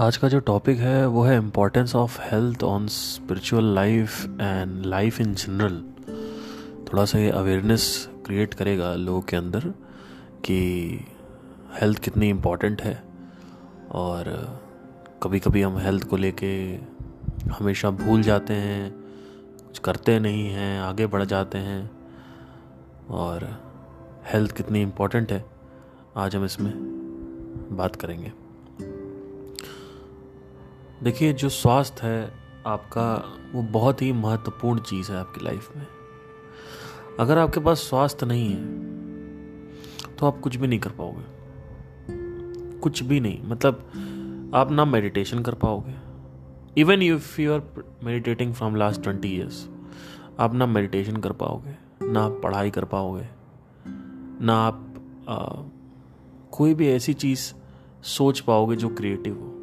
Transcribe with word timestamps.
आज 0.00 0.16
का 0.16 0.28
जो 0.28 0.38
टॉपिक 0.40 0.78
है, 0.78 1.06
वो 1.06 1.22
है 1.22 1.36
importance 1.36 1.94
of 1.96 2.18
health 2.20 2.62
on 2.62 2.86
spiritual 2.86 3.64
life 3.64 4.24
and 4.40 4.86
life 4.86 5.20
in 5.20 5.34
general 5.34 5.76
थोड़ा 6.86 7.04
सा 7.04 7.18
ये 7.18 7.30
अवेयरनेस 7.30 8.08
क्रिएट 8.26 8.54
करेगा 8.54 8.94
लोगों 8.94 9.20
के 9.20 9.36
अंदर 9.36 9.68
कि 10.44 10.58
हेल्थ 11.80 11.98
कितनी 11.98 12.28
इम्पोर्टेंट 12.28 12.82
है 12.82 13.02
और 13.90 14.32
कभी 15.22 15.40
कभी 15.40 15.62
हम 15.62 15.78
हेल्थ 15.78 16.08
को 16.08 16.16
लेके 16.16 16.52
हमेशा 17.50 17.90
भूल 17.90 18.22
जाते 18.22 18.54
हैं, 18.54 18.92
कुछ 19.66 19.78
करते 19.78 20.18
नहीं 20.18 20.48
हैं, 20.48 20.80
आगे 20.80 21.06
बढ़ 21.06 21.24
जाते 21.24 21.58
हैं 21.58 21.90
और 23.10 23.48
हेल्थ 24.32 24.56
कितनी 24.56 24.82
इम्पोर्टेंट 24.82 25.32
है, 25.32 25.44
आज 26.16 26.36
हम 26.36 26.44
इसमें 26.44 26.72
बात 27.72 27.96
करेंगे। 27.96 28.43
देखिए 31.04 31.32
जो 31.32 31.48
स्वास्थ्य 31.48 32.06
है 32.06 32.32
आपका 32.66 33.06
वो 33.52 33.62
बहुत 33.62 34.02
ही 34.02 34.12
महत्वपूर्ण 34.12 34.80
चीज़ 34.80 35.10
है 35.12 35.18
आपकी 35.18 35.44
लाइफ 35.44 35.76
में। 35.76 35.86
अगर 37.20 37.38
आपके 37.38 37.60
पास 37.60 37.78
स्वास्थ्य 37.78 38.26
नहीं 38.26 38.48
है 38.50 40.16
तो 40.16 40.26
आप 40.26 40.40
कुछ 40.40 40.56
भी 40.56 40.66
नहीं 40.66 40.78
कर 40.78 40.90
पाओगे। 40.90 41.24
कुछ 42.80 43.02
भी 43.02 43.20
नहीं 43.20 43.42
मतलब 43.42 44.50
आप 44.54 44.70
ना 44.70 44.84
मेडिटेशन 44.84 45.42
कर 45.42 45.54
पाओगे। 45.54 45.94
Even 46.80 47.02
if 47.02 47.40
you 47.40 47.52
are 47.52 47.62
meditating 48.04 48.54
from 48.54 48.76
last 48.76 49.02
twenty 49.02 49.28
years 49.28 49.68
आप 50.40 50.54
ना 50.54 50.66
मेडिटेशन 50.66 51.16
कर 51.16 51.32
पाओगे 51.32 51.76
ना 52.02 52.24
आप 52.24 52.40
पढ़ाई 52.44 52.70
कर 52.70 52.84
पाओगे 52.84 53.26
ना 54.44 54.56
आप 54.56 54.80
आ, 55.28 55.36
कोई 56.50 56.74
भी 56.74 56.88
ऐसी 56.88 57.14
चीज़ 57.14 57.52
सोच 58.02 58.40
पाओगे 58.40 58.76
जो 58.76 58.88
क्रिएटिव 58.88 59.34
हो। 59.34 59.53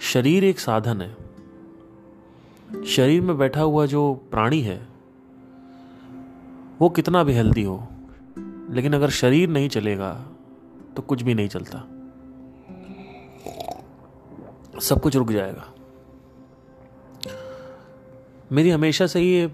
शरीर 0.00 0.44
एक 0.44 0.58
साधन 0.60 1.00
है। 1.02 2.84
शरीर 2.86 3.20
में 3.20 3.36
बैठा 3.38 3.60
हुआ 3.60 3.86
जो 3.86 4.12
प्राणी 4.30 4.60
है, 4.60 4.80
वो 6.80 6.88
कितना 6.88 7.22
भी 7.24 7.32
हेल्दी 7.32 7.62
हो, 7.62 7.76
लेकिन 8.70 8.94
अगर 8.94 9.10
शरीर 9.10 9.48
नहीं 9.48 9.68
चलेगा 9.68 10.12
तो 10.96 11.02
कुछ 11.02 11.22
भी 11.22 11.34
नहीं 11.34 11.48
चलता। 11.48 11.78
सब 14.80 15.00
कुछ 15.00 15.16
रुक 15.16 15.32
जाएगा। 15.32 15.72
मेरी 18.52 18.70
हमेशा 18.70 19.06
से 19.06 19.20
ही 19.20 19.46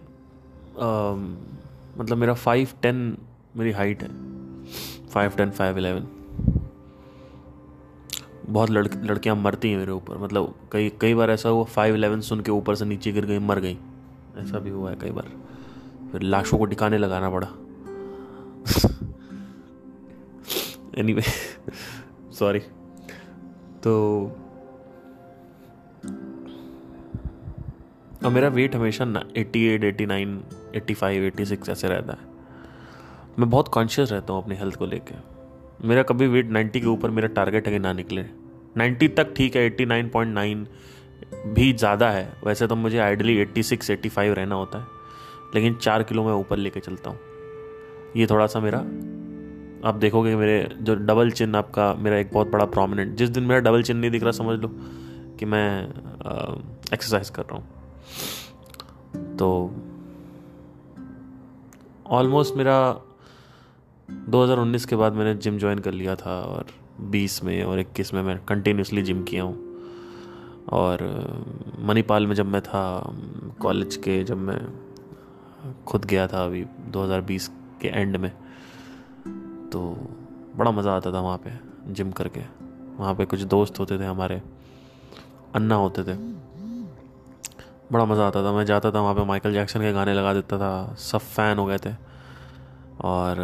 मतलब 1.99 2.17
मेरा 2.17 2.35
फाइव 2.35 2.69
टेन 2.83 3.17
मेरी 3.57 3.73
हाइट 3.73 4.03
है। 4.03 4.09
फाइव 5.09 5.31
टेन 5.31 5.51
फाइव 5.51 5.79
इलेवन 5.79 6.07
बहुत 8.49 8.71
लड़, 8.71 8.87
लड़कियाँ 9.05 9.37
मरती 9.37 9.71
हैं 9.71 9.79
मेरे 9.79 9.93
ऊपर। 9.93 10.19
मतलब 10.19 10.55
कई 10.73 10.93
कई 11.01 11.15
बार 11.15 11.31
ऐसा 11.31 11.49
हुआ 11.49 11.65
फाइव 11.65 11.95
इलेवन 11.95 12.21
सुन 12.21 12.41
के 12.41 12.51
ऊपर 12.51 12.75
से 12.75 12.85
नीचे 12.85 13.13
गिर 13.13 13.27
गई, 13.27 13.39
मर 13.39 13.61
गई। 13.61 13.79
ऐसा 14.37 14.59
भी 14.59 14.71
हुआ 14.71 14.91
है 14.91 14.97
कई 14.97 15.11
बार। 15.11 15.33
फिर 16.13 16.23
लाशों 16.23 16.59
को 16.59 16.65
टिकाने 16.65 16.99
लगाना 16.99 17.31
पड़ा। 17.31 17.49
एनीवे 20.99 21.23
सॉरी 22.33 22.59
तो 23.85 24.25
और 28.25 28.31
मेरा 28.31 28.49
वेट 28.49 28.77
हमेशा 28.77 29.05
ना 29.05 29.25
eighty 29.37 29.67
eight 29.67 29.85
eighty 29.85 30.07
nine 30.07 30.45
eighty 30.75 30.95
five 30.95 31.23
eighty 31.23 31.45
six 31.45 31.69
ऐसे 31.69 31.89
रहता 31.89 32.13
है। 32.13 32.19
मैं 33.39 33.51
बहुत 33.51 33.69
कॉन्शियस 33.69 34.13
रहता 34.13 34.33
हूँ 34.33 34.43
अपनी 34.43 34.55
हेल्थ 34.55 34.77
को 34.77 34.87
लेकर 34.87 35.34
मेरा 35.85 36.03
कभी 36.03 36.27
वेट 36.27 36.51
90 36.51 36.81
के 36.81 36.87
ऊपर 36.87 37.11
मेरा 37.11 37.29
टारगेट 37.29 37.67
है 37.67 37.73
कि 37.73 37.79
ना 37.79 37.93
निकले। 37.93 38.25
90 38.79 39.09
तक 39.09 39.33
ठीक 39.37 39.57
है 39.57 39.71
89.9 39.71 40.67
भी 41.55 41.73
ज़्यादा 41.73 42.11
है। 42.11 42.33
वैसे 42.45 42.67
तो 42.67 42.77
मुझे 42.77 42.99
आइडली 42.99 43.37
86 43.37 43.91
85 43.91 44.35
रहना 44.35 44.55
होता 44.55 44.79
है। 44.79 44.87
लेकिन 45.55 45.75
चार 45.75 46.03
किलो 46.03 46.25
मैं 46.25 46.33
ऊपर 46.33 46.57
लेके 46.57 46.81
चलता 46.81 47.11
हूँ। 47.11 47.19
ये 48.17 48.27
थोड़ा 48.27 48.47
सा 48.47 48.61
मेरा, 48.61 48.79
आप 49.89 49.95
देखोगे 49.95 50.35
मेरे 50.37 50.69
जो 50.81 50.95
डबल 50.95 51.31
चिन 51.31 51.55
आपका, 51.55 51.93
मेरा 51.95 52.17
एक 52.17 52.31
बहुत 52.33 52.51
बड़ा 52.51 52.65
प्रोमिनेंट 52.65 53.17
जिस 53.17 53.31
दिन 53.31 53.45
मेरा 53.45 53.61
डबल 53.61 53.83
चिन 53.83 53.97
नहीं 53.97 54.11
दिख 54.11 54.23
रहा, 54.23 54.33
समझ 54.33 54.59
लो 54.61 54.69
कि 55.39 55.47
मैं 55.47 55.85
एक्सरसाइज 56.93 57.31
कर 57.31 57.43
रहा 57.43 57.57
हूँ। 57.57 59.37
तो 59.37 59.49
ऑलमोस्ट 62.07 62.57
मेरा 62.57 62.77
2019 64.09 64.85
के 64.85 64.97
बाद 64.97 65.13
मैंने 65.13 65.35
जिम 65.35 65.59
ज्वाइन 65.59 65.79
कर 65.79 65.93
लिया 65.93 66.15
था 66.17 66.41
और 66.41 66.67
20 67.11 67.43
में 67.45 67.63
और 67.65 67.79
21 67.79 68.15
में 68.15 68.23
मैं 68.23 68.39
कंटिन्यूसली 68.45 69.03
जिम 69.03 69.23
किया 69.23 69.43
हूँ। 69.43 69.57
और 70.73 71.03
मणिपाल 71.79 72.27
में 72.27 72.35
जब 72.35 72.47
मैं 72.47 72.61
था, 72.63 73.13
कॉलेज 73.61 73.97
के 73.97 74.23
जब 74.25 74.37
मैं 74.37 74.59
खुद 75.87 76.05
गया 76.05 76.27
था 76.27 76.45
अभी 76.45 76.65
2020 76.91 77.49
के 77.83 77.89
एंड 77.89 78.17
में 78.17 78.31
तो 79.73 79.81
बड़ा 80.57 80.71
मज़ा 80.71 80.93
आता 80.93 81.13
था 81.13 81.21
वहाँ 81.21 81.39
पे 81.39 81.51
जिम 81.93 82.11
करके। 82.11 82.41
वहाँ 82.97 83.15
पे 83.15 83.25
कुछ 83.25 83.41
दोस्त 83.41 83.81
होते 83.81 83.99
थे 83.99 84.05
हमारे, 84.05 84.43
अन्ना 85.55 85.75
होते 85.75 86.03
थे। 86.03 86.15
बड़ा 87.93 88.05
मज़ा 88.05 88.27
आता 88.27 88.43
था। 88.45 88.53
मैं 88.53 88.65
जाता 88.65 88.91
था 88.91 89.01
वहाँ 89.01 89.15
पे, 89.15 89.25
माइकल 89.25 89.53
जैक्सन 89.53 89.81
के 89.81 89.93
गाने 89.93 90.15
लगा 90.15 90.33
देता 90.35 90.59
था। 90.59 90.95
सब 90.95 91.19
फ़ैन 91.19 91.59
हो 91.59 91.67
गए 91.67 91.79
थे। 91.79 92.14
और 93.05 93.37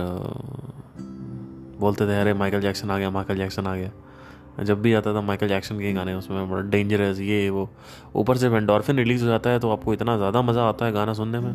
बोलते 1.81 2.07
थे, 2.07 2.21
अरे 2.21 2.35
माइकल 2.35 2.61
जैक्सन 2.61 2.91
आ 2.91 2.99
गया 2.99 3.11
माइकल 3.11 3.37
जैक्सन 3.37 3.67
आ 3.67 3.75
गया। 3.77 4.65
जब 4.65 4.81
भी 4.83 4.93
आता 4.95 5.15
था 5.15 5.21
माइकल 5.23 5.49
जैक्सन 5.49 5.79
के 5.79 5.93
गाने, 5.93 6.15
उसमें 6.15 6.51
बड़ा 6.51 6.63
डेंजरस 6.71 7.21
ये, 7.21 7.49
वो, 7.51 7.69
ऊपर 8.17 8.37
से 8.37 8.49
वेंडोरफिन 8.49 8.97
रिलीज़ 8.97 9.23
हो 9.23 9.29
जाता 9.29 9.51
है 9.51 9.59
तो 9.59 9.71
आपको 9.71 9.93
इतना 9.95 10.17
ज़्यादा 10.17 10.43
मज़ा 10.43 10.69
आता 10.69 10.87
है 10.87 10.93
गाना 10.93 11.13
सुनने 11.15 11.41
में 11.41 11.55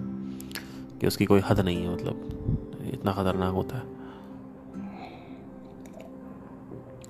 कि 1.00 1.08
उसकी 1.08 1.26
कोई 1.26 1.42
हद 1.46 1.60
नहीं 1.60 1.84
है 1.84 1.94
मतलब 1.94 2.90
इतना 2.94 3.12
ख़तरनाक 3.12 3.54
होता 3.54 3.78
है। 3.78 3.84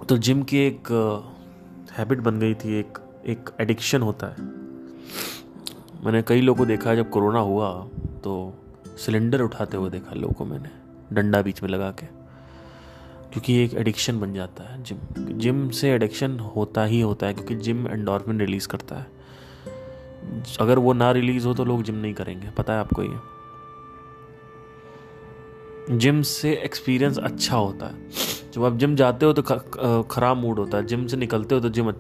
तो 0.08 0.18
जिम 0.18 0.42
की 0.44 0.58
एक 0.58 0.88
हैबिट 1.98 2.20
बन 2.20 2.40
गई 2.40 2.54
थी, 2.54 2.80
एक 2.80 2.98
एक 3.28 3.50
एडिक्शन 3.62 4.02
होता 4.02 4.28
है। 4.28 4.44
मैंने 6.06 6.22
कई 6.22 6.42
लोगों 6.42 6.58
को 6.58 6.66
देखा 6.66 6.96
जब 6.96 7.10
कोरोना 7.10 7.40
हुआ 7.42 7.70
तो 8.24 8.34
सिलेंडर 8.98 9.42
उठाते 9.42 9.78
हुए 9.78 9.90
देखा 9.90 10.16
लोगों 10.16 10.34
को 10.34 10.46
मैंने। 10.46 10.70
डंडा 11.14 11.42
बीच 11.42 11.64
में 11.64 11.70
लगा 11.70 11.92
के। 11.92 12.06
क्योंकि 13.32 13.56
एक 13.56 13.74
एडिक्शन 13.74 14.20
बन 14.20 14.34
जाता 14.34 14.64
है। 14.64 14.84
जिम 14.84 14.98
जिम 15.40 15.70
से 15.70 15.92
एडिक्शन 15.92 16.40
होता 16.40 16.84
ही 16.84 17.02
होता 17.02 17.28
है, 17.28 17.34
क्योंकि 17.34 17.56
जिम 17.56 17.88
एंडोरफिन 17.88 18.40
रिलीज़ 18.40 18.68
करता 18.68 18.96
है। 18.96 19.08
अगर 20.62 20.80
वो 20.80 20.94
ना 20.94 21.12
रिलीज़ 21.12 21.48
हो 21.48 21.54
तो 21.54 21.66
लोग 21.66 21.84
जिम 21.84 21.96
नहीं 21.96 22.14
करेंगे। 22.14 22.50
पता 22.50 22.74
है 22.74 22.80
आपको 22.80 23.04
ये? 23.04 23.16
जिम 25.98 26.22
से 26.22 26.54
एक्सपीरियंस 26.56 27.18
अच्छा 27.18 27.58
होता 27.58 27.86
है। 27.86 28.10
जब 28.54 28.64
आप 28.64 28.78
जिम 28.78 28.96
जाते 28.96 29.26
हो 29.26 29.34
तो 29.34 29.42
खराब 30.04 30.38
मूड 30.38 30.60
होता 30.60 30.78
है। 30.78 30.86
जिम 30.86 31.08
से 31.08 31.18
निकलते 31.18 31.56
हो 31.56 31.62
तो 31.62 31.70
जिम 31.70 31.94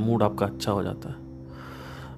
मूड 0.00 0.22
आपका 0.22 0.46
अच्छा 0.46 0.72
हो 0.72 0.82
जाता 0.82 1.08
है। 1.08 1.16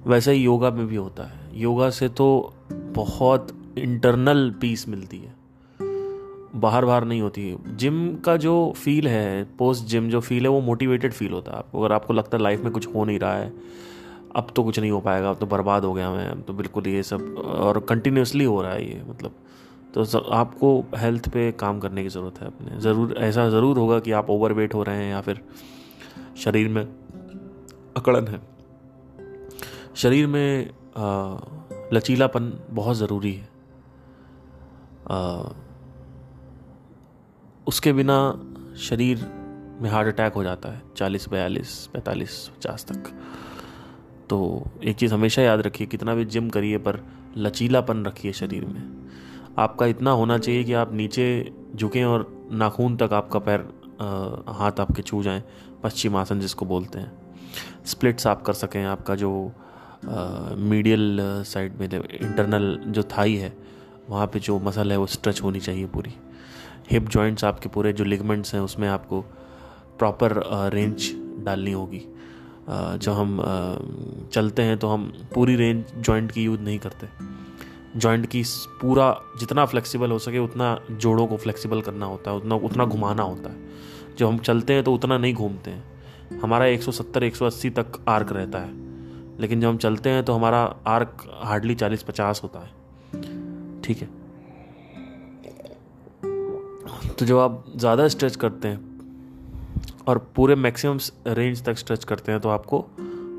वैसा 0.07 0.31
ही 0.31 0.43
योगा 0.43 0.71
में 0.71 0.87
भी 0.87 0.95
होता 0.95 1.23
है। 1.23 1.59
योगा 1.61 1.89
से 1.89 2.09
तो 2.09 2.53
बहुत 2.71 3.73
इंटरनल 3.77 4.51
पीस 4.51 4.87
मिलती 4.89 5.17
है। 5.17 5.36
बाहर 6.55 6.85
बाहर 6.85 7.03
नहीं 7.05 7.21
होती। 7.21 7.55
जिम 7.75 8.15
का 8.15 8.35
जो 8.37 8.73
फील 8.77 9.07
है 9.07 9.43
पोस्ट 9.57 9.85
जिम 9.85 10.09
जो 10.09 10.19
फील 10.21 10.43
है 10.43 10.49
वो 10.49 10.61
मोटिवेटेड 10.61 11.13
फील 11.13 11.31
होता 11.31 11.51
है 11.51 11.57
आपको। 11.57 11.81
अगर 11.81 11.93
आपको 11.93 12.13
लगता 12.13 12.37
है 12.37 12.43
लाइफ 12.43 12.63
में 12.63 12.71
कुछ 12.73 12.87
हो 12.95 13.05
नहीं 13.05 13.19
रहा 13.19 13.33
है 13.33 13.51
अब 14.35 14.47
तो 14.55 14.63
कुछ 14.63 14.79
नहीं 14.79 14.91
हो 14.91 14.99
पाएगा 15.01 15.29
अब 15.29 15.37
तो 15.37 15.45
बर्बाद 15.45 15.85
हो 15.85 15.93
गया 15.93 16.09
मैं 16.11 16.41
तो 16.41 16.53
बिल्कुल 16.53 16.87
ये 16.87 17.03
सब 17.03 17.37
और 17.37 17.79
कंटिन्यूसली 17.89 18.43
हो 18.43 18.61
रहा 18.61 18.71
है 18.71 18.85
ये 18.85 19.01
मतलब। 19.09 19.35
तो 19.93 20.19
आपको 20.19 20.69
हेल्थ 20.97 21.29
पे 21.29 21.51
काम 21.51 21.79
करने 21.79 22.03
की 22.03 22.09
ज़रूरत 22.09 22.39
है 22.41 22.47
अपने। 22.47 22.79
ज़रूर 22.81 23.15
ऐसा 23.17 23.47
ज़रूर 23.49 23.77
होगा 23.77 23.99
कि 23.99 24.11
आप 24.11 24.29
ओवर 24.29 24.53
वेट 24.53 24.73
हो 24.73 24.83
रहे 24.83 24.97
हैं 24.97 25.11
या 25.11 25.21
फिर 25.21 25.41
शरीर 26.37 26.69
में 26.69 26.83
अकड़न 27.97 28.27
है। 28.27 28.41
शरीर 29.95 30.27
में 30.27 30.69
लचीलापन 31.93 32.51
बहुत 32.71 32.97
ज़रूरी 32.97 33.33
है। 33.33 33.49
आ, 35.09 35.43
उसके 37.67 37.93
बिना 37.93 38.17
शरीर 38.79 39.25
में 39.81 39.89
हार्ट 39.89 40.07
अटैक 40.07 40.33
हो 40.33 40.43
जाता 40.43 40.69
है 40.69 40.81
चालीस 40.97 41.27
बयालीस 41.29 41.69
पैंतालीस 41.93 42.35
पचास 42.57 42.85
तक। 42.85 43.09
तो 44.29 44.37
एक 44.83 44.95
चीज़ 44.95 45.13
हमेशा 45.13 45.41
याद 45.41 45.61
रखिए 45.61 45.87
कितना 45.87 46.13
भी 46.15 46.25
जिम 46.25 46.49
करिए 46.49 46.77
पर 46.77 46.99
लचीलापन 47.37 48.05
रखिए 48.05 48.33
शरीर 48.33 48.65
में। 48.65 48.83
आपका 49.57 49.85
इतना 49.85 50.11
होना 50.11 50.37
चाहिए 50.37 50.63
कि 50.63 50.73
आप 50.73 50.93
नीचे 50.93 51.27
झुकें 51.75 52.03
और 52.05 52.47
नाखून 52.51 52.95
तक 52.97 53.13
आपका 53.13 53.39
पैर 53.39 53.67
आ, 54.01 54.53
हाथ 54.53 54.79
आपके 54.79 55.01
छू 55.01 55.21
जाएँ 55.23 55.43
पश्चिम 55.83 56.15
आसन 56.15 56.39
जिसको 56.39 56.65
बोलते 56.65 56.99
हैं। 56.99 57.11
स्प्लिट्स 57.85 58.27
आप 58.27 58.41
कर 58.41 58.53
सकें 58.53 58.83
आपका 58.85 59.15
जो 59.15 59.31
मीडियल 60.69 61.19
साइड 61.47 61.79
में 61.79 61.85
इंटरनल 61.85 62.77
जो 62.87 63.03
थाई 63.17 63.35
है 63.35 63.53
वहाँ 64.09 64.27
पे 64.27 64.39
जो 64.39 64.59
मसल 64.59 64.91
है 64.91 64.97
वो 64.97 65.05
स्ट्रेच 65.07 65.41
होनी 65.43 65.59
चाहिए 65.59 65.85
पूरी। 65.85 66.13
हिप 66.89 67.09
जॉइंट्स 67.09 67.43
आपके 67.43 67.69
पूरे 67.69 67.93
जो 67.93 68.03
लिगमेंट्स 68.03 68.53
हैं, 68.53 68.61
उसमें 68.61 68.87
आपको 68.87 69.21
प्रॉपर 69.99 70.33
रेंज 70.73 71.11
डालनी 71.45 71.71
होगी। 71.71 72.01
जब 72.69 73.11
हम 73.11 74.29
चलते 74.33 74.61
हैं 74.61 74.77
तो 74.77 74.87
हम 74.87 75.13
पूरी 75.35 75.55
रेंज 75.55 75.85
जॉइंट 75.97 76.31
की 76.31 76.43
यूज़ 76.43 76.61
नहीं 76.61 76.79
करते। 76.79 77.07
जॉइंट 77.95 78.25
की 78.25 78.43
पूरा 78.81 79.19
जितना 79.39 79.65
फ्लेक्सिबल 79.65 80.11
हो 80.11 80.19
सके, 80.19 80.39
उतना 80.39 80.79
जोड़ों 80.91 81.27
को 81.27 81.37
फ्लेक्सिबल 81.37 81.81
करना 81.81 82.05
होता 82.05 82.31
है, 82.31 82.37
उतना 82.37 82.55
उतना 82.55 82.85
घुमाना 82.85 83.23
होता 83.23 83.49
है। 83.49 83.65
जब 84.19 84.27
हम 84.27 84.37
चलते 84.37 84.73
हैं 84.73 84.83
तो 84.83 84.93
उतना 84.93 85.17
नहीं 85.17 85.33
घूमते 85.33 85.71
हैं। 85.71 86.39
हमारा 86.39 86.65
170 86.65 87.23
180 87.23 87.69
तक 87.69 88.05
आर्क 88.07 88.31
रहता 88.31 88.59
है। 88.59 88.71
लेकिन 89.39 89.61
जब 89.61 89.67
हम 89.67 89.77
चलते 89.77 90.09
हैं 90.09 90.23
तो 90.25 90.33
हमारा 90.33 90.75
आर्क 90.87 91.41
हार्डली 91.43 91.75
40 91.75 92.03
50 92.03 92.43
होता 92.43 92.59
है। 92.59 92.71
ठीक 93.81 93.97
है? 93.97 94.26
तो 97.19 97.25
जब 97.25 97.37
आप 97.37 97.63
ज़्यादा 97.75 98.07
स्ट्रेच 98.07 98.35
करते 98.35 98.67
हैं 98.67 98.97
और 100.07 100.17
पूरे 100.35 100.55
मैक्सिमम 100.55 100.97
रेंज 101.27 101.63
तक 101.63 101.77
स्ट्रेच 101.77 102.03
करते 102.03 102.31
हैं 102.31 102.41
तो 102.41 102.49
आपको 102.49 102.85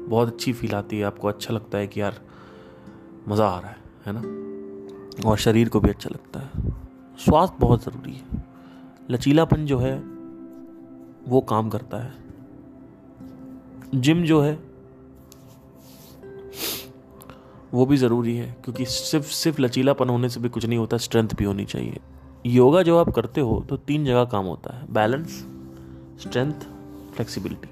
बहुत 0.08 0.28
अच्छी 0.28 0.52
फील 0.52 0.74
आती 0.74 0.98
है। 0.98 1.04
आपको 1.04 1.28
अच्छा 1.28 1.54
लगता 1.54 1.78
है 1.78 1.86
कि 1.86 2.00
यार, 2.00 2.20
मज़ा 3.28 3.48
आ 3.48 3.58
रहा 3.60 3.70
है 3.70 3.76
है 4.06 4.12
ना? 4.12 5.30
और 5.30 5.36
शरीर 5.36 5.68
को 5.68 5.80
भी 5.80 5.90
अच्छा 5.90 6.10
लगता 6.10 6.40
है। 6.40 6.50
स्वास्थ्य 7.18 7.56
बहुत 7.58 7.84
ज़रूरी 7.84 8.12
है। 8.12 8.42
लचीलापन 9.10 9.66
जो 9.66 9.78
है, 9.78 9.98
वो 11.28 11.40
काम 11.40 11.68
करता 11.68 11.96
है। 11.96 12.12
जिम 13.94 14.24
जो 14.24 14.40
है, 14.40 14.58
वो 17.74 17.86
भी 17.86 17.96
ज़रूरी 17.96 18.36
है, 18.36 18.56
क्योंकि 18.64 18.84
सिर्फ़ 18.84 19.26
सिर्फ़ 19.26 19.60
लचीलापन 19.60 20.08
होने 20.08 20.28
से 20.28 20.40
भी 20.40 20.48
कुछ 20.48 20.66
नहीं 20.66 20.78
होता, 20.78 20.96
स्ट्रेंथ 20.96 21.28
भी 21.28 21.44
होनी 21.44 21.64
चाहिए। 21.64 22.00
योगा 22.46 22.82
जो 22.82 22.98
आप 22.98 23.08
करते 23.08 23.40
हो 23.40 23.64
तो 23.68 23.76
तीन 23.76 24.04
जगह 24.04 24.24
काम 24.24 24.44
होता 24.44 24.76
है। 24.76 24.92
बैलेंस 24.92 25.30
स्ट्रेंथ 26.20 26.60
फ्लेक्सिबिलिटी 27.14 27.68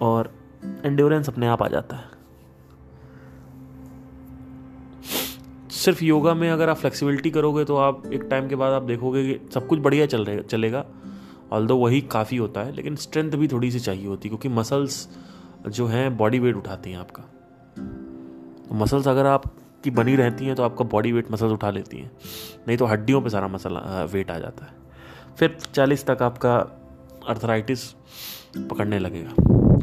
और 0.00 0.32
एंड्योरेंस 0.84 1.28
अपने 1.28 1.46
आप 1.46 1.62
आ 1.62 1.68
जाता 1.68 1.96
है। 1.96 2.16
सिर्फ़ 5.70 6.04
योगा 6.04 6.34
में 6.34 6.50
अगर 6.50 6.68
आप 6.68 6.76
फ्लेक्सिबिलिटी 6.76 7.30
करोगे 7.30 7.64
तो 7.64 7.76
आप 7.76 8.06
एक 8.06 8.22
टाइम 8.22 8.48
के 8.48 8.56
बाद 8.56 8.72
आप 8.72 8.82
देखोगे 8.82 9.22
कि 9.24 9.48
सब 9.54 9.66
कुछ 9.66 9.78
बढ़िया 9.78 10.06
चल 10.06 10.24
रहे, 10.24 10.42
चलेगा। 10.42 10.84
ऑल 11.52 11.66
दो 11.66 11.76
वही 11.76 12.00
काफ़ी 12.02 12.36
होता 12.36 12.60
है, 12.60 12.72
लेकिन 12.72 12.96
स्ट्रेंथ 12.96 13.32
भी 13.32 13.48
थोड़ी 13.48 13.70
सी 13.70 13.80
चाहिए 13.80 14.06
होती 14.06 14.28
है, 14.28 14.36
क्योंकि 14.36 14.48
मसल्स 14.56 15.08
जो 15.68 15.86
हैं 15.86 16.16
बॉडी 16.16 16.38
वेट 16.38 16.56
उठाती 16.56 16.90
हैं 16.90 16.98
आपका। 16.98 17.22
तो 18.68 18.74
मसल्स 18.74 19.08
अगर 19.08 19.26
आप 19.26 19.42
की 19.84 19.90
बनी 19.90 20.16
रहती 20.16 20.44
हैं 20.44 20.54
तो 20.56 20.62
आपका 20.62 20.84
बॉडी 20.84 21.12
वेट 21.12 21.30
मसल्स 21.30 21.52
उठा 21.52 21.70
लेती 21.70 21.98
हैं। 21.98 22.10
नहीं 22.68 22.76
तो 22.78 22.86
हड्डियों 22.86 23.20
पे 23.22 23.30
सारा 23.30 23.48
मसल 23.48 23.76
वेट 24.12 24.30
आ 24.30 24.38
जाता 24.38 24.64
है। 24.64 24.72
फिर 25.38 25.56
चालीस 25.74 26.06
तक 26.06 26.22
आपका 26.22 26.56
अर्थराइटिस 27.28 27.84
पकड़ने 28.58 28.98
लगेगा। 28.98 29.30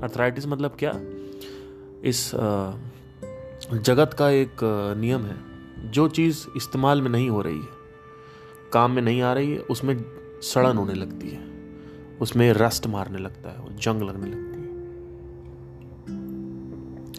अर्थराइटिस 0.03 0.47
मतलब 0.47 0.75
क्या? 0.79 0.91
इस 2.03 2.31
जगत 3.73 4.13
का 4.13 4.29
एक 4.29 4.57
नियम 4.97 5.21
है, 5.21 5.35
जो 5.91 6.07
चीज़ 6.09 6.45
इस्तेमाल 6.57 7.01
में 7.01 7.09
नहीं 7.09 7.29
हो 7.29 7.41
रही 7.41 7.59
है, 7.59 7.73
काम 8.73 8.91
में 8.91 9.01
नहीं 9.01 9.21
आ 9.21 9.33
रही 9.33 9.51
है, 9.51 9.59
उसमें 9.59 9.95
सड़न 10.43 10.77
होने 10.77 10.93
लगती 10.93 11.29
है। 11.29 11.43
उसमें 12.21 12.51
रस्ट 12.53 12.87
मारने 12.87 13.17
लगता 13.17 13.49
है, 13.49 13.75
जंग 13.77 14.01
लगने 14.01 14.27
लगती 14.27 14.59
है। 14.59 14.65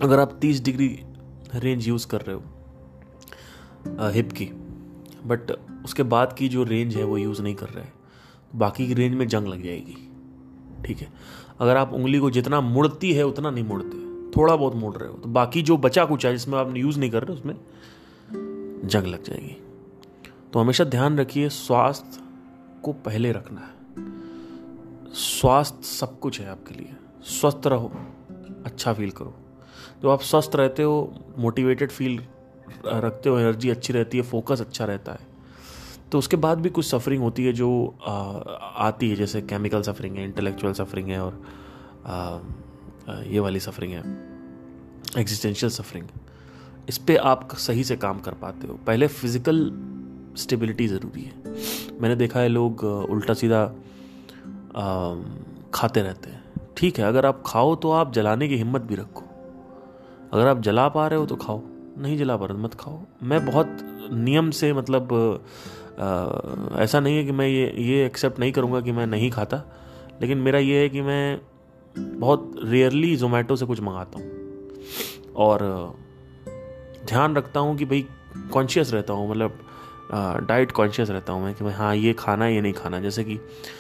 अगर 0.03 0.21
आप 0.21 0.39
30 0.41 0.63
डिग्री 0.65 0.89
रेंज 1.55 1.89
यूज़ 1.89 2.07
कर 2.09 2.21
रहे 2.21 2.37
हो 2.37 2.43
हिप 4.01 4.33
की। 4.33 4.45
बट 5.27 5.59
उसके 5.85 6.03
बाद 6.03 6.33
की 6.33 6.49
जो 6.49 6.65
रेंज 6.65 6.97
है, 6.97 7.05
वो 7.05 7.19
यूज़ 7.19 7.43
नहीं 7.43 7.55
कर 7.55 7.67
रहे 7.67 7.85
हैं। 7.85 7.93
बाकी 8.55 8.87
की 8.87 8.95
रेंज 8.95 9.15
में 9.15 9.29
जंग 9.29 9.47
लग 9.47 9.63
जाएगी। 9.63 10.13
ठीक 10.87 10.99
है? 10.99 11.13
अगर 11.61 11.77
आप 11.77 11.93
उंगली 11.93 12.19
को 12.19 12.31
जितना 12.31 12.61
मुड़ती 12.61 13.13
है, 13.13 13.27
उतना 13.27 13.51
नहीं 13.51 13.65
मुड़ते। 13.65 14.07
थोड़ा 14.37 14.57
बहुत 14.57 14.75
मुड़ 14.75 14.97
रहे 14.97 15.09
हो। 15.09 15.19
तो 15.19 15.29
बाकी 15.29 15.63
जो 15.63 15.77
बचा 15.77 16.05
कुछ 16.05 16.27
है, 16.27 16.33
जिसमें 16.33 16.59
आप 16.59 16.77
यूज़ 16.77 17.01
नहीं 17.01 17.11
कर 17.11 17.25
रहे, 17.25 17.37
उसमें 17.37 17.55
जंग 18.89 19.05
लग 19.05 19.23
जाएगी। 19.23 19.57
तो 20.53 20.61
हमेशा 20.61 20.85
ध्यान 20.85 21.19
रखिए, 21.19 21.49
स्वास्थ्य 21.49 22.21
को 22.83 22.93
पहले 22.93 23.33
रखना 23.33 23.61
है। 23.61 23.77
स्वास्थ्य 25.13 25.83
सब 25.83 26.21
कुछ 26.21 26.41
है 26.41 26.51
आपके 26.51 26.75
लिए। 26.75 26.95
स्वस्थ 27.23 27.67
रहो। 27.67 27.93
अच्छा 28.65 28.93
फील 28.93 29.11
करो। 29.11 29.35
जो 30.03 30.11
आप 30.11 30.21
स्वस्थ 30.21 30.51
रहते 30.55 30.83
हो 30.83 31.19
मोटिवेटेड 31.39 31.91
फील 31.91 32.27
रखते 32.87 33.29
हो 33.29 33.39
एनर्जी 33.39 33.71
अच्छी 33.71 33.93
रहती 33.93 34.17
है 34.19 34.23
फोकस 34.25 34.61
अच्छा 34.61 34.85
रहता 34.85 35.13
है। 35.13 35.35
तो 36.13 36.19
उसके 36.19 36.37
बाद 36.37 36.59
भी 36.59 36.71
कुछ 36.71 36.87
सफरिंग 36.87 37.23
होती 37.23 37.45
है 37.45 37.53
जो 37.53 37.69
आ, 38.07 38.13
आती 38.87 39.11
है 39.11 39.17
जैसे 39.17 39.41
केमिकल 39.43 39.83
सफरिंग 39.83 40.17
है 40.17 40.25
इंटेलेक्चुअल 40.25 40.73
सफरिंग 40.73 41.09
है 41.09 41.21
और 41.21 41.43
आ, 42.07 42.39
ये 43.23 43.41
वाली 43.41 43.61
सफरिंग 43.61 43.93
है 43.93 44.03
एग्जिस्टेंशियल 45.19 45.71
सफरिंग 45.73 46.07
इस 46.89 46.99
पर 46.99 47.17
आप 47.17 47.55
सही 47.57 47.85
से 47.85 47.97
काम 47.97 48.21
कर 48.21 48.35
पाते 48.35 48.67
हो। 48.67 48.75
पहले 48.87 49.07
फ़िज़िकल 49.07 49.71
स्टेबिलिटी 50.39 50.87
ज़रूरी 50.89 51.23
है। 51.23 51.55
मैंने 52.01 52.17
देखा 52.17 52.41
है 52.41 52.49
लोग 52.49 52.85
उल्टा 52.85 53.35
सीधा 53.35 53.63
आ, 54.77 55.15
खाते 55.75 56.03
रहते 56.03 56.31
हैं। 56.31 56.43
ठीक 56.77 56.99
है 56.99 57.05
अगर 57.05 57.27
आप 57.27 57.43
खाओ 57.47 57.75
तो 57.77 57.91
आप 57.91 58.13
जलाने 58.13 58.49
की 58.49 58.57
हिम्मत 58.57 58.83
भी 58.83 58.95
रखो। 58.95 59.25
अगर 60.33 60.47
आप 60.47 60.61
जला 60.61 60.89
पा 60.89 61.07
रहे 61.07 61.19
हो 61.19 61.27
तो 61.27 61.37
खाओ। 61.37 61.63
नहीं 61.97 62.17
जला 62.19 62.37
पा 62.37 62.47
मत 62.55 62.75
खाओ। 62.75 63.01
मैं 63.23 63.45
बहुत 63.47 63.79
नियम 64.13 64.51
से 64.51 64.73
मतलब 64.73 65.13
आ, 66.01 66.83
ऐसा 66.83 67.01
नहीं 67.01 67.17
है 67.17 67.25
कि 67.25 67.33
मैं 67.33 67.47
ये 67.49 67.73
ये 67.79 68.05
एक्सेप्ट 68.07 68.39
नहीं 68.39 68.53
करूँगा 68.53 68.81
कि 68.81 68.93
मैं 68.93 69.07
नहीं 69.07 69.31
खाता 69.31 69.63
लेकिन 70.23 70.39
मेरा 70.39 70.59
ये 70.59 70.81
है 70.81 70.89
कि 70.89 71.01
मैं 71.03 71.41
बहुत 71.97 72.55
रेयरली 72.65 73.15
जोमेटो 73.17 73.57
से 73.57 73.67
कुछ 73.67 73.81
मंगाता 73.81 74.19
हूँ। 74.19 75.35
और 75.37 75.63
ध्यान 77.07 77.37
रखता 77.37 77.61
हूँ 77.61 77.77
कि 77.77 77.85
भाई 77.85 78.07
कॉन्शियस 78.53 78.93
रहता 78.93 79.13
हूँ 79.13 79.31
मतलब 79.31 79.59
डाइट 80.49 80.73
कॉन्शियस 80.73 81.11
रहता 81.11 81.33
हूँ 81.33 81.45
मैं 81.45 81.55
कि 81.55 81.65
भाई 81.65 81.73
हाँ 81.73 81.95
ये 81.97 82.13
खाना 82.13 82.45
है 82.45 82.55
ये 82.55 82.61
नहीं 82.61 82.73
खाना 82.73 83.01
जैसे 83.01 83.25
कि 83.25 83.39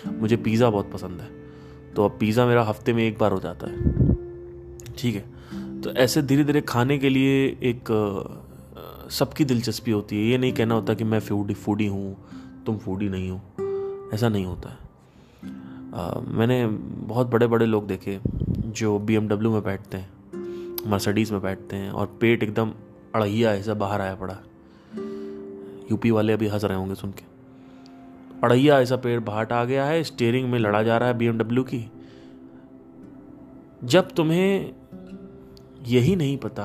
मुझे 0.09 0.37
पिज़्ज़ा 0.37 0.71
बहुत 0.71 0.91
पसंद 0.93 1.21
है 1.21 1.95
तो 1.95 2.05
अब 2.05 2.17
पिज़्ज़ा 2.21 2.47
मेरा 2.47 2.63
हफ़्ते 2.63 2.93
में 2.93 3.03
एक 3.05 3.19
बार 3.19 3.33
हो 3.33 3.41
जाता 3.41 3.71
है। 3.71 4.95
ठीक 4.99 5.15
है? 5.15 5.25
तो 5.87 5.93
ऐसे 5.93 6.23
धीरे 6.23 6.45
धीरे 6.45 6.61
खाने 6.61 6.99
के 6.99 7.09
लिए 7.09 7.47
एक 7.63 7.89
सबकी 9.11 9.45
दिलचस्पी 9.45 9.91
होती 9.91 10.17
है। 10.17 10.23
ये 10.23 10.39
नहीं 10.39 10.53
कहना 10.53 10.75
होता 10.75 10.95
कि 10.95 11.05
मैं 11.05 11.19
फूडी 11.21 11.55
फूडी 11.55 11.87
हूँ 11.87 12.17
तुम 12.67 12.79
फूडी 12.79 13.09
नहीं 13.09 13.31
हो। 13.31 14.11
ऐसा 14.15 14.29
नहीं 14.29 14.45
होता 14.45 14.69
है। 14.69 14.77
आ, 15.95 16.21
मैंने 16.29 16.67
बहुत 17.07 17.27
बड़े 17.27 17.47
बड़े 17.47 17.67
लोग 17.67 17.87
देखे 17.87 18.19
जो 18.51 18.99
बीएमडब्ल्यू 18.99 19.53
में 19.53 19.63
बैठते 19.63 19.97
हैं 19.97 20.91
मर्सडीज़ 20.91 21.33
में 21.33 21.43
बैठते 21.43 21.77
हैं 21.77 21.91
और 21.91 22.07
पेट 22.21 22.43
एकदम 22.43 22.73
अड़हिया 23.15 23.53
ऐसा 23.55 23.75
बाहर 23.75 24.01
आया 24.01 24.15
पड़ा। 24.15 24.39
यूपी 25.91 26.11
वाले 26.11 26.33
अभी 26.33 26.47
हंस 26.47 26.65
रहे 26.65 26.79
होंगे 26.79 26.95
सुन 26.95 27.11
के। 27.11 27.25
अड़हिया 28.45 28.81
ऐसा 28.81 28.97
पेड़ 28.97 29.21
बाहर 29.21 29.53
आ 29.53 29.65
गया 29.65 29.85
है 29.85 30.03
स्टेयरिंग 30.05 30.51
में 30.51 30.59
लड़ा 30.59 30.83
जा 30.83 30.99
रहा 30.99 31.09
है 31.09 31.19
बीएमडब्ल्यू 31.19 31.65
की। 31.65 31.91
जब 33.85 34.11
तुम्हें 34.11 34.75
यही 35.87 36.17
नहीं 36.17 36.37
पता 36.37 36.65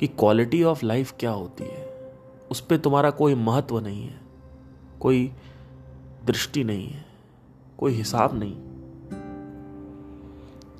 कि 0.00 0.06
क्वालिटी 0.06 0.62
ऑफ़ 0.62 0.84
लाइफ 0.84 1.14
क्या 1.20 1.30
होती 1.30 1.64
है। 1.64 2.12
उस 2.50 2.60
पर 2.60 2.76
तुम्हारा 2.76 3.10
कोई 3.10 3.34
महत्व 3.34 3.80
नहीं 3.80 4.02
है, 4.02 4.20
कोई 5.00 5.32
दृष्टि 6.24 6.64
नहीं 6.64 6.88
है, 6.88 7.04
कोई 7.78 7.92
हिसाब 7.92 8.38
नहीं। 8.38 8.54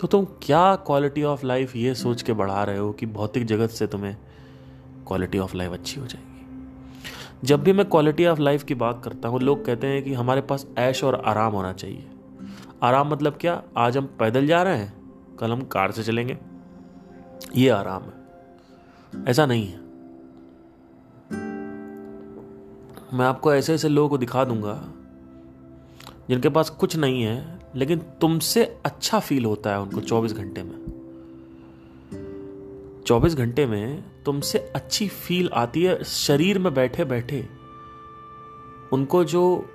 तो 0.00 0.06
तुम 0.06 0.24
क्या 0.24 0.76
क्वालिटी 0.76 1.22
ऑफ़ 1.22 1.46
लाइफ 1.46 1.76
ये 1.76 1.94
सोच 1.94 2.22
के 2.22 2.32
बढ़ा 2.32 2.64
रहे 2.64 2.78
हो 2.78 2.92
कि 2.92 3.06
भौतिक 3.06 3.44
जगत 3.44 3.70
से 3.70 3.86
तुम्हें 3.86 4.16
क्वालिटी 5.06 5.38
ऑफ़ 5.38 5.56
लाइफ 5.56 5.72
अच्छी 5.72 6.00
हो 6.00 6.06
जाएगी? 6.06 6.46
जब 7.44 7.62
भी 7.62 7.72
मैं 7.72 7.88
क्वालिटी 7.88 8.26
ऑफ़ 8.26 8.40
लाइफ 8.40 8.64
की 8.64 8.74
बात 8.74 9.02
करता 9.04 9.28
हूँ, 9.28 9.40
लोग 9.40 9.64
कहते 9.64 9.86
हैं 9.86 10.02
कि 10.02 10.14
हमारे 10.14 10.40
पास 10.40 10.66
ऐश 10.78 11.04
और 11.04 11.14
आराम 11.14 11.52
होना 11.52 11.72
चाहिए। 11.72 12.10
आराम 12.82 13.10
मतलब 13.10 13.38
क्या? 13.40 13.62
आज 13.76 13.96
हम 13.96 14.06
पैदल 14.06 14.46
जा 14.46 14.62
रहे 14.62 14.76
हैं, 14.76 14.94
कल 15.36 15.52
हम 15.52 15.62
कार 15.62 15.92
से 15.92 16.02
चलेंगे। 16.02 16.38
ये 17.56 17.68
आराम 17.68 18.02
है। 18.02 18.18
ऐसा 19.26 19.46
नहीं 19.46 19.66
है। 19.66 19.78
मैं 23.14 23.26
आपको 23.26 23.54
ऐसे 23.54 23.74
ऐसे 23.74 23.88
लोगों 23.88 24.08
को 24.08 24.18
दिखा 24.18 24.44
दूँगा, 24.44 24.92
जिनके 26.28 26.48
पास 26.48 26.70
कुछ 26.70 26.96
नहीं 26.96 27.22
है, 27.22 27.60
लेकिन 27.76 27.98
तुमसे 27.98 28.78
अच्छा 28.84 29.20
फील 29.20 29.44
होता 29.44 29.70
है 29.70 29.80
उनको 29.80 30.00
24 30.00 30.32
घंटे 30.32 30.62
में। 30.62 30.88
24 33.06 33.34
घंटे 33.34 33.66
में 33.66 34.04
तुमसे 34.24 34.58
अच्छी 34.58 35.08
फील 35.08 35.50
आती 35.54 35.82
है, 35.84 36.04
शरीर 36.04 36.58
में 36.58 36.74
बैठे 36.74 37.04
बैठे 37.04 37.48
उनको 38.92 39.24
जो 39.24 39.70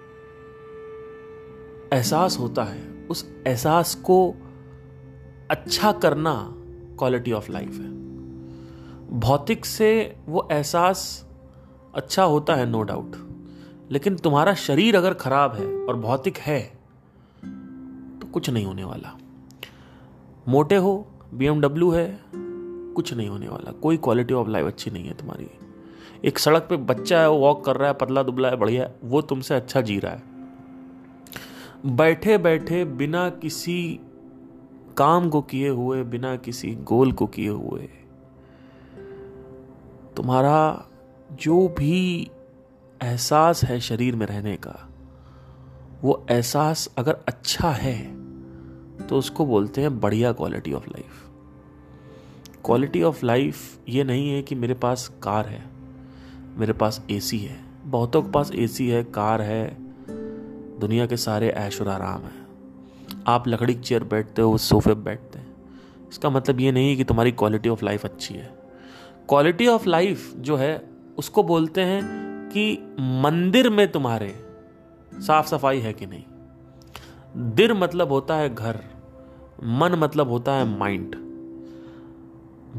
एहसास 1.94 2.40
होता 2.40 2.64
है, 2.64 3.08
उस 3.10 3.36
एहसास 3.48 3.96
को 3.96 4.36
अच्छा 5.50 5.92
करना 5.92 6.63
क्वालिटी 7.00 7.32
ऑफ़ 7.32 7.52
लाइफ 7.52 7.74
है। 7.74 7.92
भौतिक 9.20 9.66
से 9.66 10.16
वो 10.26 10.48
एहसास 10.52 11.26
अच्छा 11.96 12.24
होता 12.24 12.56
है 12.56 12.66
नो 12.66 12.82
डाउट 12.82 13.16
लेकिन 13.92 14.16
तुम्हारा 14.16 14.54
शरीर 14.54 14.96
अगर 14.96 15.14
खराब 15.14 15.54
है 15.54 15.66
और 15.78 15.96
भौतिक 15.96 16.38
है 16.38 16.60
तो 18.22 18.28
कुछ 18.28 18.50
नहीं 18.50 18.66
होने 18.66 18.84
वाला। 18.84 19.18
मोटे 20.48 20.76
हो 20.76 21.08
बीएमडब्ल्यू 21.34 21.92
है, 21.92 22.20
कुछ 22.94 23.14
नहीं 23.14 23.28
होने 23.30 23.48
वाला। 23.48 23.72
कोई 23.72 23.98
क्वालिटी 23.98 24.34
ऑफ़ 24.34 24.50
लाइफ 24.50 24.66
अच्छी 24.66 24.92
नहीं 24.92 25.06
है 25.06 25.14
तुम्हारी। 25.14 25.50
एक 26.26 26.40
सड़क 26.40 26.68
पे 26.70 26.78
बच्चा 26.78 27.20
है, 27.20 27.30
वो 27.30 27.38
वॉक 27.38 27.66
कर 27.66 27.76
रहा 27.76 27.88
है, 27.88 27.94
पतला 27.94 28.24
दुबला 28.24 28.50
है, 28.50 28.56
बढ़िया 28.56 28.84
है, 28.84 28.96
वो 29.04 29.22
तुमसे 29.22 29.56
अच्छा 29.56 29.82
जी 29.82 30.00
रहा 30.00 30.12
है। 30.12 30.24
बैठे 31.86 32.38
बैठे 32.38 32.86
बिना 32.86 33.30
किसी 33.30 34.00
काम 34.98 35.30
को 35.30 35.42
किए 35.42 35.70
हुए, 35.70 36.04
बिना 36.04 36.36
किसी 36.36 36.74
गोल 36.84 37.12
को 37.12 37.28
किए 37.28 37.50
हुए। 37.50 37.90
तुम्हारा 40.16 40.86
जो 41.32 41.68
भी 41.68 42.32
एहसास 43.02 43.64
है 43.64 43.80
शरीर 43.80 44.16
में 44.16 44.26
रहने 44.26 44.56
का, 44.58 44.76
वो 46.02 46.26
एहसास 46.32 46.90
अगर 46.98 47.18
अच्छा 47.28 47.70
है 47.70 47.98
तो 49.08 49.18
उसको 49.18 49.46
बोलते 49.46 49.82
हैं 49.82 50.00
बढ़िया 50.00 50.32
quality 50.32 50.74
of 50.74 50.88
life 50.90 51.30
quality 52.66 53.02
of 53.04 53.26
life 53.26 53.58
ये 53.90 54.04
नहीं 54.04 54.30
है 54.30 54.42
कि 54.42 54.56
मेरे 54.56 54.74
पास 54.74 55.08
कार 55.24 55.46
है, 55.46 55.64
मेरे 56.58 56.74
पास 56.74 57.02
एसी 57.12 57.40
है। 57.40 57.58
बहुतों 57.86 58.22
के 58.22 58.32
पास 58.32 58.52
एसी 58.52 58.88
है, 58.90 59.04
कार 59.04 59.42
है, 59.42 59.78
दुनिया 60.80 61.06
के 61.06 61.18
सारे 61.18 61.50
ऐश 61.50 61.82
और 61.82 61.88
आराम 61.88 62.22
है। 62.22 62.43
आप 63.28 63.48
लकड़ी 63.48 63.76
की 63.76 63.82
चेयर 63.82 64.04
बैठते 64.04 64.42
हो 64.42 64.58
सोफे 64.58 64.90
पर 64.90 65.00
बैठते 65.00 65.40
हैं। 65.40 65.54
इसका 66.10 66.30
मतलब 66.30 66.60
ये 66.60 66.72
नहीं 66.72 66.90
है 66.90 66.96
कि 66.96 67.04
तुम्हारी 67.04 67.32
क्वालिटी 67.32 67.70
ऑफ़ 67.70 67.86
लाइफ 67.86 68.06
अच्छी 68.06 68.34
है। 68.34 68.60
क्वालिटी 69.30 69.68
ऑफ़ 69.68 69.90
लाइफ 69.90 70.34
जो 70.38 70.56
है, 70.56 70.90
उसको 71.18 71.44
बोलते 71.44 71.82
हैं 71.82 72.24
कि 72.54 72.96
मंदिर 73.00 73.70
में 73.70 73.92
तुम्हारे 73.92 74.46
साफ़ 75.14 75.48
सफ़ाई 75.48 75.80
है 75.80 75.94
कि 75.94 76.06
नहीं। 76.06 76.24
दिर 77.38 77.74
मतलब 77.74 78.12
होता 78.12 78.36
है 78.36 78.56
घर, 78.56 78.80
मन 79.64 79.96
मतलब 79.96 80.30
होता 80.30 80.54
है 80.54 80.78
माइंड 80.78 81.16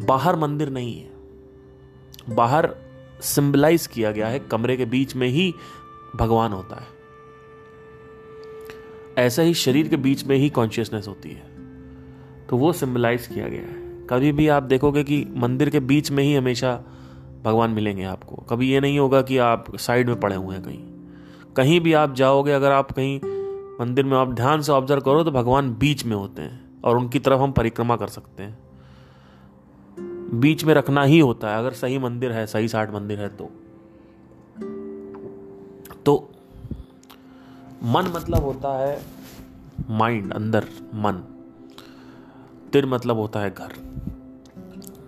बाहर 0.06 0.36
मंदिर 0.36 0.68
नहीं 0.70 1.00
है। 1.00 1.10
बाहर 2.34 2.74
सिंबलाइज 3.20 3.86
किया 3.86 4.12
गया 4.12 4.28
है, 4.28 4.38
कमरे 4.38 4.76
के 4.76 4.84
बीच 4.84 5.16
में 5.16 5.28
ही 5.28 5.54
भगवान 6.16 6.52
होता 6.52 6.76
है। 6.76 6.93
ऐसा 9.18 9.42
ही 9.42 9.54
शरीर 9.54 9.88
के 9.88 9.96
बीच 9.96 10.24
में 10.24 10.36
ही 10.36 10.50
कॉन्शियसनेस 10.50 11.08
होती 11.08 11.30
है। 11.30 11.42
तो 12.46 12.56
वो 12.56 12.72
सिंबलाइज 12.72 13.26
किया 13.26 13.48
गया 13.48 13.60
है। 13.60 14.06
कभी 14.10 14.32
भी 14.32 14.48
आप 14.48 14.62
देखोगे 14.62 15.04
कि 15.04 15.26
मंदिर 15.36 15.70
के 15.70 15.80
बीच 15.80 16.10
में 16.10 16.24
ही 16.24 16.34
हमेशा 16.34 16.84
भगवान 17.44 17.70
मिलेंगे 17.70 18.04
आपको। 18.04 18.36
कभी 18.36 18.70
ये 18.70 18.80
नहीं 18.80 18.98
होगा 18.98 19.22
कि 19.22 19.38
आप 19.38 19.76
साइड 19.76 20.06
में 20.06 20.20
पड़े 20.20 20.36
हुए 20.36 20.54
हैं 20.54 20.64
कहीं। 20.64 20.84
कहीं 21.54 21.80
भी 21.80 21.92
आप 21.92 22.14
जाओगे, 22.14 22.52
अगर 22.52 22.72
आप 22.72 22.92
कहीं 22.92 23.20
मंदिर 23.80 24.04
में 24.04 24.16
आप 24.16 24.32
ध्यान 24.32 24.60
से 24.60 24.72
ऑब्ज़र्व 24.72 25.00
करो 25.00 25.24
तो 25.24 25.30
भगवान 25.30 25.74
बीच 25.74 26.04
में 26.04 26.16
होते 26.16 26.42
हैं 26.42 26.82
और 26.84 26.98
उनकी 26.98 27.18
तरफ़ 27.18 27.40
हम 27.40 27.52
परिक्रमा 27.52 27.96
कर 27.96 28.06
सकते 28.06 28.42
हैं। 28.42 28.58
बीच 30.40 30.64
में 30.64 30.74
रखना 30.74 31.02
ही 31.02 31.18
होता 31.18 31.50
है। 31.50 31.58
अगर 31.58 31.70
सही 31.70 31.98
मंदिर 31.98 32.32
है, 32.32 32.46
सही 32.46 32.68
साठ 32.68 32.94
मंदिर 32.94 33.20
है 33.20 33.28
तो। 33.28 33.50
तो 36.06 36.33
मन 37.84 38.04
मतलब 38.06 38.42
होता 38.42 38.78
है 38.78 39.02
माइंड 39.90 40.32
अंदर 40.32 40.64
मन। 40.94 41.24
तिर 42.72 42.86
मतलब 42.86 43.16
होता 43.16 43.40
है 43.40 43.50
घर 43.50 43.72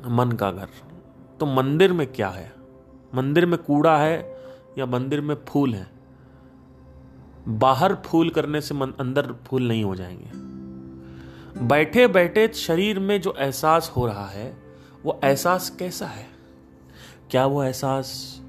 मन 0.09 0.33
का 0.33 0.52
घर। 0.52 0.68
तो 1.40 1.47
मंदिर 1.47 1.92
में 1.92 2.12
क्या 2.12 2.28
है? 2.28 2.52
मंदिर 3.14 3.47
में 3.47 3.62
कूड़ा 3.62 3.99
है 3.99 4.42
या 4.78 4.87
मंदिर 4.87 5.21
में 5.21 5.37
फूल 5.49 5.75
है? 5.75 5.87
बाहर 7.49 7.95
फूल 7.95 8.30
करने 8.30 8.61
से 8.61 8.75
मन, 8.75 8.87
अंदर 9.00 9.35
फूल 9.47 9.68
नहीं 9.68 9.85
हो 9.85 9.95
जाएँगे। 9.95 10.30
बैठे 11.66 12.09
बैठे 12.09 12.49
शरीर 12.49 13.00
में 13.00 13.21
जो 13.21 13.35
एहसास 13.38 13.92
हो 13.97 14.06
रहा 14.06 14.26
है 14.26 14.62
वो 15.04 15.21
एहसास 15.25 15.71
कैसा 15.71 16.06
है? 16.06 16.26
क्या 17.30 17.47
वो 17.47 17.64
एहसास 17.64 18.40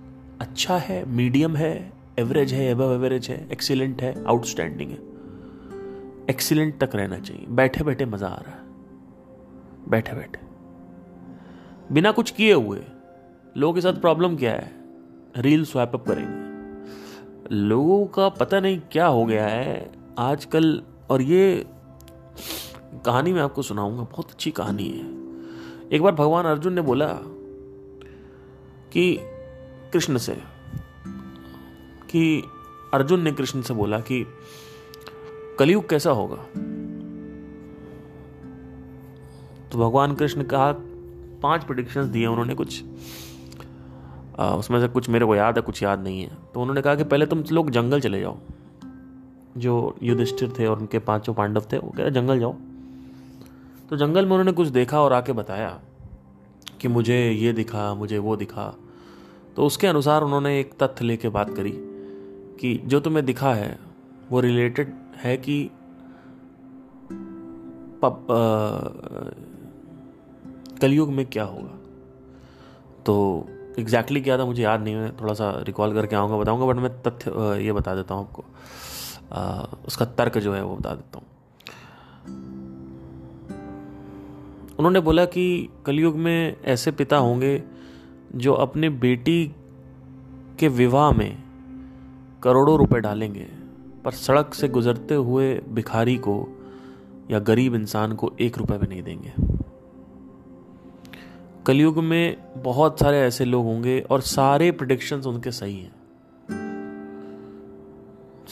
अच्छा 0.42 0.78
है 0.78 1.06
मीडियम 1.06 1.56
है 1.56 1.97
एवरेज 2.20 2.54
है 2.54 2.66
एवव 2.66 2.94
एवरेज 2.94 3.28
है 3.30 3.50
एक्सीलेंट 3.52 4.02
है 4.02 4.26
आउटस्टैंडिंग 4.26 4.92
है। 4.92 4.98
एक्सीलेंट 6.30 6.84
तक 6.84 6.96
रहना 6.96 7.20
चाहिए। 7.20 7.46
बैठे 7.50 7.84
बैठे 7.84 8.06
मज़ा 8.06 8.28
आ 8.28 8.38
रहा 8.38 8.52
है। 8.52 8.64
बैठे 9.90 10.14
बैठे। 10.14 10.40
बिना 11.94 12.12
कुछ 12.12 12.32
किए 12.32 12.54
हुए, 12.54 12.82
लोगों 13.58 13.74
के 13.74 13.82
साथ 13.82 13.94
प्रॉब्लम 13.94 14.36
क्या 14.36 14.52
है? 14.52 14.72
रील 15.38 15.66
स्वैप 15.66 15.92
अप 15.94 16.08
करेंगे। 16.08 16.48
लोगों 17.56 18.06
का 18.06 18.30
पता 18.30 18.60
नहीं 18.60 18.82
क्या 18.92 19.08
हो 19.08 19.26
गया 19.26 19.48
है। 19.48 19.92
आजकल, 20.20 20.84
और 21.10 21.22
ये 21.22 21.66
कहानी 23.06 23.34
मैं 23.34 23.42
आपको 23.42 23.62
सुनाऊँगा। 23.62 24.04
बहुत 24.04 24.32
अच्छी 24.32 24.52
कहानी 24.52 24.90
है। 24.90 25.06
एक 25.90 26.02
बार 26.02 26.12
भगवान 26.12 26.46
अर्जुन 26.46 26.74
ने 26.74 26.82
बोला 26.82 27.08
कि 28.92 29.18
कृष्ण 29.94 30.18
से 30.18 30.57
कि 32.18 32.44
अर्जुन 32.94 33.22
ने 33.22 33.32
कृष्ण 33.32 33.62
से 33.62 33.74
बोला 33.74 34.00
कि 34.00 34.26
कलयुग 35.60 35.90
कैसा 35.90 36.12
होगा? 36.12 36.36
तो 39.72 39.78
भगवान 39.78 40.16
कृष्ण 40.16 40.44
कहा 40.44 40.72
पाँच 41.42 41.64
प्रोडिक्शंस 41.64 42.06
दिए 42.06 42.26
उन्होंने 42.26 42.56
कुछ 42.56 42.84
आ, 44.40 44.56
उसमें 44.56 44.80
से 44.80 44.88
कुछ 44.88 45.10
मेरे 45.10 45.26
को 45.26 45.36
याद 45.36 45.56
है 45.56 45.62
कुछ 45.62 45.84
याद 45.84 46.04
नहीं 46.04 46.22
है। 46.22 46.38
तो 46.54 46.62
उन्होंने 46.62 46.82
कहा 46.82 46.96
कि 46.96 47.04
पहले 47.04 47.26
तुम 47.26 47.44
लोग 47.52 47.70
जंगल 47.70 48.00
चले 48.00 48.20
जाओ। 48.20 48.38
जो 49.58 49.98
युधिष्ठिर 50.04 50.54
थे 50.60 50.66
और 50.66 50.80
उनके 50.80 51.00
पाँचों 51.00 51.34
पांडव 51.34 51.64
थे 51.74 51.78
वो 51.78 51.90
कह 51.90 52.04
रहे 52.04 52.12
जंगल 52.12 52.40
जाओ। 52.40 52.56
तो 53.90 53.98
जंगल 53.98 54.26
में 54.26 54.32
उन्होंने 54.32 54.52
कुछ 54.52 54.68
देखा 54.68 55.02
और 55.02 55.14
आके 55.14 55.34
बताया 55.34 55.80
कि 56.82 56.88
मुझे 56.88 57.32
ये 57.32 57.54
दिखा 57.54 57.94
मुझे 57.94 58.18
वो 58.18 58.36
दिखा। 58.36 58.76
तो 59.56 59.66
उसके 59.66 59.88
अनुसार 59.88 60.22
उन्होंने 60.22 60.60
एक 60.60 60.74
तथ्य 60.84 61.06
लेके 61.06 61.30
बात 61.30 61.50
करी। 61.50 61.87
कि 62.60 62.82
जो 62.86 63.00
तुम्हें 63.00 63.26
दिखा 63.26 63.54
है 63.54 63.80
वो 64.30 64.40
रिलेटेड 64.40 64.94
है 65.16 65.38
कि 65.38 65.70
कलयुग 70.82 71.10
में 71.10 71.26
क्या 71.26 71.44
होगा। 71.44 71.78
तो 73.06 73.46
एग्जैक्टली 73.80 74.20
exactly 74.20 74.24
क्या 74.24 74.38
था 74.38 74.46
मुझे 74.46 74.64
याद 74.64 74.82
नहीं 74.82 74.96
है 74.96 75.12
थोड़ा 75.22 75.34
सा 75.34 75.50
रिकॉल 75.60 75.94
करके 75.94 76.16
आऊँगा 76.16 76.38
बताऊँगा 76.38 76.66
बट 76.66 76.76
मैं 76.76 77.02
तथ्य 77.02 77.32
ये 77.66 77.72
बता 77.72 77.96
देता 77.96 78.14
हूँ 78.14 78.28
आपको। 78.28 78.46
आ, 79.34 79.66
उसका 79.88 80.06
तर्क 80.06 80.38
जो 80.38 80.54
है 80.54 80.64
वो 80.64 80.76
बता 80.76 80.94
देता 80.96 81.20
हूँ। 81.20 81.26
उन्होंने 84.80 85.00
बोला 85.00 85.26
कि 85.26 85.70
कलयुग 85.86 86.16
में 86.16 86.62
ऐसे 86.64 86.92
पिता 86.92 87.18
होंगे 87.18 87.64
जो 88.36 88.54
अपने 88.54 88.90
बेटी 88.90 89.56
के 90.60 90.68
विवाह 90.68 91.12
में 91.12 91.44
करोड़ों 92.44 92.78
रुपए 92.78 93.00
डालेंगे, 93.00 93.48
पर 94.06 94.12
सड़क 94.12 94.54
से 94.54 94.68
गुजरते 94.68 95.16
हुए 95.16 95.54
भिखारी 95.70 96.16
को 96.18 96.36
या 97.32 97.40
गरीब 97.40 97.76
इंसान 97.76 98.14
को 98.14 98.32
एक 98.40 98.58
रुपए 98.58 98.78
भी 98.78 98.88
नहीं 98.88 99.04
देंगे। 99.04 99.34
कलयुग 101.66 101.98
में 101.98 102.38
बहुत 102.58 103.00
सारे 103.00 103.20
ऐसे 103.20 103.46
लोग 103.46 103.66
होंगे 103.66 104.00
और 104.02 104.22
सारे 104.22 104.72
प्रिडिक्शंस 104.72 105.26
उनके 105.26 105.52
सही 105.52 105.80
हैं। 105.80 105.96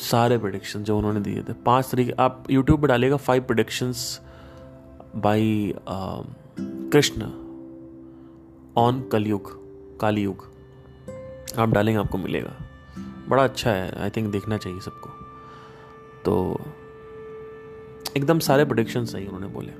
सारे 0.01 0.37
प्रडिक्शन 0.37 0.83
जो 0.83 0.97
उन्होंने 0.97 1.19
दिए 1.19 1.43
थे। 1.43 1.53
पाँच 1.65 1.89
तरीके, 1.91 2.11
आप 2.11 2.43
यूट्यूब 2.51 2.81
पे 2.81 2.87
डालिएगा 2.87 3.17
five 3.17 3.43
predictions 3.43 4.21
by 5.15 5.73
Krishna 6.59 7.31
on 8.77 9.01
Kalyug 9.11 9.51
Kaliyug 9.99 10.45
आप 11.57 11.69
डालेंगे, 11.69 11.99
आपको 11.99 12.17
मिलेगा। 12.17 12.64
बड़ा 13.29 13.43
अच्छा 13.43 13.71
है 13.71 13.91
आई 14.03 14.09
थिंक 14.09 14.31
देखना 14.31 14.57
चाहिए 14.57 14.79
सबको। 14.79 15.09
तो 16.25 16.59
एकदम 18.17 18.39
सारे 18.39 18.65
प्रोडिक्शन 18.65 19.05
सही 19.05 19.25
उन्होंने 19.25 19.47
बोले। 19.47 19.73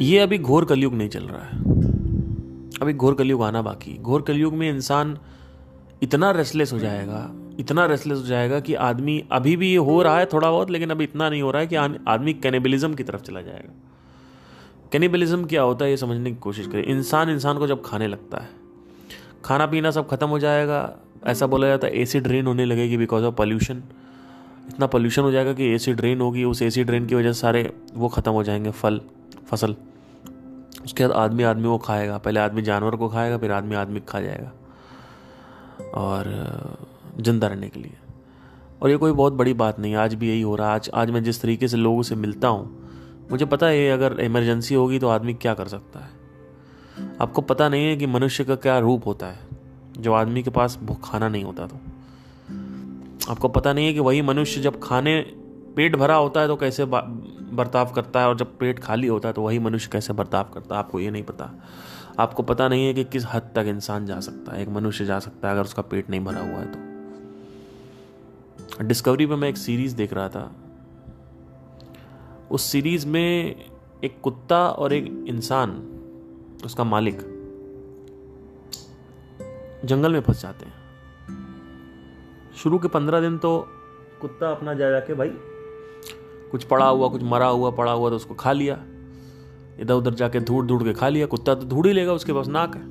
ये 0.00 0.18
अभी 0.18 0.38
घोर 0.38 0.64
कलयुग 0.64 0.94
नहीं 0.94 1.08
चल 1.08 1.24
रहा 1.24 1.44
है। 1.44 1.58
अभी 2.82 2.92
घोर 2.92 3.14
कलयुग 3.14 3.42
आना 3.42 3.62
बाकी 3.62 3.96
घोर 3.98 4.22
कलयुग 4.22 4.54
में 4.54 4.68
इंसान 4.70 5.18
इतना 6.02 6.30
रेस्टलेस 6.30 6.72
हो 6.72 6.78
जाएगा, 6.78 7.30
इतना 7.58 7.84
रेस्टलेस 7.86 8.18
हो 8.18 8.24
जाएगा 8.24 8.60
कि 8.60 8.74
आदमी, 8.74 9.22
अभी 9.32 9.56
भी 9.56 9.70
ये 9.70 9.76
हो 9.76 10.02
रहा 10.02 10.18
है 10.18 10.26
थोड़ा 10.26 10.50
बहुत 10.50 10.70
लेकिन 10.70 10.90
अभी 10.90 11.04
इतना 11.04 11.28
नहीं 11.30 11.42
हो 11.42 11.50
रहा 11.50 11.60
है 11.60 11.66
कि 11.66 11.76
आदमी 11.76 12.32
कैनिबलिज्म 12.34 12.94
की 12.94 13.04
तरफ़ 13.04 13.22
चला 13.22 13.40
जाएगा। 13.40 13.72
कैनिबलिज्म 14.92 15.44
क्या 15.44 15.62
होता 15.62 15.84
है, 15.84 15.90
ये 15.90 15.96
समझने 15.96 16.30
की 16.30 16.36
कोशिश 16.36 16.66
करें। 16.66 16.82
इंसान 16.84 17.30
इंसान 17.30 17.58
को 17.58 17.66
जब 17.66 17.82
खाने 17.84 18.06
लगता 18.06 18.38
है 18.38 18.63
खाना 19.44 19.66
पीना 19.66 19.90
सब 19.90 20.08
खत्म 20.08 20.26
हो 20.26 20.38
जाएगा। 20.38 20.96
ऐसा 21.26 21.46
बोला 21.46 21.66
जाता 21.66 21.86
है, 21.86 22.00
एसिड 22.00 22.22
ड्रेन 22.22 22.46
होने 22.46 22.64
लगेगी 22.64 22.96
बिकॉज़ 22.96 23.24
ऑफ़ 23.24 23.34
पॉल्यूशन 23.34 23.82
इतना 24.68 24.86
पॉल्यूशन 24.86 25.22
हो 25.22 25.30
जाएगा 25.30 25.52
कि 25.52 25.64
एसिड 25.64 25.96
ड्रेन 25.96 26.20
होगी, 26.20 26.44
उस 26.44 26.62
एसिड 26.62 26.86
ड्रेन 26.86 27.06
की 27.06 27.14
वजह 27.14 27.32
से 27.32 27.40
सारे 27.40 27.72
वो 27.94 28.08
ख़त्म 28.08 28.32
हो 28.32 28.42
जाएँगे, 28.42 28.70
फल, 28.70 29.00
फ़सल। 29.50 29.76
उसके 30.84 31.06
बाद 31.06 31.16
आदमी 31.16 31.42
आदमी 31.42 31.68
वो 31.68 31.78
खाएगा। 31.78 32.18
पहले 32.18 32.40
आदमी 32.40 32.62
जानवर 32.62 32.96
को 32.96 33.08
खाएगा, 33.08 33.38
फिर 33.38 33.52
आदमी 33.52 33.74
आदमी 33.74 34.00
खा 34.00 34.20
जाएगा। 34.20 34.52
और, 35.94 36.24
ज़िंदा 37.20 37.46
रहने 37.46 37.68
के 37.68 37.80
लिए। 37.80 37.92
और 38.82 38.90
ये 38.90 38.96
कोई 38.96 39.12
बहुत 39.12 39.32
बड़ी 39.32 39.54
बात 39.54 39.80
नहीं 39.80 39.94
आज 39.94 40.14
भी 40.14 40.28
यही 40.28 40.42
हो 40.42 40.56
रहा 40.56 40.68
है। 40.68 40.74
आज 40.74 40.90
आज 40.94 41.10
मैं 41.10 41.24
जिस 41.24 41.42
तरीके 41.42 41.68
से 41.68 41.76
लोगों 41.76 42.02
से 42.02 42.14
मिलता 42.14 42.48
हूँ, 42.48 42.88
मुझे 43.30 43.44
पता 43.44 43.66
है 43.66 43.78
ये 43.78 43.90
अगर 43.90 44.20
इमरजेंसी 44.20 44.74
होगी 44.74 44.98
तो 44.98 45.08
आदमी 45.08 45.34
क्या 45.34 45.54
कर 45.54 45.68
सकता 45.68 46.00
है। 46.00 46.23
आपको 47.20 47.42
पता 47.42 47.68
नहीं 47.68 47.86
है 47.86 47.96
कि 47.96 48.06
मनुष्य 48.06 48.44
का 48.44 48.54
क्या 48.56 48.78
रूप 48.78 49.06
होता 49.06 49.26
है। 49.26 49.38
जब 49.98 50.12
आदमी 50.12 50.42
के 50.42 50.50
पास 50.50 50.78
खाना 51.04 51.28
नहीं 51.28 51.44
होता 51.44 51.66
तो। 51.66 51.76
आपको 53.30 53.48
पता 53.48 53.72
नहीं 53.72 53.86
है 53.86 53.92
कि 53.94 54.00
वही 54.00 54.22
मनुष्य 54.22 54.60
जब 54.60 54.80
खाने, 54.82 55.20
पेट 55.76 55.96
भरा 55.96 56.14
होता 56.14 56.40
है 56.40 56.46
तो 56.46 56.56
कैसे 56.56 56.84
बर्ताव 56.84 57.92
करता 57.92 58.20
है 58.20 58.28
और 58.28 58.36
जब 58.36 58.56
पेट 58.58 58.78
खाली 58.78 59.06
होता 59.06 59.28
है 59.28 59.32
तो 59.32 59.42
वही 59.42 59.58
मनुष्य 59.58 59.88
कैसे 59.92 60.12
बर्ताव 60.12 60.44
करता 60.44 60.74
है, 60.74 60.78
आपको 60.78 61.00
ये 61.00 61.10
नहीं 61.10 61.22
पता। 61.22 61.50
आपको 62.18 62.42
पता 62.42 62.68
नहीं 62.68 62.86
है 62.86 62.94
कि 62.94 63.04
किस 63.04 63.24
हद 63.26 63.42
तक 63.54 63.64
इंसान 63.66 64.06
जा 64.06 64.20
सकता 64.20 64.56
है, 64.56 64.62
एक 64.62 64.68
मनुष्य 64.68 65.04
जा 65.04 65.18
सकता 65.18 65.48
है 65.48 65.54
अगर 65.54 65.62
उसका 65.62 65.82
पेट 65.82 66.10
नहीं 66.10 66.20
भरा 66.20 66.40
हुआ 66.40 66.60
है 66.60 66.66
तो। 66.66 66.78
डिस्कवरी 68.84 69.26
पे 69.26 69.36
मैं 69.36 69.48
एक 69.48 69.56
सीरीज़ 69.56 69.96
देख 69.96 70.12
रहा 70.12 70.28
था। 70.28 70.52
उस 72.50 72.62
सीरीज़ 72.62 73.06
में 73.06 73.56
एक 74.04 74.20
कुत्ता 74.22 74.68
और 74.68 74.92
एक 74.92 75.24
इंसान 75.28 75.70
उसका 76.64 76.84
मालिक 76.84 77.18
जंगल 79.84 80.12
में 80.12 80.20
फंस 80.20 80.42
जाते 80.42 80.66
हैं। 80.66 80.72
शुरू 82.56 82.78
के 82.78 82.88
पंद्रह 82.88 83.20
दिन 83.20 83.38
तो 83.38 83.68
कुत्ता 84.20 84.50
अपना 84.50 84.74
जा 84.74 84.90
जाके 84.90 85.14
भाई, 85.14 85.28
कुछ 86.50 86.64
पड़ा 86.64 86.86
हुआ, 86.86 87.08
कुछ 87.08 87.22
मरा 87.22 87.46
हुआ, 87.46 87.70
पड़ा 87.70 87.92
हुआ 87.92 88.10
तो 88.10 88.16
उसको 88.16 88.34
खा 88.34 88.52
लिया। 88.52 88.74
इधर 89.80 89.94
उधर 89.94 90.14
जाके 90.14 90.40
धूड़ 90.40 90.66
धूड़ 90.66 90.82
के 90.82 90.92
खा 90.92 91.08
लिया। 91.08 91.26
कुत्ता 91.26 91.54
तो 91.54 91.66
धूड़ 91.66 91.86
ही 91.86 91.92
लेगा, 91.92 92.12
उसके 92.12 92.32
पास 92.32 92.48
नाक 92.48 92.74
है। 92.76 92.82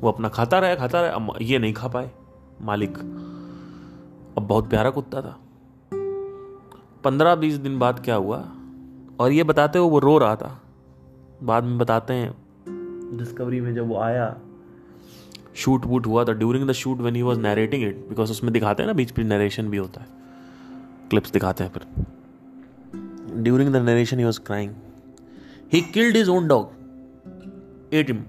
वो 0.00 0.08
अपना 0.08 0.28
खाता 0.28 0.58
रहा 0.58 0.74
खाता 0.74 1.00
रहा, 1.00 1.10
अब 1.10 1.38
ये 1.42 1.58
नहीं 1.58 1.72
खा 1.72 1.88
पाए। 1.88 2.10
मालिक, 2.62 2.98
अब 4.38 4.42
बहुत 4.42 4.70
प्यारा 4.70 4.90
कुत्ता 4.90 5.20
था। 5.22 5.38
पंद्रह, 7.04 7.34
बीस 7.34 7.54
दिन 7.54 7.78
बाद 7.78 8.04
क्या 8.04 8.14
हुआ? 8.14 8.44
और 9.20 9.32
ये 9.32 9.42
बताते 9.42 9.78
हुए 9.78 9.90
वो 9.90 9.98
रो 9.98 10.18
रहा 10.18 10.36
था। 10.36 10.60
बाद 11.42 11.64
में 11.64 11.78
बताते 11.78 12.14
हैं। 12.14 13.16
डिस्कवरी 13.18 13.60
में 13.60 13.74
जब 13.74 13.88
वो 13.88 13.98
आया 13.98 14.36
शूट 15.54 15.84
वूट 15.84 16.06
हुआ 16.06 16.24
था। 16.24 16.32
During 16.32 16.68
the 16.68 16.72
shoot 16.72 16.98
when 16.98 17.16
he 17.16 17.22
was 17.22 17.40
narrating 17.40 17.82
it 17.82 17.96
because 18.08 18.30
उसमें 18.30 18.52
दिखाते 18.52 18.82
हैं 18.82 18.86
ना 18.86 18.92
बीच 18.92 19.14
बीच 19.14 19.26
नरेशन 19.26 19.68
भी 19.68 19.76
होता 19.76 20.00
है। 20.00 20.06
क्लिप्स 21.10 21.30
दिखाते 21.30 21.64
हैं 21.64 21.72
फिर। 21.72 21.86
During 23.42 23.72
the 23.72 23.76
narration 23.76 24.18
he 24.18 24.24
was 24.24 24.40
crying 24.40 24.72
he 25.72 25.80
killed 25.80 26.16
his 26.16 26.28
own 26.28 26.48
dog 26.48 26.70
at 27.92 28.10
him 28.10 28.24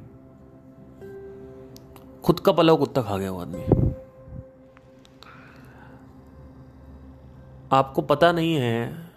खुद 2.23 2.39
का 2.39 2.51
पला 2.51 2.73
कुत्ता 2.73 3.01
खा 3.01 3.17
गया 3.17 3.31
वो 3.31 3.39
आदमी। 3.39 3.63
आपको 7.71 8.01
पता 8.01 8.31
नहीं 8.31 8.55
है 8.55 9.09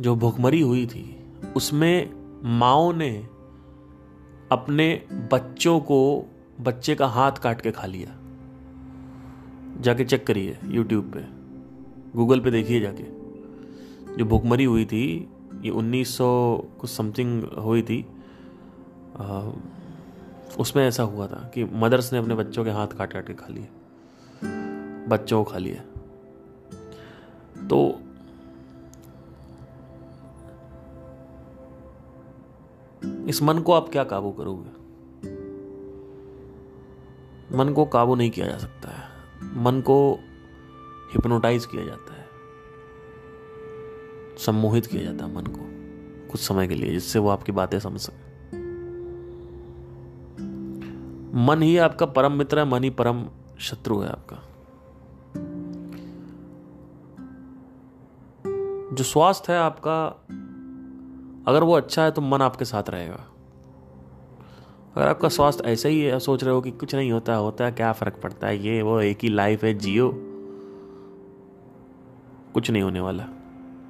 जो 0.00 0.14
भुखमरी 0.16 0.60
हुई 0.60 0.86
थी 0.86 1.04
उसमें 1.56 2.10
माओ 2.44 2.92
ने 2.92 3.26
अपने 4.52 5.06
बच्चों 5.32 5.80
को 5.80 6.24
बच्चे 6.60 6.94
का 6.94 7.06
हाथ 7.06 7.32
काट 7.32 7.60
के 7.60 7.70
खा 7.70 7.86
लिया। 7.86 8.20
जाके 9.80 10.04
चेक 10.04 10.26
करिए 10.26 10.58
यूट्यूब 10.64 11.12
पे। 11.12 11.20
गूगल 12.16 12.40
पे 12.40 12.50
देखिए 12.50 12.80
जाके। 12.80 13.02
जो 14.16 14.24
भुखमरी 14.24 14.64
हुई 14.64 14.84
थी 14.84 15.30
ये 15.62 15.70
1900 15.70 16.68
कुछ 16.80 16.90
समथिंग 16.90 17.44
हुई 17.44 17.82
थी 17.82 18.06
आ, 19.16 19.50
उसमें 20.58 20.88
ऐसा 20.88 21.02
हुआ 21.02 21.26
था 21.26 21.50
कि 21.54 21.64
मदर्स 21.64 22.12
ने 22.12 22.18
अपने 22.18 22.34
बच्चों 22.34 22.64
के 22.64 22.70
हाथ 22.70 22.88
काट 22.88 23.12
काट 23.12 23.26
के 23.26 23.34
खा 23.34 23.46
लिए। 23.50 23.68
बच्चों 25.08 25.44
को 25.44 25.50
खा 25.50 25.58
लिया 25.58 25.82
तो 27.66 28.00
इस 33.28 33.42
मन 33.42 33.58
को 33.58 33.72
आप 33.72 33.88
क्या 33.88 34.04
काबू 34.04 34.30
करोगे? 34.30 34.84
मन 37.56 37.72
को 37.72 37.84
काबू 37.84 38.14
नहीं 38.14 38.30
किया 38.30 38.46
जा 38.46 38.58
सकता 38.58 38.88
है। 38.88 39.04
मन 39.56 39.80
को 39.80 40.18
हिप्नोटाइज 41.12 41.66
किया 41.66 41.84
जाता 41.84 42.14
है। 42.14 42.26
सम्मोहित 44.38 44.86
किया 44.86 45.02
जाता 45.02 45.24
है 45.24 45.34
मन 45.34 45.46
को 45.46 45.60
कुछ 46.32 46.40
समय 46.40 46.68
के 46.68 46.74
लिए, 46.74 46.90
जिससे 46.90 47.18
वो 47.18 47.28
आपकी 47.28 47.52
बातें 47.52 47.80
समझ 47.80 48.00
सके। 48.00 48.24
मन 51.36 51.62
ही 51.62 51.78
आपका 51.78 52.06
परम 52.06 52.32
मित्र 52.32 52.58
है, 52.58 52.64
मन 52.64 52.84
ही 52.84 52.90
परम 52.90 53.26
शत्रु 53.58 53.98
है 53.98 54.08
आपका। 54.08 54.36
जो 58.96 59.04
स्वास्थ्य 59.04 59.52
है 59.52 59.58
आपका 59.58 60.26
अगर 61.46 61.62
वो 61.62 61.72
अच्छा 61.72 62.04
है 62.04 62.10
तो 62.10 62.20
मन 62.20 62.42
आपके 62.42 62.64
साथ 62.64 62.90
रहेगा। 62.90 63.24
अगर 64.96 65.06
आपका 65.08 65.28
स्वास्थ्य 65.28 65.64
ऐसा 65.64 65.88
ही 65.88 66.00
है, 66.00 66.18
सोच 66.20 66.44
रहे 66.44 66.54
हो 66.54 66.60
कि 66.60 66.70
कुछ 66.70 66.94
नहीं 66.94 67.12
होता 67.12 67.34
होता 67.34 67.64
है, 67.64 67.72
क्या 67.72 67.92
फ़र्क 67.92 68.20
पड़ता 68.22 68.46
है? 68.46 68.66
ये, 68.66 68.82
वो 68.82 69.00
एक 69.00 69.18
ही 69.22 69.28
लाइफ 69.28 69.64
है, 69.64 69.74
जियो। 69.74 70.10
कुछ 72.54 72.70
नहीं 72.70 72.82
होने 72.82 73.00
वाला। 73.00 73.26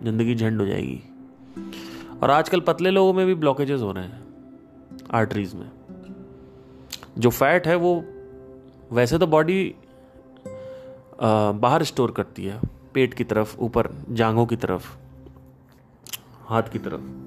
ज़िंदगी 0.02 0.34
झंड 0.34 0.60
हो 0.60 0.66
जाएगी। 0.66 1.00
और 2.22 2.30
आजकल 2.30 2.60
पतले 2.60 2.90
लोगों 2.90 3.12
में 3.12 3.26
भी 3.26 3.34
ब्लॉकेजेस 3.34 3.80
हो 3.80 3.92
रहे 3.92 4.04
हैं 4.04 4.22
आर्टरीज 5.10 5.54
में। 5.54 5.70
जो 7.18 7.30
फैट 7.30 7.66
है, 7.66 7.76
वो 7.76 8.04
वैसे 8.92 9.18
तो 9.18 9.26
बॉडी 9.26 9.74
बाहर 11.22 11.82
स्टोर 11.82 12.10
करती 12.10 12.44
है। 12.44 12.60
पेट 12.94 13.14
की 13.14 13.24
तरफ़, 13.24 13.56
ऊपर, 13.58 13.90
जांघों 14.10 14.46
की 14.46 14.56
तरफ़, 14.56 14.96
हाथ 16.44 16.62
की 16.62 16.78
तरफ़। 16.78 17.23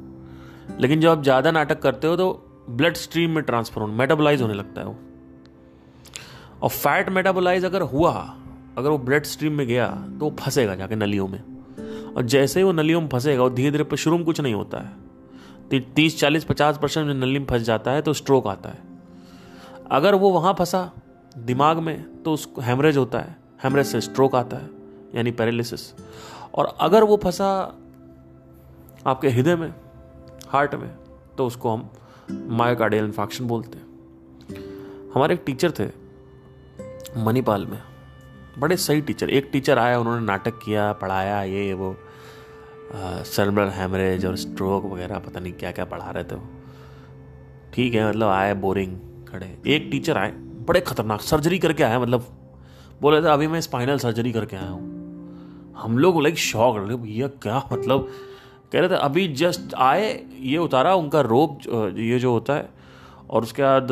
लेकिन 0.79 1.01
जब 1.01 1.09
आप 1.09 1.23
ज़्यादा 1.23 1.51
नाटक 1.51 1.81
करते 1.81 2.07
हो 2.07 2.15
तो 2.15 2.31
ब्लड 2.69 2.95
स्ट्रीम 2.95 3.31
में 3.31 3.43
ट्रांसफ़र 3.43 3.81
होने 3.81 3.93
मेटाबोलाइज 3.93 4.41
होने 4.41 4.53
लगता 4.53 4.81
है 4.81 4.87
वो। 4.87 4.95
और 6.61 6.69
फैट 6.69 7.09
मेटाबोलाइज 7.09 7.65
अगर 7.65 7.81
हुआ, 7.83 8.11
अगर 8.77 8.89
वो 8.89 8.97
ब्लड 8.99 9.23
स्ट्रीम 9.25 9.53
में 9.53 9.65
गया 9.67 9.87
तो 9.87 10.25
वो 10.25 10.35
फंसेगा 10.39 10.75
जाके 10.75 10.95
नलियों 10.95 11.27
में। 11.27 11.41
और 12.15 12.23
जैसे 12.25 12.59
ही 12.59 12.63
वो 12.63 12.71
नलियों 12.71 13.01
में 13.01 13.07
फंसेगा, 13.09 13.43
वो 13.43 13.49
धीरे 13.49 13.71
धीरे 13.71 13.97
शुरू 13.97 14.17
में 14.17 14.25
कुछ 14.25 14.41
नहीं 14.41 14.53
होता 14.53 14.77
है। 14.79 15.05
तीस, 15.69 16.19
चालीस, 16.19 16.43
पचास 16.43 16.77
परसेंट 16.77 17.09
नली 17.13 17.39
में 17.39 17.45
फंस 17.45 17.61
जाता 17.61 17.91
है 17.91 18.01
तो 18.01 18.13
स्ट्रोक 18.13 18.47
आता 18.47 18.69
है। 18.69 18.79
अगर 19.91 20.15
वो 20.15 20.29
वहाँ 20.31 20.53
फंसा, 20.53 20.89
दिमाग 21.37 21.79
में 21.79 22.23
तो 22.23 22.33
उसको 22.33 22.61
हेमरेज 22.61 22.97
होता 22.97 23.19
है। 23.19 23.35
हेमरेज 23.63 23.85
से 23.85 24.01
स्ट्रोक 24.01 24.35
आता 24.35 24.57
है, 24.57 24.69
यानी 25.15 25.31
पैरालिसिस 25.31 25.93
और 26.53 26.75
अगर 26.81 27.03
वो 27.03 27.17
फंसा 27.17 27.49
आपके 29.05 29.29
हृदय 29.29 29.55
में 29.55 29.73
हार्ट 30.49 30.75
में 30.75 30.89
तो 31.38 31.45
उसको 31.47 31.69
हम 31.69 31.89
मायोकार्डियल 32.57 33.05
इन्फेक्शन 33.05 33.47
बोलते 33.47 33.77
हैं। 33.77 33.86
हमारे 35.13 35.33
एक 35.33 35.43
टीचर 35.45 35.71
थे, 35.71 35.88
मणिपाल 37.17 37.65
में। 37.65 37.81
बड़े 38.60 38.77
सही 38.77 39.01
टीचर। 39.01 39.29
एक 39.29 39.49
टीचर 39.51 39.77
आया, 39.77 39.99
उन्होंने 39.99 40.25
नाटक 40.25 40.60
किया, 40.60 40.91
पढ़ाया, 40.93 41.41
ये, 41.43 41.73
वो 41.73 41.95
सर्बल 43.25 43.67
हैमरेज 43.69 44.25
और 44.25 44.36
स्ट्रोक 44.36 44.86
वगैरह, 44.86 45.19
पता 45.19 45.39
नहीं 45.39 45.53
क्या 45.53 45.71
क्या 45.71 45.86
पढ़ा 45.86 46.10
रहे 46.12 46.23
थे 46.23 46.36
वो। 46.36 46.47
ठीक 47.73 47.93
है 47.93 48.07
मतलब 48.10 48.27
आए 48.27 48.53
बोरिंग 48.55 48.97
खड़े। 49.27 49.57
एक 49.67 49.88
टीचर 49.91 50.17
आए, 50.17 50.31
बड़े 50.67 50.81
खतरनाक 50.81 51.21
सर्जरी 51.21 51.60
करके 51.60 51.83
आए 51.83 51.97
मतलब 51.97 52.25
बोले 53.01 53.21
थे, 53.21 53.27
अभी 53.27 53.47
मैं 53.47 53.62
स्पाइनल 53.62 53.97
सर्जरी 53.97 54.31
करके 54.31 54.55
आया 54.55 54.69
हूँ। 54.69 55.75
हम 55.77 55.97
लोग 55.97 56.21
लाइक 56.21 56.38
शौक 56.38 56.77
भैया, 56.77 57.27
क्या 57.27 57.63
मतलब? 57.71 58.07
कह 58.71 58.80
रहे 58.80 58.89
थे, 58.89 58.95
अभी 58.95 59.27
जस्ट 59.34 59.73
आए, 59.73 60.12
ये 60.32 60.58
उतारा 60.58 60.93
उनका 60.95 61.21
रोप 61.21 61.60
ये 61.97 62.19
जो 62.19 62.32
होता 62.32 62.53
है, 62.53 62.69
और 63.30 63.43
उसके 63.43 63.63
बाद, 63.63 63.88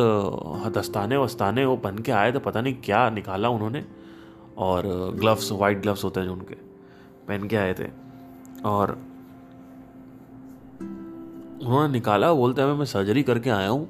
दस्ताने 0.73 1.17
वस्ताने 1.17 1.65
वो 1.65 1.75
पहन 1.77 1.97
के 1.99 2.11
आए 2.11 2.31
तो 2.31 2.39
पता 2.39 2.61
नहीं 2.61 2.73
क्या 2.83 3.09
निकाला 3.09 3.49
उन्होंने, 3.49 3.83
और 4.57 4.83
ग्लव्स 5.19 5.51
वाइट 5.51 5.81
ग्लव्स 5.81 6.03
होते 6.03 6.19
हैं 6.19 6.27
जो 6.27 6.33
उनके, 6.33 6.55
पहन 7.27 7.47
के 7.47 7.55
आए 7.55 7.73
थे, 7.73 7.87
और 8.65 8.91
उन्होंने 11.61 11.91
निकाला 11.93 12.33
बोलते 12.33 12.61
हैं 12.61 12.73
मैं 12.73 12.85
सर्जरी 12.85 13.23
करके 13.23 13.49
आया 13.49 13.69
हूँ। 13.69 13.87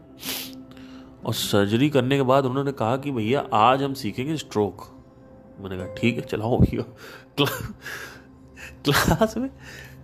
और 1.26 1.34
सर्जरी 1.34 1.90
करने 1.90 2.16
के 2.16 2.24
बाद 2.24 2.46
उन्होंने 2.46 2.72
कहा 2.72 2.98
कि, 2.98 3.12
भैया, 3.12 3.40
आज 3.54 3.84
हम 3.84 3.94
सीखेंगे 3.94 4.38
स्ट्रोक 4.38 4.84
मैंने 5.60 5.78
कहा, 5.78 5.94
ठीक 5.96 6.16
है, 6.16 6.22
चलाओ 6.22 6.58
भैया 6.60 6.84
क्लास 8.84 9.38
में 9.42 9.50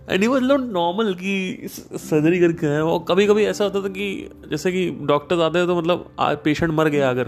and 0.10 0.22
he 0.22 0.28
was 0.28 0.44
not 0.44 0.62
normal 0.72 1.14
कि 1.14 1.68
सर्जरी 1.68 2.40
करके 2.40 2.68
आए 2.68 2.80
और 2.82 3.04
कभी 3.10 3.28
कभी 3.28 3.46
ऐसा 3.46 3.64
होता 3.64 3.82
था 3.82 3.90
कि 3.90 4.08
जैसे 4.50 4.72
कि 4.72 4.90
डॉक्टर्स 5.08 5.42
आते 5.42 5.60
हैं 5.60 5.68
तो 5.68 5.76
मतलब 5.78 6.14
पेशेंट 6.44 6.72
मर 6.74 6.90
गया 6.90 7.10
अगर 7.10 7.28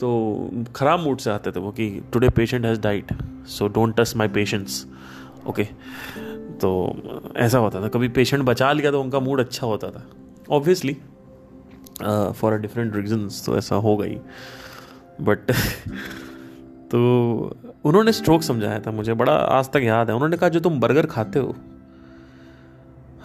तो 0.00 0.10
ख़राब 0.76 1.00
मूड 1.00 1.18
से 1.18 1.30
आते 1.30 1.50
थे 1.52 1.60
वो 1.60 1.70
कि 1.72 1.88
today 2.12 2.28
patient 2.36 2.64
has 2.64 2.80
diet 2.80 3.12
so 3.48 3.68
don't 3.68 3.96
touch 4.00 4.16
my 4.16 4.28
patients 4.28 4.86
okay 5.48 5.64
तो 6.60 6.70
ऐसा 7.36 7.58
होता 7.58 7.80
था, 7.82 7.88
कभी 7.88 8.08
पेशेंट 8.08 8.42
बचा 8.44 8.72
लिया 8.72 8.90
तो 8.90 9.00
उनका 9.02 9.20
मूड 9.20 9.40
अच्छा 9.40 9.66
होता 9.66 9.90
था. 9.90 10.04
Obviously 10.50 10.96
for 12.02 12.52
a 12.52 12.56
different 12.56 12.96
reasons 12.96 13.44
तो 13.46 13.56
ऐसा 13.58 13.76
हो 13.76 13.96
गई. 13.96 14.16
बट 15.20 15.52
तो 16.92 16.98
उन्होंने 17.84 18.12
स्ट्रोक 18.12 18.42
समझाया 18.42 18.80
था 18.80 18.90
मुझे, 18.90 19.14
बड़ा 19.14 19.32
आज 19.32 19.70
तक 19.72 19.80
याद 19.84 20.08
है. 20.08 20.14
उन्होंने 20.14 20.36
कहा, 20.36 20.48
जो 20.48 20.60
तुम 20.60 20.78
बर्गर 20.80 21.06
खाते 21.06 21.38
हो 21.38 21.54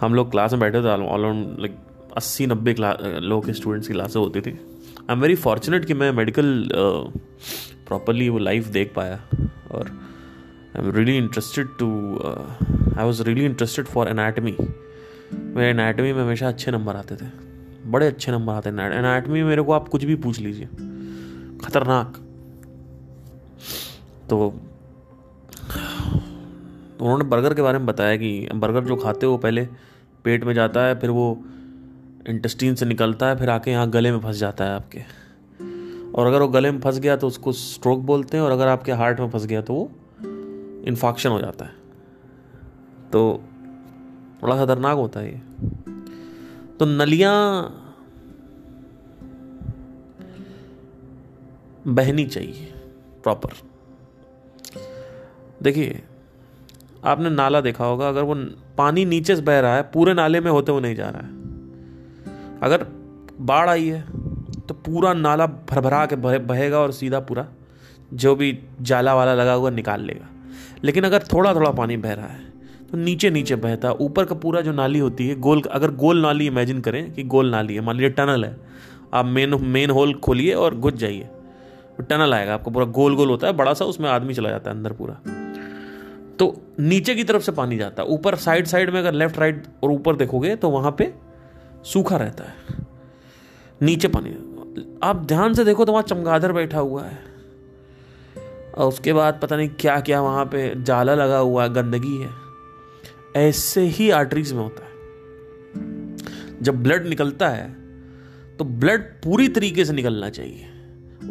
हम 0.00 0.14
लोग 0.14 0.30
क्लास 0.30 0.52
में 0.52 0.60
बैठे 0.60 0.82
थे 0.82 0.88
ऑलराउंड 0.88 1.60
लाइक 1.60 1.76
अस्सी, 2.16 2.46
नब्बे 2.46 2.74
लोग 3.20 3.46
के 3.46 3.52
स्टूडेंट्स 3.52 3.88
की 3.88 3.94
क्लासें 3.94 4.20
होती 4.20 4.40
थी। 4.40 4.50
आई 4.50 5.12
एम 5.12 5.20
वेरी 5.20 5.34
फॉर्चुनेट 5.36 5.84
कि 5.84 5.94
मैं 5.94 6.10
मेडिकल 6.12 6.68
प्रॉपरली 7.88 8.28
वो 8.28 8.38
लाइफ 8.38 8.66
देख 8.68 8.92
पाया 8.96 9.20
और 9.70 9.90
I 10.76 10.82
am 10.82 10.90
really 10.94 11.16
interested 11.16 11.68
to 11.78 11.88
I 12.98 13.04
was 13.04 13.22
really 13.22 13.44
interested 13.44 13.86
for 13.86 14.08
anatomy 14.08 14.56
मेरे 15.34 15.68
एनाटमी 15.70 16.12
में 16.12 16.22
हमेशा 16.22 16.48
अच्छे 16.48 16.70
नंबर 16.70 16.96
आते 16.96 17.16
थे। 17.16 17.26
बड़े 17.86 18.06
अच्छे 18.06 18.32
नंबर 18.32 18.52
आते 18.52 18.70
हैं। 18.70 18.90
एनाटमी 18.92 19.42
मेरे 19.42 19.62
को 19.62 19.72
आप 19.72 19.88
कुछ 19.88 20.04
भी 20.04 20.14
पूछ 20.16 20.38
लीजिए। 20.40 20.66
खतरनाक। 21.58 22.16
तो 24.30 24.46
उन्होंने 27.00 27.24
बर्गर 27.24 27.54
के 27.54 27.62
बारे 27.62 27.78
में 27.78 27.86
बताया 27.86 28.16
कि 28.16 28.48
बर्गर 28.54 28.84
जो 28.84 28.96
खाते 28.96 29.26
हो 29.26 29.36
पहले 29.38 29.66
पेट 30.24 30.44
में 30.44 30.52
जाता 30.54 30.80
है, 30.80 30.98
फिर 31.00 31.10
वो 31.10 31.38
इंटेस्टीन 32.28 32.74
से 32.74 32.86
निकलता 32.86 33.28
है, 33.28 33.36
फिर 33.36 33.50
आके 33.50 33.70
यहाँ 33.70 33.88
गले 33.90 34.12
में 34.12 34.20
फंस 34.20 34.36
जाता 34.36 34.64
है 34.64 34.74
आपके। 34.74 35.02
और 36.12 36.26
अगर 36.26 36.42
वो 36.42 36.48
गले 36.48 36.70
में 36.70 36.80
फंस 36.80 36.98
गया 36.98 37.16
तो 37.16 37.26
उसको 37.26 37.52
स्ट्रोक 37.52 38.00
बोलते 38.00 38.36
हैं, 38.36 38.44
और 38.44 38.50
अगर 38.50 38.68
आपके 38.68 38.92
हार्ट 38.92 39.20
में 39.20 39.30
फंस 39.30 39.46
गया 39.46 39.62
तो 39.62 39.74
वो 39.74 39.90
इन्फॉक्शन 40.84 41.30
हो 41.30 41.40
जाता 41.40 41.64
है। 41.64 41.76
तो 43.12 43.40
बड़ा 44.42 44.56
खतरनाक 44.56 44.96
होता 44.96 45.20
है 45.20 45.32
ये। 45.32 45.40
तो 46.78 46.86
नलियाँ 46.86 47.34
बहनी 51.86 52.24
चाहिए 52.26 52.72
प्रॉपर 53.22 53.52
देखिए, 55.62 56.02
आपने 57.04 57.30
नाला 57.30 57.60
देखा 57.60 57.84
होगा, 57.84 58.08
अगर 58.08 58.22
वो 58.22 58.34
पानी 58.78 59.04
नीचे 59.04 59.36
से 59.36 59.42
बह 59.42 59.58
रहा 59.60 59.76
है, 59.76 59.82
पूरे 59.84 60.14
नाले 60.14 60.40
में 60.40 60.50
होते 60.50 60.72
हुए 60.72 60.80
नहीं 60.80 60.94
जा 60.94 61.08
रहा 61.08 61.22
है। 61.22 61.36
अगर 62.62 62.86
बाढ़ 63.42 63.68
आई 63.68 63.86
है 63.86 64.00
तो 64.68 64.74
पूरा 64.76 65.12
नाला 65.14 65.46
भरभरा 65.46 66.04
के 66.06 66.16
बहेगा 66.16 66.78
और 66.78 66.92
सीधा 66.92 67.20
पूरा 67.20 67.46
जो 68.14 68.34
भी 68.34 68.58
जाला 68.82 69.14
वाला 69.14 69.34
लगा 69.34 69.52
हुआ 69.52 69.70
निकाल 69.70 70.02
लेगा। 70.02 70.28
लेकिन 70.84 71.04
अगर 71.04 71.22
थोड़ा 71.32 71.54
थोड़ा 71.54 71.70
पानी 71.72 71.96
बह 71.96 72.12
रहा 72.12 72.26
है 72.26 72.46
तो 72.90 72.96
नीचे 72.96 73.30
नीचे 73.30 73.56
बहता 73.56 73.88
है 73.88 73.94
ऊपर 73.96 74.24
का 74.24 74.34
पूरा 74.34 74.60
जो 74.60 74.72
नाली 74.72 74.98
होती 74.98 75.28
है, 75.28 75.34
गोल, 75.36 75.62
अगर 75.62 75.90
गोल 75.92 76.20
नाली 76.22 76.46
इमेजिन 76.46 76.80
करें 76.80 77.12
कि 77.12 77.22
गोल 77.24 77.50
नाली 77.50 77.74
है, 77.74 77.80
मान 77.80 77.96
लीजिए 77.96 78.10
टनल 78.10 78.44
है, 78.44 78.56
आप 79.14 79.26
मेन 79.26 79.58
मेन 79.64 79.90
होल 79.90 80.14
खोलिए 80.14 80.54
और 80.54 80.74
घुस 80.74 80.92
जाइए 80.94 81.28
तो 81.96 82.02
टनल 82.02 82.34
आएगा, 82.34 82.54
आपको 82.54 82.70
पूरा 82.70 82.86
गोल 82.86 83.16
गोल 83.16 83.28
होता 83.28 83.46
है, 83.46 83.52
बड़ा 83.52 83.74
सा 83.74 83.84
उसमें 83.84 84.08
आदमी 84.10 84.34
चला 84.34 84.50
जाता 84.50 84.70
है 84.70 84.76
अंदर 84.76 84.92
पूरा। 84.92 85.18
तो 86.38 86.60
नीचे 86.80 87.14
की 87.14 87.24
तरफ़ 87.24 87.42
से 87.42 87.52
पानी 87.52 87.76
जाता 87.76 88.02
है। 88.02 88.08
ऊपर 88.08 88.34
साइड 88.36 88.66
साइड 88.66 88.90
में 88.90 89.00
अगर 89.00 89.12
लेफ़्ट, 89.12 89.38
राइट 89.38 89.66
और 89.82 89.90
ऊपर 89.90 90.16
देखोगे 90.16 90.56
तो 90.56 90.70
वहाँ 90.70 90.94
पे 90.98 91.12
सूखा 91.84 92.16
रहता 92.16 92.44
है। 92.44 92.86
नीचे 93.82 94.08
पानी। 94.08 94.30
आप 95.02 95.24
ध्यान 95.24 95.54
से 95.54 95.64
देखो 95.64 95.84
तो 95.84 95.92
वहाँ 95.92 96.02
चमगादड़ 96.02 96.52
बैठा 96.52 96.78
हुआ 96.78 97.04
है। 97.04 97.18
और 98.74 98.88
उसके 98.88 99.12
बाद 99.12 99.38
पता 99.42 99.56
नहीं 99.56 99.68
क्या 99.80 100.00
क्या 100.00 100.20
वहाँ 100.22 100.44
पे 100.44 100.72
जाला 100.82 101.14
लगा 101.14 101.38
हुआ 101.38 101.62
है, 101.62 101.72
गंदगी 101.72 102.16
है। 102.16 102.30
ऐसे 103.36 103.80
ही 103.80 104.10
आर्टरीज 104.10 104.52
में 104.52 104.62
होता 104.62 104.82
है। 104.82 104.88
जब 106.62 106.82
ब्लड 106.82 107.06
निकलता 107.06 107.48
है 107.48 107.76
तो 108.56 108.64
ब्लड 108.64 109.02
पूरी 109.24 109.48
तरीके 109.48 109.84
से 109.84 109.92
निकलना 109.92 110.30
चाहिए। 110.30 110.68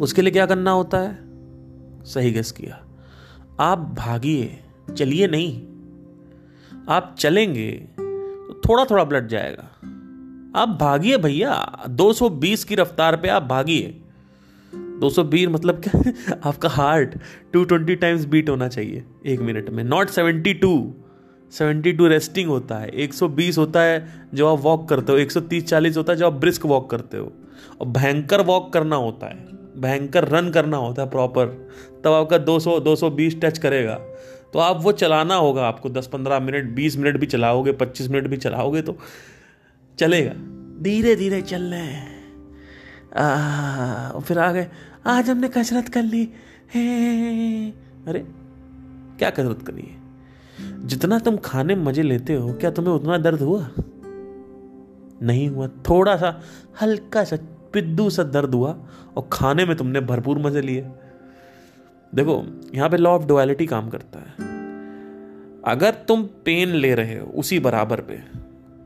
उसके 0.00 0.22
लिए 0.22 0.32
क्या 0.32 0.46
करना 0.46 0.70
होता 0.70 0.98
है? 0.98 1.18
सही 2.04 2.30
गेस 2.30 2.52
किया। 2.52 2.84
आप 3.60 3.78
भागिए। 3.98 4.58
चलिए 4.94 5.26
नहीं। 5.26 5.62
आप 6.88 7.16
चलेंगे 7.18 7.72
तो 7.72 8.60
थोड़ा 8.68 8.84
थोड़ा 8.84 9.04
ब्लड 9.04 9.28
जाएगा। 9.28 9.64
आप 10.56 10.68
भागिए 10.68 11.16
भैया 11.16 11.78
220 11.88 12.64
की 12.64 12.74
रफ्तार 12.74 13.16
पे 13.16 13.28
आप 13.28 13.42
भागिए। 13.42 14.00
220 14.74 15.48
मतलब 15.48 15.82
क्या? 15.84 16.12
आपका 16.44 16.68
हार्ट 16.68 17.14
220 17.56 18.00
टाइम्स 18.00 18.24
बीट 18.24 18.50
होना 18.50 18.68
चाहिए 18.68 19.04
एक 19.26 19.40
मिनट 19.40 19.70
में 19.70 19.84
नॉट 19.84 20.08
72 20.08 20.82
72 21.52 22.08
रेस्टिंग 22.08 22.48
होता 22.48 22.74
है 22.74 22.90
120 22.90 23.58
होता 23.58 23.80
है 23.80 24.28
जो 24.34 24.56
आप 24.56 24.62
वॉक 24.62 24.88
करते 24.88 25.12
हो 25.12 25.18
130 25.18 25.62
40 25.62 25.96
होता 25.96 26.12
है 26.12 26.18
जो 26.18 26.26
आप 26.26 26.32
ब्रिस्क 26.32 26.66
वॉक 26.66 26.90
करते 26.90 27.16
हो। 27.16 27.32
और 27.80 27.86
भयंकर 27.86 28.40
वॉक 28.40 28.72
करना 28.72 28.96
होता 28.96 29.26
है, 29.26 29.46
भयंकर 29.78 30.28
रन 30.28 30.50
करना 30.50 30.76
होता 30.76 31.02
है 31.02 31.10
प्रॉपर 31.10 31.46
तब 32.04 32.12
आपका 32.12 32.38
200 32.38 32.80
220 32.80 33.40
टच 33.40 33.58
करेगा। 33.58 34.00
तो 34.52 34.58
आप 34.58 34.80
वो 34.82 34.92
चलाना 34.92 35.34
होगा 35.34 35.66
आपको 35.66 35.88
10 35.88 36.06
15 36.06 36.40
मिनट 36.40 36.74
20 36.74 36.96
मिनट 36.96 37.16
भी 37.16 37.26
चलाओगे 37.26 37.72
25 37.72 38.08
मिनट 38.08 38.26
भी 38.26 38.36
चलाओगे 38.36 38.82
तो 38.82 38.98
चलेगा। 39.98 40.32
धीरे 40.82 41.16
धीरे 41.16 41.42
चल 41.42 41.62
रहे 41.62 41.80
हैं 41.80 42.18
फिर 44.20 44.38
आ 44.38 44.52
गए 44.52 44.68
आज 45.06 45.30
हमने 45.30 45.48
कसरत 45.48 45.88
कर 45.88 46.02
ली। 46.02 46.28
है, 46.74 47.70
अरे, 48.06 48.18
क्या 49.18 49.30
कसरत 49.30 49.62
करी 49.62 49.82
है? 49.82 49.98
जितना 50.86 51.18
तुम 51.18 51.36
खाने 51.36 51.74
मज़े 51.74 52.02
लेते 52.02 52.34
हो, 52.34 52.52
क्या 52.52 52.70
तुम्हें 52.70 52.94
उतना 52.94 53.18
दर्द 53.18 53.40
हुआ? 53.40 53.70
नहीं 55.22 55.48
हुआ। 55.48 55.66
थोड़ा 55.68 56.16
सा, 56.16 56.42
हल्का 56.82 57.24
सा, 57.24 57.36
पिद्दू 57.72 58.10
सा 58.10 58.22
दर्द 58.22 58.54
हुआ 58.54 58.78
और 59.16 59.28
खाने 59.32 59.64
में 59.64 59.76
तुमने 59.76 60.00
भरपूर 60.00 60.38
मज़े 60.38 60.60
लिए। 60.60 60.88
देखो 62.12 62.42
यहाँ 62.74 62.88
पे 62.90 62.96
लॉ 62.96 63.10
ऑफ़ 63.10 63.26
डुअलिटी 63.26 63.66
काम 63.66 63.88
करता 63.90 64.18
है। 64.18 64.46
अगर 65.66 65.94
तुम 66.08 66.22
पेन 66.44 66.68
ले 66.70 66.94
रहे 66.94 67.18
हो 67.18 67.26
उसी 67.36 67.58
बराबर 67.60 68.00
पे 68.00 68.16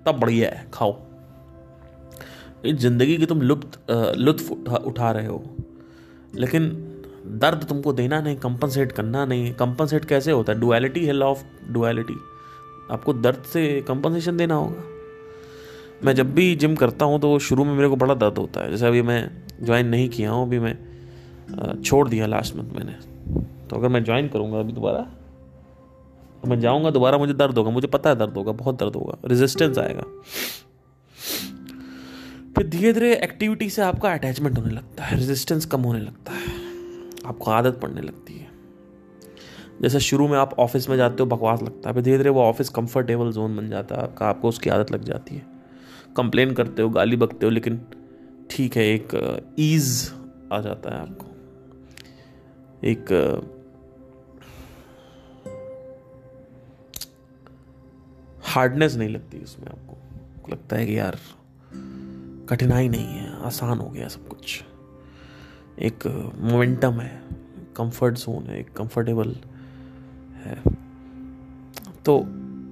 तब 0.07 0.19
बढ़िया 0.21 0.49
है 0.51 0.67
खाओ। 0.75 0.97
इस 2.65 2.77
ज़िंदगी 2.77 3.17
की 3.17 3.27
तुम 3.27 3.43
लुप्त 3.43 3.79
लुत्फ 4.19 4.51
उठा, 4.51 4.77
उठा 4.77 5.11
रहे 5.11 5.27
हो। 5.27 5.43
लेकिन 6.35 6.69
दर्द 7.41 7.65
तुमको 7.65 7.93
देना 7.93 8.21
नहीं 8.21 8.37
कंपनसेट 8.37 8.93
करना 8.93 9.25
नहीं। 9.25 9.53
कंपनसेट 9.55 10.05
कैसे 10.05 10.31
होता 10.33 10.53
है? 10.53 10.61
डुअलिटी 10.61 11.05
है 11.07 11.13
लॉ 11.13 11.27
ऑफ़ 11.27 11.45
डुअलिटी 11.73 12.17
आपको 12.91 13.13
दर्द 13.15 13.43
से 13.53 13.81
कंपनसेशन 13.89 14.37
देना 14.37 14.55
होगा। 14.55 14.83
मैं 16.05 16.15
जब 16.15 16.35
भी 16.35 16.55
जिम 16.57 16.75
करता 16.77 17.05
हूँ 17.05 17.21
तो 17.21 17.39
शुरू 17.39 17.65
में 17.65 17.73
मेरे 17.75 17.89
को 17.89 17.97
बड़ा 17.97 18.15
दर्द 18.15 18.39
होता 18.39 18.61
है। 18.61 18.71
जैसे 18.71 18.87
अभी 18.87 19.03
मैं 19.03 19.21
ज्वाइन 19.63 19.87
नहीं 19.87 20.09
किया 20.09 20.31
हूँ 20.31 20.47
अभी 20.47 20.59
मैं 20.59 21.83
छोड़ 21.83 22.09
दिया 22.09 22.27
लास्ट 22.27 22.57
मंथ 22.57 22.73
मैंने। 22.75 22.95
तो 23.73 23.79
अगर 23.79 23.89
मैं 23.89 24.03
ज्वाइन 24.05 24.29
करूँगा 24.29 24.59
अभी 24.61 24.73
दोबारा 24.73 25.01
तो 26.43 26.49
मैं 26.49 26.59
जाऊँगा 26.61 26.91
दोबारा, 26.91 27.19
मुझे 27.19 27.33
दर्द 27.33 27.59
होगा, 27.59 27.71
मुझे 27.71 27.89
पता 27.89 28.11
है 28.11 28.17
दर्द 28.17 28.35
होगा, 28.35 28.53
बहुत 28.53 28.79
दर्द 28.79 28.97
होगा 28.97 29.17
रेजिस्टेंस 29.25 29.79
आएगा। 29.79 30.03
फिर 32.57 32.67
धीरे 32.69 32.93
धीरे 32.93 33.15
एक्टिविटी 33.15 33.69
से 33.71 33.83
आपका 33.83 34.13
अटैचमेंट 34.13 34.59
होने 34.59 34.73
लगता 34.75 35.05
है 35.05 35.19
रेजिस्टेंस 35.19 35.67
कम 35.67 35.81
होने 35.81 36.01
लगता 36.01 36.33
है, 36.33 36.53
आपको 37.27 37.51
आदत 37.51 37.79
पड़ने 37.83 38.01
लगती 38.01 38.35
है। 38.35 38.51
जैसे 39.83 40.01
शुरू 40.01 40.29
में 40.29 40.37
आप 40.39 40.55
ऑफ़िस 40.59 40.89
में 40.89 40.97
जाते 40.97 41.23
हो, 41.23 41.27
बकवास 41.27 41.63
लगता 41.63 41.89
है, 41.89 41.95
फिर 41.95 42.03
धीरे 42.03 42.17
धीरे 42.17 42.31
वो 42.31 42.43
ऑफ़िस 42.43 42.69
कंफर्टेबल 42.69 43.33
जोन 43.33 43.57
बन 43.57 43.71
जाता 43.71 43.95
है, 43.95 44.03
आपका, 44.03 44.27
आपको 44.27 44.49
उसकी 44.49 44.71
आदत 44.71 44.93
लग 44.93 45.05
जाती 45.05 45.35
है। 45.35 45.47
कंप्लेन 46.17 46.55
करते 46.55 46.83
हो, 46.83 46.91
गाली 46.91 47.17
बकते 47.17 47.47
हो, 47.47 47.51
लेकिन 47.51 47.81
ठीक 48.51 48.77
है, 48.77 48.87
एक 48.95 49.53
ईज 49.59 50.13
आ 50.53 50.61
जाता 50.61 50.95
है 50.95 51.01
आपको। 51.01 51.27
एक 52.85 53.61
हार्डनेस 58.53 58.95
नहीं 58.97 59.09
लगती 59.09 59.39
उसमें 59.39 59.67
आपको। 59.67 60.51
लगता 60.51 60.77
है 60.77 60.87
कि 60.87 60.99
यार, 60.99 61.19
कठिनाई 62.49 62.89
नहीं 62.89 63.07
है, 63.07 63.43
आसान 63.43 63.79
हो 63.79 63.89
गया 63.91 64.09
सब 64.09 64.29
कुछ। 64.29 64.65
एक 65.79 66.07
मोमेंटम 66.41 66.93
है 66.93 67.23
कंफर्ट 67.77 68.15
जोन 68.15 68.45
है, 68.45 68.61
एक 68.61 68.73
कंफर्टेबल 68.73 69.35
है। 70.35 70.57
तो 72.07 72.25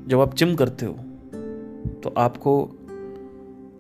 जब 0.09 0.21
आप 0.21 0.35
जिम 0.35 0.55
करते 0.57 0.87
हो 0.87 0.93
तो 2.01 2.15
आपको 2.19 2.53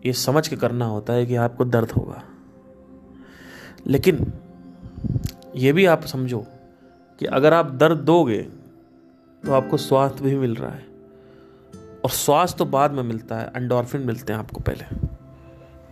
ये 0.07 0.13
समझ 0.13 0.49
के 0.49 0.57
करना 0.57 0.85
होता 0.85 1.13
है 1.13 1.27
कि 1.27 1.37
आपको 1.37 1.65
दर्द 1.65 1.91
होगा। 1.91 2.23
लेकिन 3.87 4.33
ये 5.57 5.73
भी 5.73 5.85
आप 5.87 6.05
समझो 6.05 6.45
कि 7.19 7.27
अगर 7.27 7.55
आप 7.55 7.71
दर्द 7.71 7.99
दोगे 7.99 8.43
तो 9.45 9.53
आपको 9.53 9.77
स्वास्थ्य 9.77 10.25
भी 10.25 10.37
मिल 10.37 10.55
रहा 10.55 10.71
है। 10.71 10.90
और 12.05 12.11
स्वास्थ्य 12.11 12.59
तो 12.59 12.65
बाद 12.65 12.91
में 12.91 13.03
मिलता 13.03 13.37
है 13.37 13.53
एंडोर्फिन 13.57 14.01
मिलते 14.01 14.33
हैं 14.33 14.41
आपको 14.41 14.61
पहले। 14.61 14.85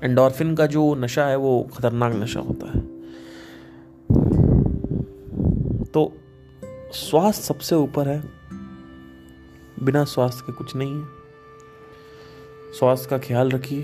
एंडोर्फिन 0.05 0.55
का 0.55 0.67
जो 0.67 0.95
नशा 0.95 1.27
है, 1.27 1.37
वो 1.37 1.69
खतरनाक 1.79 2.15
नशा 2.15 2.41
होता 2.41 2.67
है। 2.67 2.81
तो 5.85 6.13
स्वास्थ्य 6.93 7.43
सबसे 7.43 7.75
ऊपर 7.75 8.09
है। 8.09 8.23
बिना 9.83 10.05
स्वास्थ्य 10.05 10.45
के 10.47 10.53
कुछ 10.53 10.77
नहीं 10.77 10.95
है। 10.95 11.05
स्वास्थ्य 12.79 13.09
का 13.11 13.19
ख्याल 13.19 13.51
रखिए। 13.51 13.83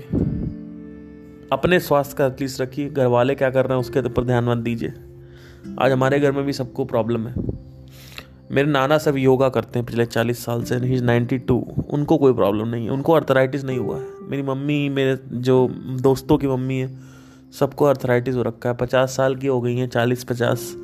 अपने 1.51 1.79
स्वास्थ्य 1.79 2.15
का 2.17 2.25
एटलीस्ट 2.25 2.61
रखिए। 2.61 2.89
घर 2.89 3.05
वाले 3.05 3.35
क्या 3.35 3.49
कर 3.49 3.65
रहे 3.65 3.73
हैं, 3.73 3.79
उसके 3.79 3.99
ऊपर 3.99 4.23
ध्यान 4.23 4.43
मत 4.43 4.57
दीजिए। 4.57 4.93
आज 5.79 5.91
हमारे 5.91 6.19
घर 6.19 6.31
में 6.31 6.45
भी 6.45 6.53
सबको 6.53 6.85
प्रॉब्लम 6.85 7.27
है। 7.27 7.65
मेरे 8.51 8.71
नाना 8.71 8.97
सब 8.97 9.17
योगा 9.17 9.49
करते 9.49 9.79
हैं 9.79 9.85
पिछले 9.85 10.05
चालीस 10.05 10.45
साल 10.45 10.63
से 10.63 10.75
ही 10.75 11.01
नाइन्टी 11.01 11.37
टू 11.37 11.67
उनको 11.89 12.17
कोई 12.17 12.33
प्रॉब्लम 12.33 12.67
नहीं 12.67 12.85
है। 12.85 12.91
उनको 12.91 13.13
अर्थराइटिस 13.13 13.63
नहीं 13.63 13.77
हुआ 13.77 13.99
है। 13.99 14.05
मेरी 14.21 14.43
मम्मी, 14.43 14.89
मेरे 14.89 15.19
जो 15.31 15.67
दोस्तों 16.01 16.37
की 16.37 16.47
मम्मी 16.47 16.75
है, 16.75 16.99
सबको 17.59 17.85
अर्थराइटिस 17.85 18.35
हो 18.35 18.41
रखा 18.41 18.69
है। 18.69 18.75
पचास 18.75 19.15
साल 19.15 19.35
की 19.35 19.47
हो 19.47 19.61
गई 19.61 19.77
हैं, 19.77 19.89
चालीस, 19.89 20.23
पचास 20.23 20.75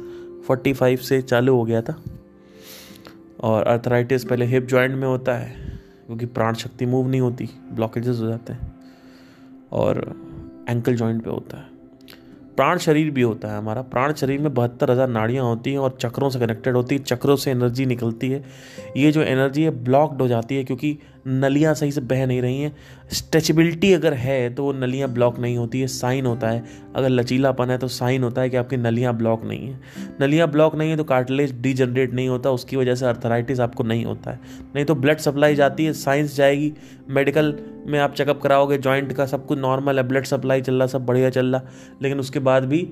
फोर्टी 0.47 0.73
फाइव 0.73 0.97
से 0.97 1.21
चालू 1.21 1.55
हो 1.55 1.63
गया 1.63 1.81
था। 1.81 2.03
और 3.41 3.63
अर्थराइटिस 3.63 4.25
पहले 4.25 4.45
हिप 4.45 4.65
जॉइंट 4.65 4.95
में 4.95 5.07
होता 5.07 5.33
है, 5.33 5.79
क्योंकि 6.05 6.25
प्राण 6.25 6.53
शक्ति 6.53 6.85
मूव 6.85 7.07
नहीं 7.07 7.21
होती 7.21 7.49
ब्लॉकेजेस 7.73 8.19
हो 8.19 8.27
जाते 8.27 8.53
हैं। 8.53 8.79
और 9.71 10.15
एंकल 10.69 10.95
जॉइंट 10.95 11.23
पे 11.23 11.29
होता 11.29 11.57
है। 11.57 11.70
प्राण 12.57 12.77
शरीर 12.77 13.09
भी 13.11 13.21
होता 13.21 13.47
है 13.47 13.57
हमारा। 13.57 13.81
प्राण 13.81 14.13
शरीर 14.13 14.39
में 14.39 14.53
बहत्तर 14.53 14.91
हज़ार 14.91 15.07
नाड़ियाँ 15.07 15.45
होती 15.45 15.71
हैं 15.71 15.77
और 15.77 15.97
चक्रों 16.01 16.29
से 16.29 16.39
कनेक्टेड 16.39 16.75
होती 16.75 16.95
है, 16.95 17.03
चक्रों 17.03 17.35
से 17.35 17.51
एनर्जी 17.51 17.85
निकलती 17.85 18.29
है। 18.29 18.43
ये 18.97 19.11
जो 19.11 19.21
एनर्जी 19.21 19.63
है 19.63 19.69
ब्लॉक्ड 19.83 20.21
हो 20.21 20.27
जाती 20.27 20.55
है 20.55 20.63
क्योंकि 20.63 20.97
नलियाँ 21.27 21.73
सही 21.73 21.91
से 21.91 22.01
बह 22.01 22.25
नहीं 22.25 22.41
रही 22.41 22.61
हैं। 22.61 22.75
स्ट्रेचबिलिटी 23.11 23.91
अगर 23.93 24.13
है 24.13 24.49
तो 24.49 24.63
वो 24.63 24.71
नलियाँ 24.73 25.09
ब्लॉक 25.09 25.39
नहीं 25.39 25.57
होती 25.57 25.81
है, 25.81 25.87
साइन 25.87 26.25
होता 26.25 26.49
है। 26.49 26.63
अगर 26.95 27.09
लचीलापन 27.09 27.69
है 27.69 27.77
तो 27.77 27.87
साइन 27.87 28.23
होता 28.23 28.41
है 28.41 28.49
कि 28.49 28.57
आपकी 28.57 28.77
नलियाँ 28.77 29.13
ब्लॉक 29.13 29.43
नहीं 29.45 29.67
है। 29.67 29.79
नलियाँ 30.21 30.47
ब्लॉक 30.51 30.75
नहीं 30.75 30.89
है 30.89 30.97
तो 30.97 31.03
कार्टिलेज 31.03 31.59
डिजनरेट 31.61 32.13
नहीं 32.13 32.27
होता, 32.29 32.51
उसकी 32.51 32.75
वजह 32.75 32.95
से 32.95 33.05
अर्थराइटिस 33.05 33.59
आपको 33.59 33.83
नहीं 33.83 34.05
होता 34.05 34.31
है। 34.31 34.39
नहीं 34.75 34.85
तो 34.85 34.95
ब्लड 34.95 35.17
सप्लाई 35.17 35.55
जाती 35.55 35.85
है, 35.85 35.93
साइंस 35.93 36.35
जाएगी, 36.35 36.73
मेडिकल 37.09 37.55
में 37.87 37.99
आप 37.99 38.13
चेकअप 38.13 38.41
कराओगे, 38.41 38.77
जॉइंट 38.77 39.13
का 39.13 39.25
सब 39.25 39.45
कुछ 39.45 39.59
नॉर्मल 39.59 39.97
है, 39.97 40.03
ब्लड 40.03 40.25
सप्लाई 40.25 40.61
चल 40.61 40.73
रहा, 40.73 40.87
सब 40.87 41.05
बढ़िया 41.05 41.29
चल 41.29 41.55
रहा, 41.55 41.61
लेकिन 42.01 42.19
उसके 42.19 42.39
बाद 42.39 42.65
भी 42.65 42.87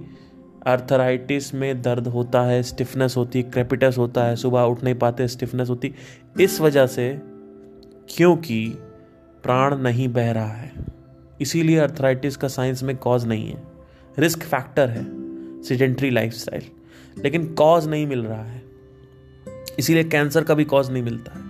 अर्थराइटिस 0.67 1.53
में 1.53 1.81
दर्द 1.81 2.07
होता 2.07 2.41
है, 2.41 2.61
स्टिफनेस 2.63 3.17
होती 3.17 3.41
है, 3.41 3.49
क्रेपिटस 3.49 3.95
होता 3.97 4.23
है, 4.23 4.35
सुबह 4.35 4.61
उठ 4.61 4.83
नहीं 4.83 4.95
पाते, 4.95 5.27
स्टिफनेस 5.27 5.69
होती 5.69 5.93
इस 6.39 6.59
वजह 6.61 6.87
से 6.87 7.09
क्योंकि 8.09 8.67
प्राण 9.43 9.77
नहीं 9.77 10.07
बह 10.07 10.31
रहा 10.31 10.53
है। 10.53 10.71
इसीलिए 11.41 11.77
अर्थराइटिस 11.77 12.37
का 12.37 12.47
साइंस 12.47 12.83
में 12.83 12.97
कॉज 12.97 13.25
नहीं 13.25 13.49
है। 13.49 13.63
रिस्क 14.19 14.39
फैक्टर 14.39 14.89
है 14.89 15.03
सीडेंट्री 15.63 16.09
लाइफस्टाइल 16.09 16.63
लेकिन 17.23 17.53
कॉज 17.53 17.87
नहीं 17.87 18.07
मिल 18.07 18.23
रहा 18.23 18.43
है। 18.43 18.63
इसीलिए 19.79 20.03
कैंसर 20.03 20.43
का 20.43 20.53
भी 20.53 20.65
कॉज 20.65 20.91
नहीं 20.91 21.03
मिलता 21.03 21.31
है। 21.31 21.43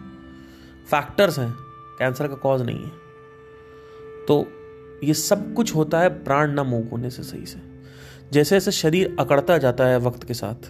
फैक्टर्स 0.85 1.39
हैं 1.39 1.51
कैंसर 1.99 2.27
का 2.27 2.35
कॉज 2.35 2.61
नहीं 2.61 2.83
है। 2.83 2.91
तो 4.27 4.47
ये 5.03 5.13
सब 5.13 5.53
कुछ 5.53 5.75
होता 5.75 5.99
है 5.99 6.23
प्राण 6.23 6.51
न 6.51 6.59
मूव 6.59 6.89
होने 6.91 7.09
से 7.09 7.23
सही 7.23 7.45
से। 7.45 7.59
जैसे 8.31 8.55
जैसे 8.55 8.71
शरीर 8.71 9.15
अकड़ता 9.19 9.57
जाता 9.57 9.85
है 9.85 9.99
वक्त 9.99 10.23
के 10.23 10.33
साथ 10.33 10.69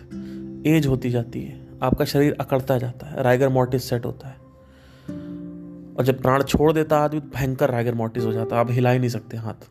एज 0.68 0.88
होती 0.88 1.10
जाती 1.10 1.42
है। 1.42 1.68
आपका 1.84 2.06
शरीर 2.06 2.38
अकड़ता 2.42 2.78
जाता 2.78 3.08
है। 3.08 3.24
राइगर 3.24 3.50
मोटिस 3.50 3.90
सेट 3.90 4.06
होता 4.06 4.28
है। 4.28 4.39
और 6.00 6.06
जब 6.06 6.22
प्राण 6.22 6.44
छोड़ 6.44 6.74
देता 6.74 7.00
आदमी 7.00 7.20
तो 7.20 7.28
भयंकर 7.36 7.70
राइगर 7.72 7.94
मोटिस 7.94 8.26
हो 8.26 8.34
जाता 8.34 8.60
आप 8.60 8.72
हिला 8.72 8.92
ही 8.92 9.00
नहीं 9.00 9.10
सकते 9.10 9.38
हाथ। 9.38 9.70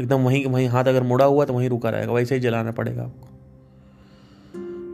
एकदम 0.00 0.16
वहीं 0.16 0.46
वहीं 0.46 0.68
हाथ 0.68 0.84
अगर 0.84 1.02
मुड़ा 1.02 1.24
हुआ 1.24 1.44
तो 1.44 1.52
वहीं 1.52 1.68
रुका 1.68 1.90
रहेगा। 1.90 2.12
वैसे 2.12 2.34
ही 2.34 2.40
जलाना 2.40 2.70
पड़ेगा 2.70 3.02
आपको। 3.02 3.26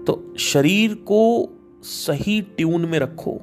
तो 0.04 0.36
शरीर 0.38 0.94
को 0.94 1.48
सही 1.82 2.42
ट्यून 2.42 2.86
में 2.86 2.98
रखो। 2.98 3.40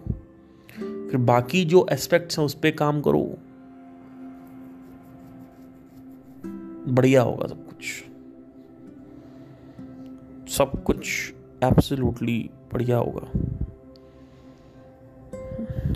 फिर 0.79 1.17
बाकी 1.17 1.65
जो 1.65 1.88
एस्पेक्ट्स 1.91 2.39
हैं, 2.39 2.45
उस 2.45 2.53
पर 2.53 2.71
काम 2.71 3.01
करो। 3.01 3.38
बढ़िया 6.93 7.21
होगा 7.21 7.47
सब 7.47 7.67
कुछ। 7.67 8.03
सब 10.51 10.83
कुछ 10.83 11.33
एब्सोल्युटली 11.63 12.49
बढ़िया 12.73 12.97
होगा। 12.97 13.31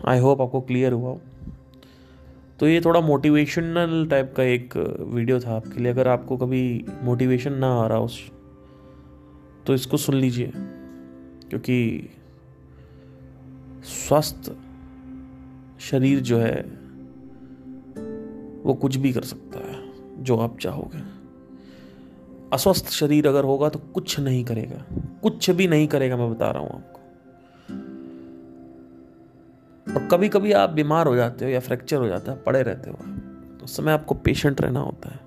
आई 0.05 0.19
होप 0.19 0.41
आपको 0.41 0.61
क्लियर 0.61 0.93
हुआ 0.93 1.15
तो 2.59 2.67
ये 2.67 2.81
थोड़ा 2.81 2.99
मोटिवेशनल 3.01 4.07
टाइप 4.09 4.33
का 4.37 4.43
एक 4.43 4.77
वीडियो 5.07 5.39
था 5.39 5.55
आपके 5.55 5.79
लिए। 5.79 5.91
अगर 5.91 6.07
आपको 6.07 6.37
कभी 6.37 6.85
मोटिवेशन 7.03 7.53
ना 7.53 7.67
आ 7.75 7.87
रहा 7.87 7.99
उस 7.99 8.19
तो 9.67 9.73
इसको 9.73 9.97
सुन 9.97 10.15
लीजिए। 10.15 10.51
क्योंकि 11.49 12.09
स्वस्थ 13.83 14.51
शरीर 15.79 16.19
जो 16.19 16.37
है, 16.37 16.61
वो 18.63 18.73
कुछ 18.73 18.95
भी 18.95 19.11
कर 19.13 19.21
सकता 19.21 19.59
है, 19.59 19.77
जो 20.23 20.37
आप 20.37 20.57
चाहोगे। 20.59 21.03
अस्वस्थ 22.53 22.89
शरीर 22.91 23.27
अगर 23.27 23.43
होगा 23.43 23.69
तो 23.69 23.79
कुछ 23.79 24.19
नहीं 24.19 24.43
करेगा। 24.45 24.85
कुछ 25.23 25.49
भी 25.49 25.67
नहीं 25.67 25.87
करेगा, 25.87 26.17
मैं 26.17 26.31
बता 26.31 26.51
रहा 26.51 26.63
हूँ 26.63 26.69
आपको। 26.69 26.96
और 29.87 30.07
कभी 30.07 30.29
कभी 30.29 30.51
आप 30.53 30.69
बीमार 30.69 31.07
हो 31.07 31.15
जाते 31.15 31.45
हो 31.45 31.51
या 31.51 31.59
फ्रैक्चर 31.59 31.97
हो 31.97 32.07
जाता 32.07 32.31
है, 32.31 32.37
पड़े 32.37 32.61
रहते 32.63 32.89
हो 32.89 32.97
तो 33.57 33.65
उस 33.65 33.77
समय 33.77 33.91
आपको 33.91 34.15
पेशेंट 34.15 34.61
रहना 34.61 34.79
होता 34.79 35.09
है। 35.09 35.19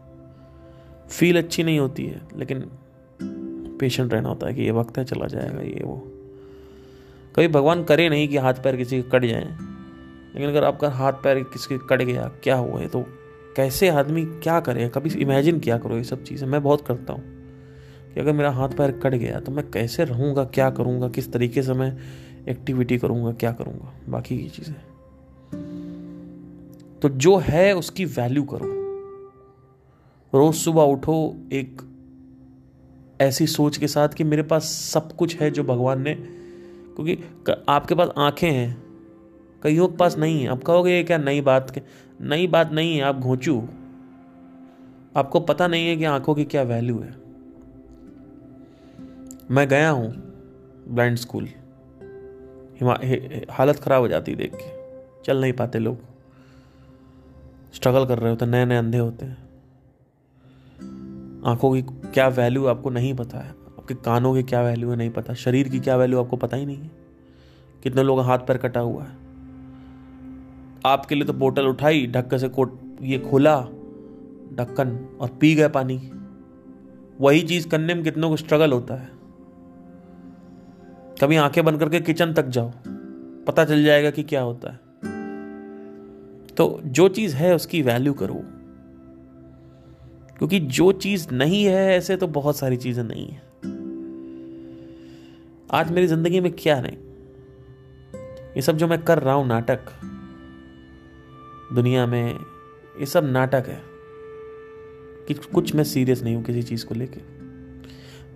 फील 1.10 1.38
अच्छी 1.38 1.62
नहीं 1.62 1.78
होती 1.78 2.06
है, 2.06 2.20
लेकिन 2.36 2.60
पेशेंट 3.80 4.12
रहना 4.12 4.28
होता 4.28 4.46
है 4.46 4.54
कि 4.54 4.62
ये 4.62 4.70
वक्त 4.70 4.98
है, 4.98 5.04
चला 5.04 5.26
जाएगा, 5.26 5.60
ये, 5.60 5.82
वो। 5.84 5.96
कभी 7.34 7.48
भगवान 7.48 7.84
करे 7.84 8.08
नहीं 8.08 8.28
कि 8.28 8.36
हाथ 8.36 8.54
पैर 8.54 8.76
किसी 8.76 9.02
के 9.02 9.08
कट 9.10 9.24
जाए, 9.24 9.44
लेकिन 10.34 10.48
अगर 10.48 10.64
आपका 10.64 10.88
हाथ 10.90 11.12
पैर 11.24 11.42
किसी 11.44 11.68
के 11.68 11.78
कट 11.88 12.02
गया, 12.02 12.30
क्या 12.42 12.56
हुआ 12.56 12.80
है 12.80 12.88
तो 12.88 13.04
कैसे 13.56 13.88
आदमी 13.90 14.24
क्या 14.24 14.58
करे, 14.60 14.88
कभी 14.88 15.10
इमेजिन 15.20 15.60
क्या 15.60 15.78
करो 15.78 15.96
ये 15.96 16.04
सब 16.04 16.22
चीज़ें। 16.24 16.46
मैं 16.48 16.62
बहुत 16.62 16.86
करता 16.86 17.12
हूँ 17.12 17.22
कि 18.14 18.20
अगर 18.20 18.32
मेरा 18.32 18.50
हाथ 18.50 18.68
पैर 18.68 18.90
कट 19.02 19.14
गया 19.14 19.40
तो 19.40 19.52
मैं 19.52 19.70
कैसे 19.70 20.04
रहूँगा, 20.04 20.44
क्या 20.44 20.70
करूँगा, 20.70 21.08
किस 21.08 21.32
तरीके 21.32 21.62
से 21.62 21.72
मैं 21.74 21.96
एक्टिविटी 22.50 22.98
करूँगा, 22.98 23.32
क्या 23.32 23.52
करूँगा? 23.52 23.94
बाकी 24.08 24.38
की 24.38 24.48
चीज़ें। 24.48 24.90
तो 27.02 27.08
जो 27.08 27.36
है 27.36 27.76
उसकी 27.76 28.04
वैल्यू 28.04 28.42
करो। 28.42 28.80
रोज 30.38 30.54
सुबह 30.54 30.82
उठो, 30.82 31.36
एक 31.52 31.82
ऐसी 33.20 33.46
सोच 33.46 33.76
के 33.76 33.88
साथ 33.88 34.08
कि 34.08 34.24
मेरे 34.24 34.42
पास 34.42 34.62
सब 34.64 35.12
कुछ 35.12 35.36
है 35.36 35.50
जो 35.50 35.64
भगवान 35.64 36.02
ने, 36.02 36.14
क्योंकि 36.94 37.18
आपके 37.68 37.94
पास 37.94 38.08
आँखें 38.18 38.50
हैं। 38.50 38.82
कईयों 39.62 39.88
के 39.88 39.96
पास 39.96 40.18
नहीं 40.18 40.42
है। 40.42 40.48
आप 40.48 40.62
कहोगे, 40.62 40.92
ये 40.92 41.02
क्या 41.02 41.18
नई 41.18 41.40
बात 41.40 41.84
नई 42.20 42.46
बात 42.46 42.72
नहीं 42.72 42.96
है, 42.96 43.02
आप 43.02 43.16
घोचू। 43.16 43.68
आपको 45.16 45.40
पता 45.40 45.66
नहीं 45.66 45.88
है 45.88 45.96
कि 45.96 46.04
आँखों 46.04 46.34
की 46.34 46.44
क्या 46.44 46.62
वैल्यू 46.62 46.98
है। 46.98 47.14
मैं 49.50 49.68
गया 49.68 49.90
हूँ 49.90 50.14
ब्लाइंड 50.88 51.16
स्कूल। 51.16 51.48
हालत 53.50 53.76
खराब 53.76 54.02
हो 54.02 54.08
जाती 54.08 54.34
देख 54.34 54.52
के। 54.54 54.80
चल 55.24 55.40
नहीं 55.40 55.52
पाते 55.52 55.78
लोग। 55.78 55.98
स्ट्रगल 57.74 58.06
कर 58.06 58.18
रहे 58.18 58.30
होते 58.30 58.46
नए 58.46 58.64
नए 58.64 58.76
अंधे 58.76 58.98
होते 58.98 59.26
हैं। 59.26 59.50
आँखों 61.46 61.72
की 61.72 61.82
क्या 61.82 62.28
वैल्यू 62.28 62.66
आपको 62.66 62.90
नहीं 62.90 63.14
पता 63.14 63.38
है। 63.38 63.50
आपके 63.50 63.94
कानों 63.94 64.34
की 64.34 64.42
क्या 64.42 64.62
वैल्यू 64.62 64.90
है, 64.90 64.96
नहीं 64.96 65.10
पता। 65.10 65.34
शरीर 65.34 65.68
की 65.68 65.80
क्या 65.80 65.96
वैल्यू 65.96 66.22
आपको 66.22 66.36
पता 66.36 66.56
ही 66.56 66.66
नहीं 66.66 66.76
है। 66.76 66.90
कितने 67.82 68.02
लोग 68.02 68.20
हाथ 68.20 68.38
पैर 68.38 68.56
कटा 68.56 68.80
हुआ 68.80 69.04
है। 69.04 69.16
आपके 70.86 71.14
लिए 71.14 71.24
तो 71.24 71.32
बोतल 71.32 71.66
उठाई, 71.66 72.06
ढक्कन 72.06 72.38
से 72.38 72.48
कोट 72.48 72.80
ये 73.02 73.18
खोला, 73.18 73.60
ढक्कन, 74.54 75.18
और 75.20 75.28
पी 75.28 75.54
गए 75.54 75.68
पानी। 75.68 76.10
वही 77.20 77.40
चीज़ 77.40 77.68
करने 77.68 77.94
में 77.94 78.04
कितनों 78.04 78.30
को 78.30 78.36
स्ट्रगल 78.36 78.72
होता 78.72 78.94
है। 78.94 79.19
कभी 81.20 81.36
आँखें 81.36 81.64
बंद 81.64 81.80
करके 81.80 82.00
किचन 82.00 82.32
तक 82.32 82.46
जाओ। 82.46 82.72
पता 83.46 83.64
चल 83.64 83.84
जाएगा 83.84 84.10
कि 84.10 84.22
क्या 84.22 84.42
होता 84.42 84.70
है। 84.70 84.80
तो 86.46 86.80
जो 86.84 87.08
चीज़ 87.08 87.36
है 87.36 87.54
उसकी 87.54 87.82
वैल्यू 87.82 88.12
करो। 88.12 88.42
क्योंकि 90.38 90.60
जो 90.60 90.92
चीज़ 90.92 91.30
नहीं 91.32 91.64
है 91.64 91.96
ऐसे 91.96 92.16
तो 92.16 92.26
बहुत 92.26 92.56
सारी 92.56 92.76
चीज़ें 92.76 93.04
नहीं 93.04 93.28
है। 93.28 93.42
आज 95.70 95.90
मेरी 95.90 96.06
ज़िंदगी 96.06 96.40
में 96.40 96.52
क्या 96.52 96.80
नहीं 96.80 96.96
ये 98.56 98.62
सब 98.62 98.76
जो 98.76 98.88
मैं 98.88 99.02
कर 99.02 99.18
रहा 99.18 99.34
हूँ 99.34 99.46
नाटक, 99.46 99.80
दुनिया 101.72 102.06
में 102.06 102.34
ये 103.00 103.06
सब 103.06 103.24
नाटक 103.24 103.64
है 103.68 103.82
कि 105.28 105.34
कुछ 105.34 105.74
मैं 105.74 105.84
सीरियस 105.84 106.22
नहीं 106.22 106.36
हूँ 106.36 106.44
किसी 106.44 106.62
चीज़ 106.62 106.86
को 106.86 106.94
लेके। 106.94 107.20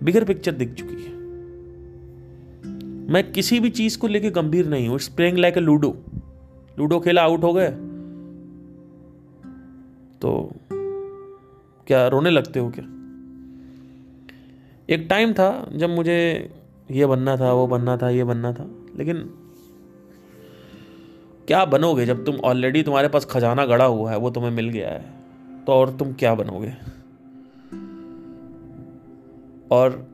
बिगर 0.05 0.23
पिक्चर 0.23 0.51
दिख 0.51 0.73
चुकी 0.73 1.03
है। 1.03 1.14
मैं 3.09 3.31
किसी 3.31 3.59
भी 3.59 3.69
चीज़ 3.69 3.97
को 3.97 4.07
लेके 4.07 4.29
गंभीर 4.31 4.67
नहीं 4.67 4.87
हूँ। 4.87 4.97
Spraying 4.97 5.37
like 5.37 5.57
a 5.57 5.59
ludo 5.59 5.97
ludo 6.79 6.99
खेला 6.99 7.23
आउट 7.23 7.43
हो 7.43 7.53
गए। 7.53 7.69
तो 10.21 10.51
क्या 11.87 12.07
रोने 12.07 12.29
लगते 12.29 12.59
हो 12.59 12.69
क्या? 12.69 12.85
एक 14.89 15.07
टाइम 15.09 15.33
था 15.33 15.69
जब 15.75 15.89
मुझे 15.89 16.49
ये 16.91 17.05
बनना 17.05 17.37
था, 17.37 17.53
वो 17.53 17.67
बनना 17.67 17.97
था, 17.97 18.09
ये 18.09 18.23
बनना 18.23 18.53
था। 18.53 18.69
लेकिन 18.95 19.17
क्या 21.47 21.65
बनोगे 21.65 22.05
जब 22.05 22.25
तुम 22.25 22.35
ऑलरेडी 22.35 22.83
तुम्हारे 22.83 23.07
पास 23.07 23.25
खजाना 23.25 23.65
गड़ा 23.65 23.85
हुआ 23.85 24.11
है, 24.11 24.17
वो 24.17 24.29
तुम्हें 24.29 24.51
मिल 24.51 24.69
गया 24.69 24.89
है? 24.89 25.13
तो 25.65 25.71
और 25.71 25.97
तुम 25.97 26.13
क्या 26.13 26.35
बनोगे? 26.35 26.73
और 29.71 30.07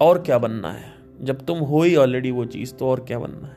और 0.00 0.22
क्या 0.22 0.38
बनना 0.38 0.72
है? 0.72 0.91
जब 1.22 1.44
तुम 1.46 1.58
हो 1.60 1.82
ही 1.82 1.94
ऑलरेडी 1.96 2.30
वो 2.30 2.44
चीज़ 2.46 2.74
तो 2.74 2.88
और 2.88 3.00
क्या 3.00 3.18
बनना 3.18 3.48
है? 3.48 3.56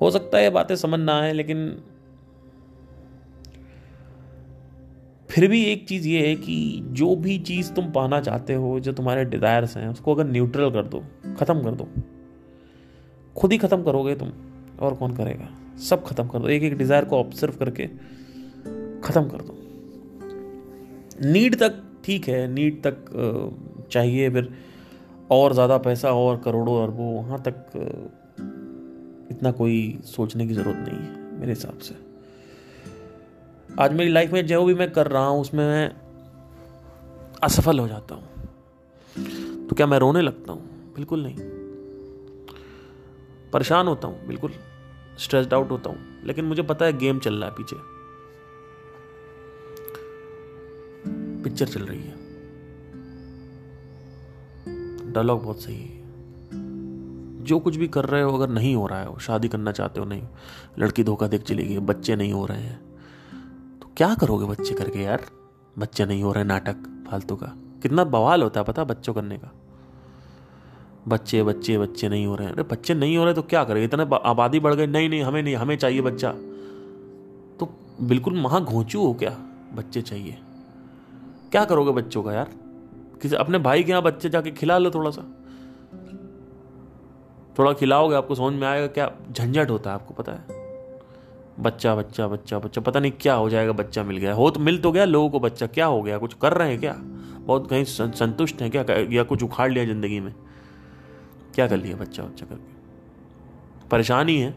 हो 0.00 0.10
सकता 0.10 0.38
है 0.38 0.50
बातें 0.50 0.74
समझ 0.76 1.00
ना 1.00 1.18
आए, 1.20 1.32
लेकिन 1.32 1.82
फिर 5.30 5.46
भी 5.48 5.62
एक 5.64 5.86
चीज़ 5.88 6.06
ये 6.08 6.26
है 6.26 6.34
कि 6.36 6.82
जो 6.92 7.14
भी 7.16 7.38
चीज़ 7.40 7.72
तुम 7.72 7.90
पाना 7.92 8.20
चाहते 8.20 8.54
हो, 8.54 8.78
जो 8.80 8.92
तुम्हारे 8.92 9.24
डिज़ायर्स 9.24 9.76
हैं, 9.76 9.88
उसको 9.88 10.14
अगर 10.14 10.26
न्यूट्रल 10.26 10.70
कर 10.70 10.86
दो, 10.86 11.02
ख़त्म 11.38 11.62
कर 11.62 11.74
दो, 11.74 11.88
खुद 13.36 13.52
ही 13.52 13.58
ख़त्म 13.58 13.82
करोगे 13.82 14.14
तुम, 14.14 14.32
और 14.80 14.94
कौन 14.94 15.14
करेगा? 15.16 15.48
सब 15.80 16.04
ख़त्म 16.04 16.26
कर 16.28 16.38
दो। 16.38 16.48
एक 16.48 16.62
एक 16.62 16.76
डिज़ायर 16.78 17.04
को 17.04 17.18
ऑब्ज़र्व 17.18 17.56
करके 17.56 17.86
ख़त्म 19.04 19.28
कर 19.28 19.42
दो। 19.42 19.56
नीड 21.24 21.56
तक 21.56 21.80
ठीक 22.04 22.28
है, 22.28 22.46
नीड 22.48 22.82
तक 22.82 23.86
चाहिए, 23.90 24.30
फिर 24.30 24.52
और 25.30 25.52
ज़्यादा 25.52 25.78
पैसा 25.78 26.10
और 26.12 26.38
करोड़ों 26.38 26.82
अरबों 26.82 27.14
वहाँ 27.14 27.42
तक 27.42 27.66
इतना 29.30 29.50
कोई 29.50 30.00
सोचने 30.04 30.46
की 30.46 30.54
ज़रूरत 30.54 30.76
नहीं 30.76 30.98
है, 30.98 31.38
मेरे 31.40 31.52
हिसाब 31.52 31.78
से। 31.78 31.94
आज 33.80 33.92
मेरी 33.92 34.10
लाइफ 34.10 34.32
में 34.32 34.46
जो 34.46 34.64
भी 34.64 34.74
मैं 34.74 34.90
कर 34.92 35.06
रहा 35.06 35.26
हूँ, 35.26 35.40
उसमें 35.40 35.66
मैं 35.66 35.92
असफल 37.42 37.78
हो 37.78 37.88
जाता 37.88 38.14
हूँ। 38.14 38.24
तो 39.68 39.76
क्या 39.76 39.86
मैं 39.86 39.98
रोने 39.98 40.20
लगता 40.20 40.52
हूँ? 40.52 40.92
बिल्कुल 40.94 41.22
नहीं। 41.22 41.36
परेशान 43.50 43.88
होता 43.88 44.08
हूँ, 44.08 44.26
बिल्कुल। 44.26 44.50
स्ट्रेस्ड 45.18 45.54
आउट 45.54 45.70
होता 45.70 45.90
हूँ। 45.90 45.98
लेकिन 46.24 46.44
मुझे 46.44 46.62
पता 46.62 46.84
है 46.84 46.98
गेम 46.98 47.18
चल 47.18 47.34
रहा 47.34 47.48
है 47.48 47.54
पीछे। 47.54 47.76
पिक्चर 51.42 51.66
चल 51.66 51.80
रही 51.80 52.02
है। 52.02 52.19
डायलॉग 55.12 55.42
बहुत 55.44 55.60
सही 55.62 55.76
है। 55.76 56.00
जो 57.44 57.58
कुछ 57.58 57.76
भी 57.76 57.88
कर 57.88 58.04
रहे 58.04 58.22
हो, 58.22 58.36
अगर 58.36 58.48
नहीं 58.48 58.74
हो 58.74 58.86
रहा 58.86 59.00
है, 59.00 59.18
शादी 59.18 59.48
करना 59.48 59.72
चाहते 59.72 60.00
हो 60.00 60.06
नहीं, 60.06 60.22
लड़की 60.78 61.04
धोखा 61.04 61.26
देख 61.26 61.42
चली 61.42 61.64
गई, 61.64 61.78
बच्चे 61.78 62.16
नहीं 62.16 62.32
हो 62.32 62.46
रहे 62.46 62.62
हैं 62.62 62.80
तो 63.80 63.90
क्या 63.96 64.14
करोगे 64.14 64.46
बच्चे 64.46 64.74
करके 64.74 64.98
यार? 64.98 65.24
बच्चे 65.78 66.06
नहीं 66.06 66.22
हो 66.22 66.32
रहे, 66.32 66.44
नाटक, 66.44 67.06
फालतू 67.10 67.36
का। 67.36 67.46
कितना 67.82 68.04
बवाल 68.04 68.42
होता 68.42 68.60
है 68.60 68.66
पता 68.66 68.84
बच्चों 68.84 69.14
करने 69.14 69.38
का। 69.38 69.52
बच्चे 71.08 71.42
बच्चे 71.42 71.78
बच्चे 71.78 72.08
नहीं 72.08 72.26
हो 72.26 72.34
रहे 72.36 72.46
हैं। 72.46 72.54
अरे 72.54 72.62
बच्चे 72.62 72.94
नहीं 72.94 73.16
हो 73.16 73.24
रहे 73.24 73.34
तो 73.34 73.42
क्या 73.42 73.64
करें 73.64 73.84
इतना 73.84 74.16
आबादी 74.16 74.60
बढ़ 74.60 74.74
गई। 74.74 74.86
नहीं 74.86 75.08
नहीं, 75.10 75.22
हमें 75.22 75.42
नहीं, 75.42 75.56
हमें 75.56 75.76
चाहिए 75.78 76.00
बच्चा। 76.00 76.32
तो 77.60 77.68
बिल्कुल 78.02 78.40
महा 78.40 78.60
घोंचू 78.60 79.00
हो 79.00 79.14
क्या? 79.14 79.30
बच्चे 79.74 80.02
चाहिए। 80.02 80.38
क्या 81.52 81.64
करोगे 81.64 81.92
बच्चों 81.92 82.22
का 82.22 82.32
यार? 82.32 82.50
किसी 83.22 83.36
अपने 83.36 83.58
भाई 83.58 83.82
के 83.82 83.90
यहाँ 83.90 84.02
बच्चे 84.02 84.28
जाके 84.28 84.50
खिला 84.50 84.78
लो 84.78 84.90
थोड़ा 84.90 85.10
सा। 85.10 85.22
थोड़ा 87.58 87.72
खिलाओगे, 87.72 88.14
आपको 88.14 88.34
समझ 88.34 88.52
में 88.54 88.66
आएगा 88.68 88.86
क्या 88.86 89.10
झंझट 89.32 89.70
होता 89.70 89.90
है, 89.90 89.94
आपको 89.94 90.14
पता 90.14 90.32
है। 90.32 90.58
बच्चा 91.60 91.94
बच्चा 91.94 92.26
बच्चा 92.28 92.58
बच्चा, 92.58 92.80
पता 92.80 93.00
नहीं 93.00 93.12
क्या 93.20 93.34
हो 93.34 93.48
जाएगा, 93.50 93.72
बच्चा 93.72 94.02
मिल 94.02 94.16
गया। 94.16 94.34
हो 94.34 94.50
तो 94.50 94.60
मिल 94.60 94.78
तो 94.78 94.92
गया 94.92 95.04
लोगों 95.04 95.30
को 95.30 95.40
बच्चा, 95.40 95.66
क्या 95.66 95.86
हो 95.86 96.02
गया, 96.02 96.18
कुछ 96.18 96.34
कर 96.34 96.52
रहे 96.52 96.70
हैं 96.70 96.80
क्या? 96.80 96.94
बहुत 97.40 97.68
कहीं 97.70 97.84
संतुष्ट 97.84 98.62
हैं 98.62 98.70
क्या? 98.70 98.84
या 99.10 99.22
कुछ 99.22 99.42
उखाड़ 99.42 99.70
लिया 99.72 99.84
ज़िंदगी 99.84 100.20
में? 100.20 100.34
क्या 101.54 101.66
कर 101.66 101.76
लिया 101.76 101.96
बच्चा 101.96 102.22
बच्चा 102.22 102.46
करके? 102.46 103.88
परेशानी 103.88 104.38
है 104.38 104.54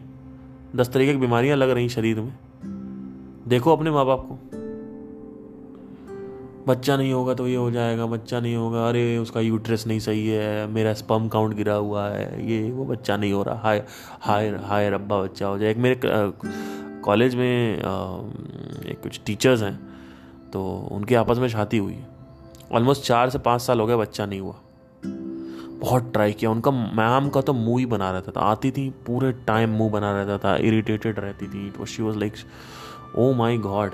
दस 0.76 0.88
तरीके 0.88 1.12
की 1.12 1.18
बीमारियाँ 1.18 1.56
लग 1.56 1.70
रही 1.70 1.88
शरीर 1.88 2.20
में। 2.20 2.36
देखो 3.48 3.76
अपने 3.76 3.90
माँ 3.90 4.06
बाप 4.06 4.28
को। 4.28 4.53
बच्चा 6.66 6.96
नहीं 6.96 7.12
होगा 7.12 7.34
तो 7.34 7.46
ये 7.48 7.56
हो 7.56 7.70
जाएगा, 7.70 8.06
बच्चा 8.06 8.40
नहीं 8.40 8.54
होगा, 8.56 8.88
अरे 8.88 9.16
उसका 9.18 9.40
यूट्रस 9.40 9.86
नहीं 9.86 9.98
सही 10.00 10.26
है, 10.28 10.66
मेरा 10.66 10.92
स्पम 10.94 11.28
काउंट 11.28 11.54
गिरा 11.54 11.74
हुआ 11.74 12.06
है, 12.08 12.50
ये 12.50 12.70
वो 12.70 12.84
बच्चा 12.84 13.16
नहीं 13.16 13.32
हो 13.32 13.42
रहा, 13.42 13.56
हाय 13.56 13.84
हाय 14.20 14.48
हाय 14.64 14.90
रब्बा 14.90 15.20
बच्चा 15.22 15.46
हो 15.46 15.58
जाए। 15.58 15.70
एक 15.70 15.76
मेरे 15.78 16.00
कॉलेज 17.04 17.34
में 17.34 17.76
एक 17.76 19.00
कुछ 19.02 19.20
टीचर्स 19.26 19.62
हैं 19.62 19.78
तो 20.52 20.64
उनकी 20.92 21.14
आपस 21.14 21.38
में 21.38 21.48
शादी 21.48 21.78
हुई। 21.78 21.98
ऑलमोस्ट 22.72 23.02
चार 23.02 23.30
से 23.30 23.38
पाँच 23.40 23.60
साल 23.60 23.80
हो 23.80 23.86
गए 23.86 23.96
बच्चा 23.96 24.26
नहीं 24.26 24.40
हुआ। 24.40 24.54
बहुत 25.80 26.12
ट्राई 26.12 26.32
किया। 26.32 26.50
उनका 26.50 26.70
मैम 26.70 27.28
का 27.28 27.40
तो 27.40 27.52
मुँह 27.52 27.78
ही 27.78 27.86
बना 27.86 28.10
रहता 28.10 28.32
था। 28.32 28.40
आती 28.42 28.70
थी, 28.70 28.88
पूरे 29.06 29.32
टाइम 29.46 29.70
मुँह 29.70 29.90
बना 29.90 30.12
रहता 30.12 30.38
था 30.38 30.56
इरिटेटेड 30.58 31.18
रहती 31.18 31.46
थी। 31.46 31.86
She 31.86 32.02
was 32.02 32.18
like 32.18 32.32
oh 33.16 33.32
my 33.34 33.58
God 33.58 33.92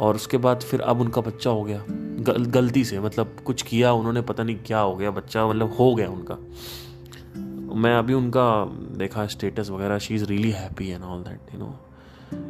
और 0.00 0.16
उसके 0.16 0.38
बाद 0.38 0.60
फिर 0.60 0.80
अब 0.80 1.00
उनका 1.00 1.20
बच्चा 1.20 1.50
हो 1.50 1.62
गया। 1.62 1.84
गल, 1.88 2.44
गलती 2.44 2.84
से 2.84 3.00
मतलब 3.00 3.36
कुछ 3.44 3.62
किया 3.62 3.92
उन्होंने 3.92 4.22
पता 4.22 4.42
नहीं 4.42 4.56
क्या 4.56 4.78
हो 4.78 4.94
गया 4.96 5.10
बच्चा 5.10 5.46
मतलब 5.46 5.72
हो 5.72 5.94
गया 5.94 6.08
उनका। 6.10 6.38
मैं 7.76 7.94
अभी 7.96 8.14
उनका 8.14 8.64
देखा 8.98 9.26
स्टेटस 9.26 9.70
वगैरह 9.70 9.98
she 9.98 10.14
is 10.14 10.24
really 10.24 10.50
happy 10.50 10.88
and 10.88 11.02
all 11.02 11.22
that 11.22 11.54
you 11.54 11.60
know 11.60 11.74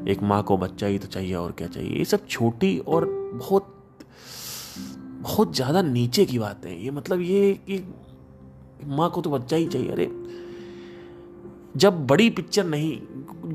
एक 0.08 0.22
माँ 0.22 0.42
को 0.42 0.56
बच्चा 0.56 0.86
ही 0.86 0.98
तो 0.98 1.06
चाहिए 1.06 1.34
और 1.34 1.52
क्या 1.52 1.68
चाहिए? 1.68 1.98
ये 1.98 2.04
सब 2.04 2.26
छोटी 2.26 2.78
और 2.78 3.06
बहुत 3.34 3.76
बहुत 5.22 5.54
ज़्यादा 5.56 5.82
नीचे 5.82 6.24
की 6.26 6.38
बात 6.38 6.66
है। 6.66 6.82
ये 6.84 6.90
मतलब 6.90 7.20
ये 7.20 7.52
कि 7.66 7.82
माँ 8.88 9.10
को 9.10 9.20
तो 9.20 9.30
बच्चा 9.30 9.56
ही 9.56 9.66
चाहिए। 9.66 9.88
अरे 9.88 10.10
जब 11.76 12.06
बड़ी 12.06 12.28
पिक्चर 12.30 12.64
नहीं 12.64 12.98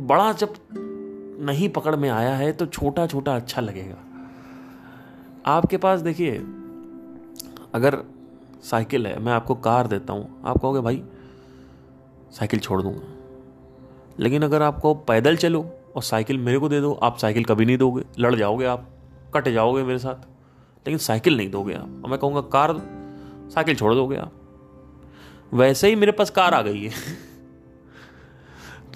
बड़ा 0.08 0.32
जब 0.34 0.54
नहीं 1.40 1.70
पकड़ 1.70 1.96
में 1.96 2.10
आया 2.10 2.36
है 2.36 2.52
तो 2.52 2.66
छोटा 2.66 3.08
छोटा 3.08 3.36
अच्छा 3.36 3.62
लगेगा। 3.62 3.96
आपके 5.46 5.78
पास 5.78 6.00
देखिए, 6.00 6.38
अगर 7.74 8.04
साइकिल 8.64 9.08
है, 9.08 9.20
मैं 9.20 9.34
आपको 9.34 9.56
कार 9.56 9.88
देता 9.88 10.14
हूँ, 10.14 10.42
आप 10.46 10.58
कहोगे, 10.58 10.82
भाई, 10.82 11.04
साइकिल 12.32 12.60
छोड़ 12.60 12.82
दूँगा। 12.82 13.08
लेकिन 14.20 14.44
अगर 14.44 14.62
आपको 14.62 14.94
पैदल 14.94 15.36
चलो 15.36 15.70
और 15.96 16.04
साइकिल 16.04 16.38
मेरे 16.38 16.60
को 16.60 16.70
दे 16.70 16.82
दो, 16.82 16.94
आप 16.94 17.18
साइकिल 17.18 17.46
कभी 17.46 17.66
नहीं 17.66 17.78
दोगे, 17.78 18.04
लड़ 18.20 18.36
जाओगे 18.36 18.66
आप, 18.66 18.90
कट 19.34 19.50
जाओगे 19.50 19.84
मेरे 19.84 20.00
साथ, 20.00 20.16
लेकिन 20.88 20.98
साइकिल 20.98 21.38
नहीं 21.38 21.52
दोगे 21.52 21.74
आप। 21.74 22.02
और 22.04 22.10
मैं 22.10 22.20
कहूँगा, 22.20 22.42
कार 22.42 22.82
साइकिल 23.50 23.76
छोड़ 23.76 23.94
दोगे 23.94 24.16
आप। 24.16 24.32
वैसे 25.54 25.88
ही 25.88 25.96
मेरे 25.96 26.12
पास 26.12 26.30
कार 26.30 26.54
आ 26.54 26.62
गई 26.62 26.84
है। 26.84 26.92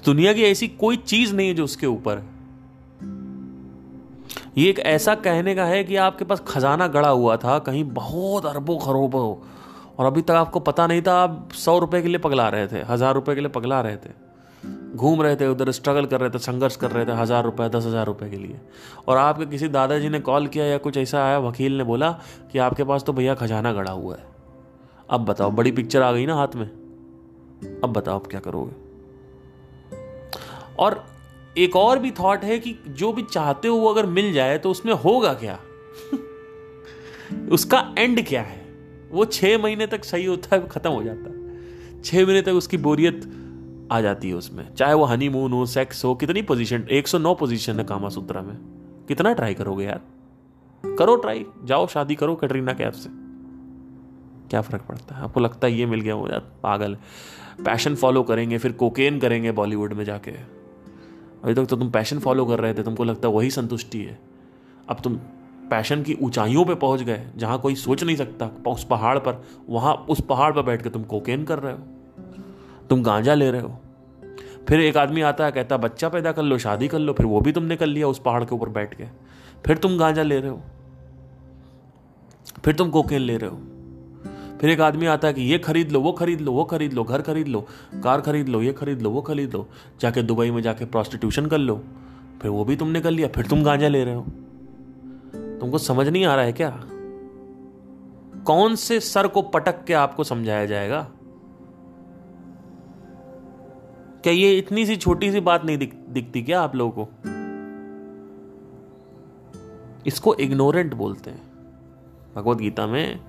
दुनिया 0.06 0.34
की 0.34 0.44
ऐसी 0.44 0.68
कोई 0.68 0.98
चीज़ 0.98 1.36
नहीं 1.36 1.48
है 1.48 1.54
जो 1.54 1.64
उसके 1.64 1.88
ऊपर 1.88 2.24
ये 4.58 4.70
एक 4.70 4.80
ऐसा 4.80 5.16
कहने 5.16 5.56
का 5.56 5.66
है 5.66 5.84
कि 5.84 5.96
आपके 5.96 6.26
पास 6.26 6.44
खजाना 6.48 6.88
गड़ा 6.88 7.10
हुआ 7.10 7.36
था, 7.38 7.60
कहीं 7.60 7.84
बहुत 7.84 8.46
अरबों 8.46 8.78
खरोबों। 8.80 9.36
और 9.98 10.06
अभी 10.06 10.22
तक 10.22 10.32
आपको 10.32 10.60
पता 10.60 10.88
नहीं 10.88 11.02
था, 11.02 11.14
आप 11.14 11.50
सौ 11.54 11.78
रुपए 11.80 12.02
के 12.02 12.08
लिए 12.08 12.18
पगला 12.18 12.48
रहे 12.50 12.68
थे, 12.68 12.82
हज़ार 12.82 13.14
रुपए 13.14 13.36
के 13.36 13.42
लिए 13.42 13.50
पगला 13.50 13.82
रहे 13.82 13.96
थे। 13.96 14.10
घूम 14.96 15.22
रहे 15.22 15.36
थे, 15.36 15.48
उधर 15.48 15.72
स्ट्रगल 15.72 16.06
कर 16.06 16.22
रहे 16.22 16.30
थे, 16.30 16.40
संघर्ष 16.40 16.76
कर 16.76 16.92
रहे 16.92 17.06
थे, 17.06 17.12
हज़ार 17.12 17.44
रुपए, 17.44 17.70
दस 17.70 17.86
हज़ार 17.86 18.06
रुपए 18.06 18.30
के 18.30 18.38
लिए। 18.38 18.60
और 19.08 19.18
आपके 19.18 19.46
किसी 19.46 19.68
दादाजी 19.68 20.10
ने 20.10 20.20
कॉल 20.20 20.48
किया 20.48 20.66
या 20.66 20.78
कुछ 20.78 20.98
ऐसा 20.98 21.26
आया, 21.26 21.40
वकील 21.40 21.78
ने 21.78 21.84
बोला 21.84 22.12
कि 22.52 22.60
आपके 22.60 22.84
पास 22.84 23.04
तो 23.04 23.14
भैया 23.14 23.36
खजाना 23.36 23.74
गड़ा 23.74 23.92
हुआ 23.92 24.16
है। 24.16 24.26
अब 25.10 25.26
बताओ, 25.26 25.52
बड़ी 25.52 25.72
पिक्चर 25.72 26.02
आ 26.02 26.12
गई 26.12 26.26
ना 26.26 26.36
हाथ 26.36 26.56
में। 26.56 26.68
अब 27.84 27.94
बताओ 27.94 28.16
आप 28.16 28.28
क्या 28.28 28.40
करोगे? 28.40 28.89
और 30.80 31.06
एक 31.58 31.76
और 31.76 32.00
भी 32.00 32.12
थॉट 32.12 32.44
है 32.44 32.60
कि 32.60 32.80
जो 32.88 33.14
भी 33.14 33.22
चाहते 33.22 33.68
हो 33.68 33.86
अगर 33.86 34.06
मिल 34.06 34.34
जाए 34.34 34.58
तो 34.58 34.72
उसमें 34.72 34.94
होगा 34.94 35.34
क्या? 35.34 35.60
उसका 37.52 37.96
एंड 37.98 38.28
क्या 38.28 38.42
है? 38.42 38.60
वो 39.12 39.26
छह 39.26 39.58
महीने 39.58 39.88
तक 39.88 40.04
सही 40.04 40.26
होता 40.26 40.56
है, 40.56 40.68
खत्म 40.68 40.90
हो 40.90 41.04
जाता 41.04 41.30
है। 41.30 41.40
छह 42.02 42.26
महीने 42.26 42.42
तक 42.42 42.52
उसकी 42.52 42.78
बोरियत 42.78 43.34
आ 43.92 44.02
जाती 44.02 44.30
है 44.30 44.36
उसमें। 44.36 44.76
चाहे 44.76 44.94
वो 44.94 45.04
हनीमून 45.04 45.52
हो 45.52 45.66
सेक्स 45.66 46.06
हो, 46.06 46.16
कितनी 46.16 46.42
पोजीशन 46.42 46.88
109 46.92 47.36
पोजीशन 47.36 47.80
है 47.80 47.84
कामा 47.84 48.10
सूत्रा 48.10 48.42
में। 48.42 48.58
कितना 49.08 49.34
ट्राई 49.34 49.54
करोगे 49.54 49.86
यार? 49.86 50.02
करो 50.96 51.16
ट्राई 51.16 51.46
जाओ 51.64 51.88
शादी 51.88 52.16
करो 52.16 52.36
कटरीना 52.36 52.74
कैफ 52.74 52.94
से। 52.94 53.10
क्या 54.50 54.62
फ़र्क 54.62 54.82
पड़ता 54.82 55.16
है? 55.16 55.22
आपको 55.24 55.40
लगता 55.40 55.68
है 55.68 55.74
ये 55.74 55.86
मिल 55.86 56.02
गया, 56.02 56.16
वो 56.16 56.28
यार 56.28 56.40
पागल। 56.64 56.98
पैशन 57.66 57.96
फॉलो 57.96 58.24
करेंगे, 58.24 58.58
फिर 58.58 58.72
कोकेन 58.72 59.20
करेंगे 59.20 59.52
बॉलीवुड 59.52 59.94
में 59.94 60.04
जाके। 60.04 60.59
अभी 61.44 61.54
तक 61.54 61.66
तो 61.66 61.76
तुम 61.76 61.90
पैशन 61.90 62.20
फॉलो 62.20 62.46
कर 62.46 62.60
रहे 62.60 62.74
थे, 62.74 62.84
तुमको 62.84 63.04
लगता 63.04 63.28
है 63.28 63.34
वही 63.34 63.52
संतुष्टि 63.52 64.02
है। 64.02 64.20
अब 64.90 64.98
तुम 65.00 65.16
पैशन 65.70 66.04
की 66.04 66.18
ऊंचाइयों 66.22 66.66
पे 66.66 66.76
पहुँच 66.76 67.02
गए, 67.02 67.28
जहाँ 67.38 67.60
कोई 67.60 67.76
सोच 67.76 68.04
नहीं 68.04 68.16
सकता, 68.16 68.50
उस 68.68 68.86
पहाड़ 68.86 69.20
पर, 69.20 69.44
वहाँ 69.70 69.94
उस 69.94 70.22
पहाड़ 70.22 70.54
पर 70.54 70.62
बैठ 70.62 70.82
के 70.82 70.90
तुम 70.90 71.04
कोकेन 71.04 71.44
कर 71.44 71.60
रहे 71.60 71.74
हो। 71.74 71.80
तुम 72.90 73.04
गांजा 73.04 73.34
ले 73.34 73.52
रहे 73.52 73.62
हो। 73.62 73.80
फिर 74.68 74.80
एक 74.80 74.98
आदमी 74.98 75.22
आता 75.22 75.46
है, 75.46 75.52
कहता 75.52 75.78
बच्चा 75.78 76.10
पैदा 76.10 76.32
कर 76.32 76.44
लो, 76.44 76.58
शादी 76.58 76.88
कर 76.88 77.00
लो। 77.00 77.14
फिर 77.14 77.26
वो 77.26 77.42
भी 77.42 77.52
तुमने 77.52 77.76
कर 77.76 77.86
लिया 77.86 78.08
उस 78.08 78.20
पहाड़ 78.20 78.44
के 78.44 78.56
ऊपर 78.56 78.70
बैठ 78.70 78.94
के। 78.94 79.06
फिर 79.66 79.78
तुम 79.78 79.98
गांजा 79.98 80.24
ले 80.24 80.40
रहे 80.40 80.50
हो। 80.50 80.62
फिर 82.66 82.76
तुम 82.76 82.90
कोकेन 82.90 83.22
ले 83.22 83.38
रहे 83.38 83.50
हो। 83.50 83.62
फिर 84.62 84.70
एक 84.70 84.82
आदमी 84.82 85.06
आता 85.06 85.28
है 85.28 85.34
कि 85.34 85.42
ये 85.42 85.58
खरीद 85.60 85.92
लो 85.92 86.02
वो 86.02 86.12
खरीद 86.12 86.42
लो 86.42 86.52
वो 86.52 86.64
खरीद 86.64 86.94
लो 86.94 87.04
घर 87.04 87.22
खरीद 87.22 87.48
लो 87.48 87.68
कार 88.04 88.22
खरीद 88.22 88.50
लो 88.50 88.62
ये 88.62 88.74
खरीद 88.74 89.02
लो 89.02 89.10
वो 89.10 89.22
खरीद 89.22 89.54
लो 89.54 89.68
जाके 90.02 90.24
दुबई 90.24 90.52
में 90.52 90.62
जाके 90.62 90.86
प्रोस्टिट्यूशन 90.86 91.46
कर 91.46 91.58
लो। 91.58 91.84
फिर 92.42 92.52
वो 92.52 92.66
भी 92.66 92.76
तुमने 92.76 93.02
कर 93.02 93.12
लिया 93.12 93.28
फिर 93.28 93.48
तुम 93.48 93.64
गांजा 93.64 93.88
ले 93.88 94.04
रहे 94.04 94.16
हो। 94.16 94.22
तुमको 95.36 95.78
समझ 95.78 96.08
नहीं 96.08 96.26
आ 96.26 96.36
रहा 96.36 96.46
है 96.46 96.54
क्या? 96.54 96.84
कौन 98.46 98.76
से 98.76 99.00
सर 99.00 99.28
को 99.28 99.42
पटक 99.42 99.84
के 99.84 99.94
आपको 99.94 100.24
समझाया 100.24 100.66
जाएगा? 100.66 101.12
क्या 104.24 104.34
ये 104.34 104.58
इतनी 104.58 104.86
सी 104.86 104.96
छोटी 104.96 105.32
सी 105.32 105.40
बात 105.40 105.66
नहीं 105.66 105.78
दिख, 105.78 105.96
दिखती 106.10 106.42
क्या 106.42 106.62
आप 106.62 106.76
लोगों 106.76 107.06
को? 107.06 107.12
इसको 110.08 110.36
इग्नोरेंट 110.36 110.94
बोलते 110.94 111.30
हैं। 111.30 111.42
भगवत 112.36 112.58
गीता 112.58 112.88
में 112.88 113.20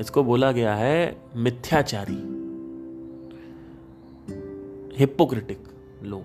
इसको 0.00 0.24
बोला 0.24 0.52
गया 0.52 0.74
है 0.74 1.22
मिथ्याचारी। 1.36 2.32
हिपोक्रिटिक 4.98 5.64
लोग। 6.02 6.24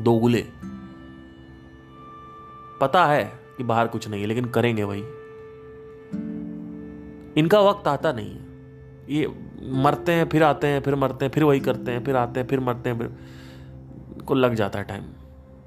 दोगुले। 0.00 0.44
पता 2.80 3.06
है 3.06 3.32
कि 3.56 3.64
बाहर 3.64 3.88
कुछ 3.88 4.08
नहीं 4.08 4.20
है, 4.20 4.26
लेकिन 4.26 4.44
करेंगे 4.44 4.82
वही। 4.82 5.00
इनका 7.40 7.60
वक्त 7.60 7.88
आता 7.88 8.12
नहीं 8.12 8.30
है। 8.30 8.46
ये 9.10 9.26
मरते 9.62 10.12
हैं, 10.12 10.28
फिर 10.28 10.42
आते 10.42 10.66
हैं, 10.66 10.80
फिर 10.80 10.94
मरते 10.94 11.24
हैं, 11.24 11.32
फिर 11.32 11.44
वही 11.44 11.60
करते 11.60 11.90
हैं, 11.90 12.04
फिर 12.04 12.16
आते 12.16 12.40
हैं, 12.40 12.46
फिर 12.46 12.60
मरते 12.60 12.90
हैं, 12.90 12.98
फिर 12.98 13.16
को 14.22 14.34
लग 14.34 14.54
जाता 14.54 14.78
है 14.78 14.84
टाइम 14.84 15.02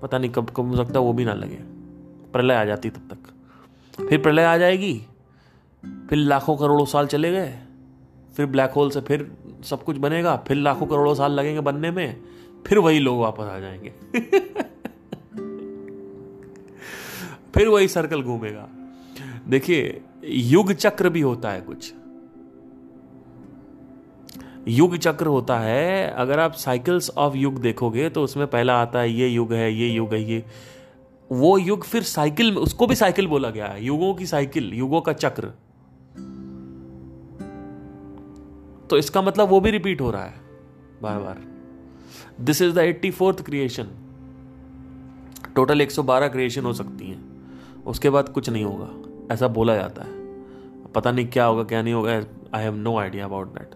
पता 0.01 0.17
नहीं 0.17 0.31
कब 0.31 0.49
कब, 0.49 0.67
हो 0.67 0.75
सकता 0.75 0.99
वो 0.99 1.13
भी 1.13 1.25
ना 1.25 1.33
लगे। 1.33 1.57
प्रलय 2.31 2.55
आ 2.55 2.65
जाती 2.65 2.89
तब 2.89 3.09
तक। 3.11 3.17
फिर 4.05 4.21
प्रलय 4.21 4.43
आ 4.43 4.57
जाएगी 4.57 5.07
फिर 5.85 6.17
लाखों 6.17 6.57
करोड़ों 6.57 6.85
साल 6.85 7.07
चले 7.07 7.31
गए। 7.31 7.59
फिर 8.37 8.45
ब्लैक 8.45 8.71
होल 8.71 8.89
से 8.89 9.01
फिर 9.01 9.31
सब 9.63 9.83
कुछ 9.83 9.97
बनेगा। 9.97 10.37
फिर 10.47 10.57
लाखों 10.57 10.87
करोड़ों 10.87 11.15
साल 11.15 11.31
लगेंगे 11.31 11.61
बनने 11.61 11.91
में। 11.91 12.21
फिर 12.67 12.79
वही 12.79 12.99
लोग 12.99 13.19
वापस 13.19 13.43
आ 13.43 13.59
जाएँगे। 13.59 13.93
फिर 17.53 17.67
वही 17.67 17.87
सर्कल 17.87 18.23
घूमेगा। 18.23 18.69
देखिए, 19.47 20.01
युग 20.23 20.73
चक्र 20.73 21.09
भी 21.09 21.21
होता 21.21 21.51
है 21.51 21.61
कुछ। 21.61 21.93
युग 24.67 24.97
चक्र 24.97 25.25
होता 25.25 25.59
है, 25.59 26.11
अगर 26.11 26.39
आप 26.39 26.53
साइकिल्स 26.53 27.09
ऑफ़ 27.09 27.35
युग 27.35 27.61
देखोगे 27.61 28.09
तो 28.09 28.23
उसमें 28.23 28.47
पहला 28.47 28.81
आता 28.81 28.99
है, 28.99 29.11
ये 29.11 29.27
युग 29.27 29.53
है, 29.53 29.73
ये 29.73 29.89
युग 29.89 30.13
है, 30.13 30.31
ये। 30.31 30.45
वो 31.31 31.57
युग 31.57 31.83
फिर 31.83 32.03
साइकिल 32.03 32.57
उसको 32.57 32.87
भी 32.87 32.95
साइकिल 32.95 33.27
बोला 33.27 33.49
गया 33.49 33.67
है। 33.67 33.85
युगों 33.85 34.13
की 34.13 34.25
साइकिल 34.25 34.73
युगों 34.73 35.01
का 35.01 35.13
चक्र। 35.13 35.51
तो 38.91 38.97
इसका 38.97 39.21
मतलब 39.21 39.49
वो 39.49 39.59
भी 39.59 39.71
रिपीट 39.71 40.01
हो 40.01 40.11
रहा 40.11 40.23
है। 40.23 40.33
बार 41.01 41.19
बार। 41.19 41.41
This 42.41 42.61
is 42.61 42.75
the 42.75 42.77
eighty 42.77 43.11
fourth 43.11 43.45
creation 43.45 43.87
total 45.55 45.81
112 45.81 46.27
creation 46.27 46.63
हो 46.63 46.73
सकती 46.73 47.07
हैं। 47.07 47.47
उसके 47.83 48.09
बाद 48.09 48.29
कुछ 48.29 48.49
नहीं 48.49 48.63
होगा। 48.63 48.89
ऐसा 49.33 49.47
बोला 49.47 49.75
जाता 49.75 50.03
है। 50.03 50.11
पता 50.95 51.11
नहीं 51.11 51.27
क्या 51.27 51.45
होगा, 51.45 51.63
क्या 51.63 51.81
नहीं 51.81 51.93
होगा। 51.93 52.11
I 52.55 52.63
have 52.63 52.75
no 52.75 52.97
idea 52.97 53.25
about 53.25 53.47
that 53.47 53.71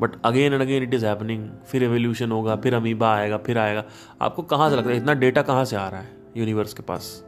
but 0.00 0.10
again 0.24 0.52
and 0.52 0.62
again 0.62 0.82
it 0.82 0.94
is 0.94 1.06
happening 1.06 1.50
फिर 1.66 1.82
एवोल्यूशन 1.82 2.32
होगा, 2.32 2.56
फिर 2.56 2.74
अमीबा 2.74 3.14
आएगा, 3.14 3.36
फिर 3.36 3.58
आएगा। 3.58 3.84
आपको 4.22 4.42
कहाँ 4.42 4.70
से 4.70 4.76
लगता 4.76 4.90
है? 4.90 4.96
इतना 4.96 5.14
डेटा 5.14 5.42
कहाँ 5.42 5.64
से 5.64 5.76
आ 5.76 5.88
रहा 5.88 6.00
है 6.00 6.16
यूनिवर्स 6.36 6.74
के 6.74 6.82
पास? 6.82 7.27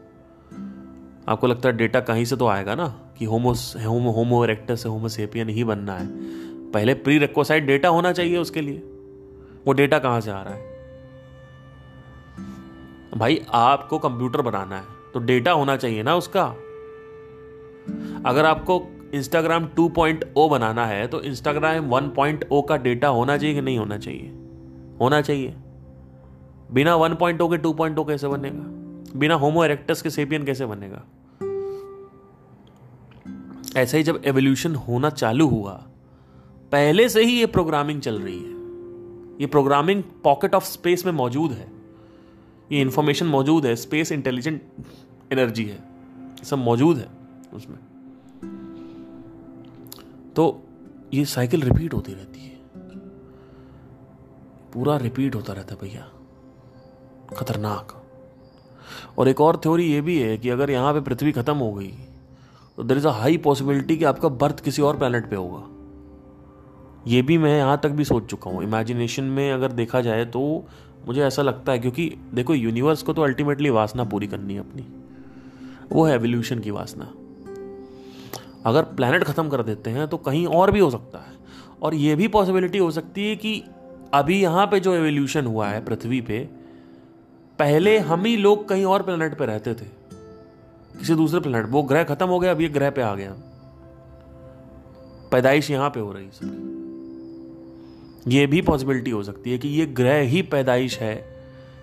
आपको 1.29 1.47
लगता 1.47 1.69
है 1.69 1.77
डेटा 1.77 2.01
कहीं 2.01 2.25
से 2.25 2.37
तो 2.37 2.47
आएगा 2.47 2.75
ना, 2.75 2.87
कि 3.19 3.25
होमो 3.25 3.53
होमो 3.87 4.11
होमो 4.11 4.45
इरेक्टस 4.45 4.83
से 4.83 4.89
होमोसेपियन 4.89 5.49
ही 5.49 5.65
बनना 5.65 5.97
है। 5.97 6.07
पहले 6.71 6.95
प्री 6.95 7.19
रिक्वेसाइड 7.19 7.67
डेटा 7.67 7.89
होना 7.89 8.13
चाहिए 8.13 8.37
उसके 8.39 8.61
लिए। 8.61 8.79
वो 9.67 9.73
डेटा 9.73 9.99
कहाँ 9.99 10.21
से 10.21 10.31
आ 10.31 10.43
रहा 10.43 10.55
है? 10.55 10.71
भाई, 13.17 13.41
आपको 13.53 13.99
कंप्यूटर 13.99 14.43
बनाना 14.43 14.77
है 14.77 14.85
तो 15.15 15.21
डेटा 15.21 15.53
होना 15.53 15.77
चाहिए 15.77 16.03
ना 16.03 16.17
उसका। 16.17 16.45
अगर 18.27 18.45
आपको 18.45 18.83
इंस्टाग्राम 19.15 19.67
2.0 19.67 20.49
बनाना 20.49 20.87
है 20.87 21.07
तो 21.07 21.21
इंस्टाग्राम 21.23 21.89
1.0 21.91 22.63
का 22.69 22.77
डेटा 22.77 23.09
होना 23.09 23.37
चाहिए 23.37 23.55
कि 23.55 23.61
नहीं 23.61 23.79
होना 23.79 23.99
चाहिए? 23.99 24.29
होना 25.01 25.21
चाहिए। 25.21 25.55
बिना 26.73 26.97
1.0 26.97 27.49
के 27.49 27.59
2.0 27.59 28.05
कैसे 28.09 28.29
बनेगा? 28.29 28.80
बिना 29.17 29.35
होमो 29.35 29.65
इरेक्टस 29.65 30.03
के 30.03 30.11
सेपियन 30.11 30.45
कैसे 30.45 30.67
बनेगा? 30.67 31.05
ऐसे 33.77 33.97
ही 33.97 34.03
जब 34.03 34.23
एवोल्यूशन 34.25 34.75
होना 34.75 35.11
चालू 35.11 35.47
हुआ, 35.47 35.73
पहले 36.73 37.09
से 37.09 37.25
ही 37.25 37.39
ये 37.41 37.47
प्रोग्रामिंग 37.47 38.01
चल 38.01 38.21
रही 38.21 38.39
है। 38.39 38.51
ये 39.41 39.47
प्रोग्रामिंग 39.47 40.03
पॉकेट 40.25 40.55
ऑफ़ 40.55 40.65
स्पेस 40.65 41.07
में 41.07 41.13
मौजूद 41.13 41.53
है। 41.53 41.73
ये 42.73 42.81
इंफॉर्मेशन 42.81 43.27
मौजूद 43.27 43.67
है 43.67 43.77
स्पेस 43.77 44.13
इंटेलिजेंट 44.13 44.63
एनर्जी 45.33 45.65
है। 45.65 45.85
सब 46.45 46.59
मौजूद 46.59 46.97
है 46.97 47.09
उसमें। 47.55 47.79
तो 50.37 50.63
ये 51.15 51.25
साइकिल 51.25 51.63
रिपीट 51.63 51.95
होती 51.95 52.13
रहती 52.13 52.41
है। 52.41 52.61
पूरा 54.73 54.97
रिपीट 54.97 55.35
होता 55.35 55.53
रहता 55.53 55.75
है 55.75 55.81
भैया। 55.81 56.13
खतरनाक। 57.37 58.00
और 59.19 59.29
एक 59.29 59.41
और 59.41 59.57
थ्योरी 59.57 59.85
ये 59.85 60.01
भी 60.01 60.19
है 60.19 60.37
कि 60.39 60.49
अगर 60.49 60.71
यहाँ 60.71 60.93
पे 60.95 61.01
पृथ्वी 61.01 61.33
खत्म 61.33 61.57
हो 61.57 61.73
गई 61.73 61.93
तो 62.79 62.83
there 62.83 62.99
is 62.99 63.07
a 63.07 63.11
high 63.11 63.37
possibility 63.37 63.97
कि 63.97 64.05
आपका 64.05 64.29
बर्थ 64.29 64.61
किसी 64.61 64.83
और 64.83 64.97
प्लेनेट 64.97 65.29
पे 65.31 65.37
होगा। 65.37 65.63
ये 67.07 67.23
भी 67.23 67.39
मैं 67.39 67.57
यहाँ 67.59 67.81
तक 67.83 67.91
भी 67.91 68.05
सोच 68.05 68.27
चुका 68.27 68.51
हूँ। 68.51 68.63
इमेजिनेशन 68.63 69.25
में 69.25 69.51
अगर 69.53 69.73
देखा 69.73 70.01
जाए 70.01 70.25
तो 70.25 70.41
मुझे 71.07 71.23
ऐसा 71.23 71.43
लगता 71.43 71.73
है 71.73 71.79
क्योंकि 71.79 72.13
देखो 72.35 72.55
यूनिवर्स 72.55 73.03
को 73.03 73.13
तो 73.13 73.23
अल्टीमेटली 73.23 73.71
वासना 73.71 74.05
पूरी 74.05 74.27
करनी 74.27 74.55
है 74.55 74.61
अपनी। 74.61 74.85
वो 75.93 76.05
है 76.05 76.15
एवोल्यूशन 76.15 76.59
की 76.59 76.71
वासना। 76.71 77.13
अगर 78.67 78.83
प्लानट 78.83 79.25
ख़त्म 79.25 79.49
कर 79.49 79.63
देते 79.63 79.91
हैं 79.91 80.07
तो 80.09 80.17
कहीं 80.17 80.47
और 80.47 80.71
भी 80.71 80.81
हो 80.81 80.91
सकता 80.91 81.19
है। 81.19 81.39
और 81.83 81.95
ये 81.95 82.15
भी 82.15 82.29
पॉसिबिलिटी 82.29 82.79
हो 82.79 82.91
सकती 82.91 83.29
है 83.29 83.37
कि 83.37 83.63
अभी 84.15 84.41
यहाँ 84.43 84.67
पे 84.67 84.81
जो 84.81 84.95
एवोल्यूशन 84.95 85.47
हुआ 85.47 85.69
है, 85.69 85.85
पृथ्वी 85.85 86.21
पे 86.21 86.39
पहले 87.61 87.99
हम 88.01 88.25
ही 88.25 88.37
लोग 88.37 88.69
कहीं 88.69 88.85
और 88.85 89.03
प्लेनेट 89.03 89.39
पे 89.39 89.47
रहते 89.47 89.75
थे। 89.75 89.87
किसी 90.99 91.15
दूसरे 91.15 91.41
प्लेनेट 91.41 91.67
वो 91.69 91.83
ग्रह 91.83 92.05
खत्म 92.05 92.27
हो 92.27 92.39
गया, 92.39 92.51
अब 92.51 92.61
ये 92.61 92.69
ग्रह 92.69 92.91
पे 92.91 93.03
आ 93.03 93.15
गया। 93.15 93.35
पैदाइश 95.33 95.71
यहाँ 95.71 95.91
पे 95.91 96.01
हो 96.01 96.13
रही 96.13 96.27
सबकी। 96.27 96.79
ये 98.27 98.47
भी 98.47 98.63
पॉसिबिलिटी 98.63 99.11
हो 99.11 99.23
सकती 99.23 99.51
है 99.51 99.59
कि 99.59 99.69
ये 99.69 99.87
ग्रह 99.87 100.21
ही 100.23 100.43
पैदाइश 100.43 100.99
है। 100.99 101.15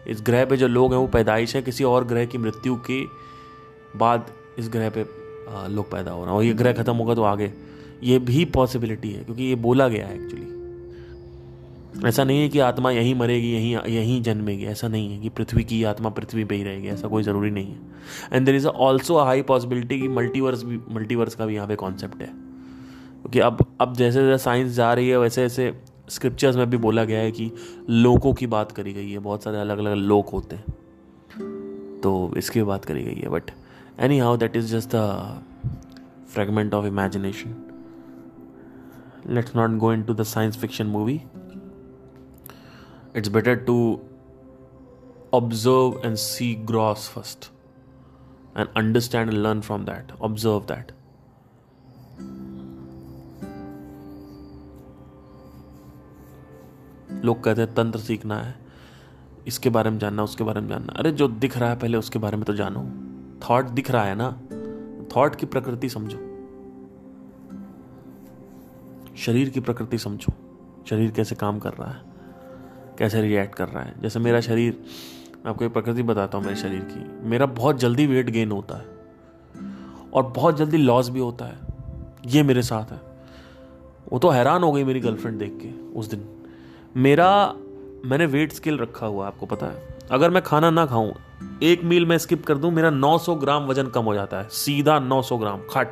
इस 0.08 0.22
ग्रह 0.22 0.46
पे 0.46 0.58
जो 0.58 0.68
लोग 0.68 0.94
हैं, 0.94 1.00
वो 1.00 1.08
पैदाइश 1.08 1.56
है 1.56 1.62
किसी 1.62 1.84
और 1.84 2.06
ग्रह 2.06 2.26
की 2.26 2.38
मृत्यु 2.38 2.76
के 2.90 3.02
बाद 3.98 4.26
इस 4.60 4.70
ग्रह 4.70 4.90
पे 4.90 5.06
लोग 5.70 5.92
पैदा 5.92 6.12
हो 6.12 6.22
रहे 6.22 6.30
हैं। 6.30 6.38
और 6.38 6.44
ये 6.44 6.54
ग्रह 6.54 6.74
खत्म 6.74 6.96
होगा 6.96 7.16
तो 7.16 7.24
आगे। 7.24 7.52
ये 8.04 8.20
भी 8.20 8.46
पॉसिबिलिटी 8.46 9.12
है, 9.12 9.24
क्योंकि 9.24 9.44
ये 9.44 9.56
बोला 9.56 9.88
गया 9.88 10.08
है 10.08 10.16
एक्चुअली 10.16 10.46
ऐसा 12.06 12.24
नहीं 12.24 12.42
है 12.42 12.50
कि 12.50 12.60
आत्मा 12.60 12.92
यहीं 12.92 13.16
मरेगी, 13.16 13.54
यहीं 13.54 13.78
यहीं 13.78 14.22
जन्मेगी, 14.22 14.66
ऐसा 14.66 14.88
नहीं 14.88 15.12
है 15.12 15.20
कि 15.20 15.30
पृथ्वी 15.30 15.64
की 15.64 15.84
आत्मा 15.84 16.10
पृथ्वी 16.10 16.44
पे 16.44 16.56
ही 16.56 16.64
रहेगी, 16.64 16.88
ऐसा 16.88 17.08
कोई 17.08 17.24
ज़रूरी 17.24 17.50
नहीं 17.50 17.68
है। 17.68 17.80
And 18.34 18.46
there 18.46 18.56
is 18.56 18.68
also 18.68 19.16
a 19.16 19.24
high 19.24 19.42
possibility 19.42 20.00
कि 20.02 20.08
मल्टीवर्स 20.08 20.64
भी 20.64 20.80
मल्टीवर्स 20.92 21.36
का 21.36 21.46
भी 21.46 21.56
यहाँ 21.56 21.68
पे 21.68 21.76
कॉन्सेप्ट 21.76 22.22
है। 22.22 22.28
क्योंकि 23.22 23.40
अब 23.40 23.66
अब 23.82 23.94
जैसे 23.94 24.28
जैसे 24.28 24.44
साइंस 24.44 24.72
जा 24.72 24.94
रही 24.94 25.10
है, 25.10 25.20
वैसे 25.20 25.42
वैसे 25.42 25.82
स्क्रिप्चर्स 26.10 26.56
में 26.56 26.70
भी 26.70 26.78
बोला 26.78 27.04
गया 27.04 27.20
है 27.20 27.32
कि 27.32 27.52
लोकों 27.90 28.34
की 28.34 28.48
बात 28.48 28.72
करी 28.72 28.94
गई 28.94 29.12
है, 29.12 29.20
बहुत 29.20 29.44
सारे 29.44 29.58
अलग 29.58 29.78
अलग 29.78 29.94
लोक 29.94 30.30
होते 30.30 30.56
हैं। 30.56 30.66
तो 32.04 32.34
इसकी 32.38 32.64
बात 32.64 32.86
करी 32.86 33.04
गई 33.04 33.16
है 33.16 33.30
but 33.30 33.44
anyhow 34.02 34.44
is 34.44 34.66
just 34.66 34.88
just 34.88 34.98
fragment 36.34 36.74
of 36.74 36.86
imagination 36.86 37.56
let's 39.30 39.56
not 39.56 39.72
go 39.72 39.94
into 40.04 40.14
the 40.14 40.24
science 40.24 40.58
fiction 40.58 40.94
movie. 40.94 41.20
It's 43.18 43.30
better 43.30 43.56
to 43.70 43.98
observe 45.36 45.94
and 45.96 46.16
see 46.16 46.66
gross 46.66 47.18
first 47.18 47.52
and 48.58 48.68
understand 48.78 49.30
and 49.30 49.38
learn 49.46 49.62
from 49.62 49.86
that, 49.86 50.22
observe 50.30 50.62
that. 50.62 50.92
लोग 57.26 57.44
कहते 57.44 57.62
हैं, 57.62 57.74
तंत्र 57.74 58.00
सीखना 58.00 58.38
है, 58.38 58.56
इसके 59.48 59.70
बारे 59.70 59.90
में 59.90 60.00
जानना, 60.00 60.24
उसके 60.24 60.44
बारे 60.44 60.62
में 60.62 60.70
जानना। 60.70 60.94
अरे, 60.94 61.12
जो 61.12 61.28
दिख 61.28 61.58
रहा 61.58 61.70
है 61.70 61.80
पहले 61.80 61.98
उसके 61.98 62.20
बारे 62.20 62.38
में 62.38 62.46
तो 62.46 62.54
जानो। 62.54 62.90
थॉट 63.50 63.66
दिख 63.66 63.92
रहा 63.92 64.04
है 64.04 64.16
ना? 64.16 64.42
थॉट 65.16 65.36
की 65.36 65.46
प्रकृति 65.46 65.90
समझो। 65.90 66.18
शरीर 69.18 69.50
की 69.50 69.60
प्रकृति 69.60 69.98
समझो। 69.98 70.34
शरीर 70.90 71.12
कैसे 71.12 71.36
काम 71.36 71.60
कर 71.60 71.74
रहा 71.74 71.92
है? 71.92 72.07
कैसे 72.98 73.22
रिएक्ट 73.22 73.56
कर 73.56 73.68
रहा 73.68 73.84
है। 73.84 73.94
जैसे 74.02 74.20
मेरा 74.20 74.42
शरीर, 74.42 74.84
मैं 75.36 75.50
आपको 75.50 75.66
एक 75.66 75.74
प्रकृति 75.74 76.04
बताता 76.04 76.38
हूँ 76.38 76.46
मेरे 76.46 76.58
शरीर 76.58 76.80
की। 76.80 77.30
मेरा 77.30 77.46
बहुत 77.46 77.80
जल्दी 77.80 78.08
वेट 78.08 78.30
गेन 78.30 78.52
होता 78.52 78.78
है 78.78 78.86
और 80.14 80.24
बहुत 80.24 80.58
जल्दी 80.58 80.78
लॉस 80.78 81.10
भी 81.10 81.20
होता 81.20 81.46
है। 81.46 81.56
ये 82.26 82.44
मेरे 82.44 82.62
साथ 82.62 82.92
है। 82.92 83.00
वो 84.14 84.20
तो 84.20 84.30
हैरान 84.30 84.64
हो 84.64 84.72
गई 84.72 84.84
मेरी 84.84 85.00
गर्लफ्रेंड 85.00 85.40
देख 85.40 85.60
के 85.62 86.00
उस 86.00 86.10
दिन। 86.10 86.26
मेरा, 86.98 87.54
मैंने 88.06 88.26
वेट 88.26 88.52
स्केल 88.52 88.78
रखा 88.78 89.06
हुआ 89.06 89.28
आपको 89.28 89.46
पता 89.46 89.66
है। 89.66 90.00
अगर 90.12 90.30
मैं 90.30 90.44
खाना 90.44 90.70
ना 90.70 90.86
खाऊं, 90.86 91.12
एक 91.64 91.84
मील 91.84 92.06
में 92.06 92.18
स्किप 92.18 92.46
कर 92.46 92.58
दूँ, 92.58 92.72
मेरा 92.72 92.90
900 92.90 93.36
ग्राम 93.36 93.64
वज़न 93.64 93.88
कम 93.88 94.04
हो 94.04 94.14
जाता 94.14 94.38
है। 94.38 94.48
सीधा 94.52 95.00
900 95.00 95.38
ग्राम, 95.38 95.60
खट। 95.60 95.88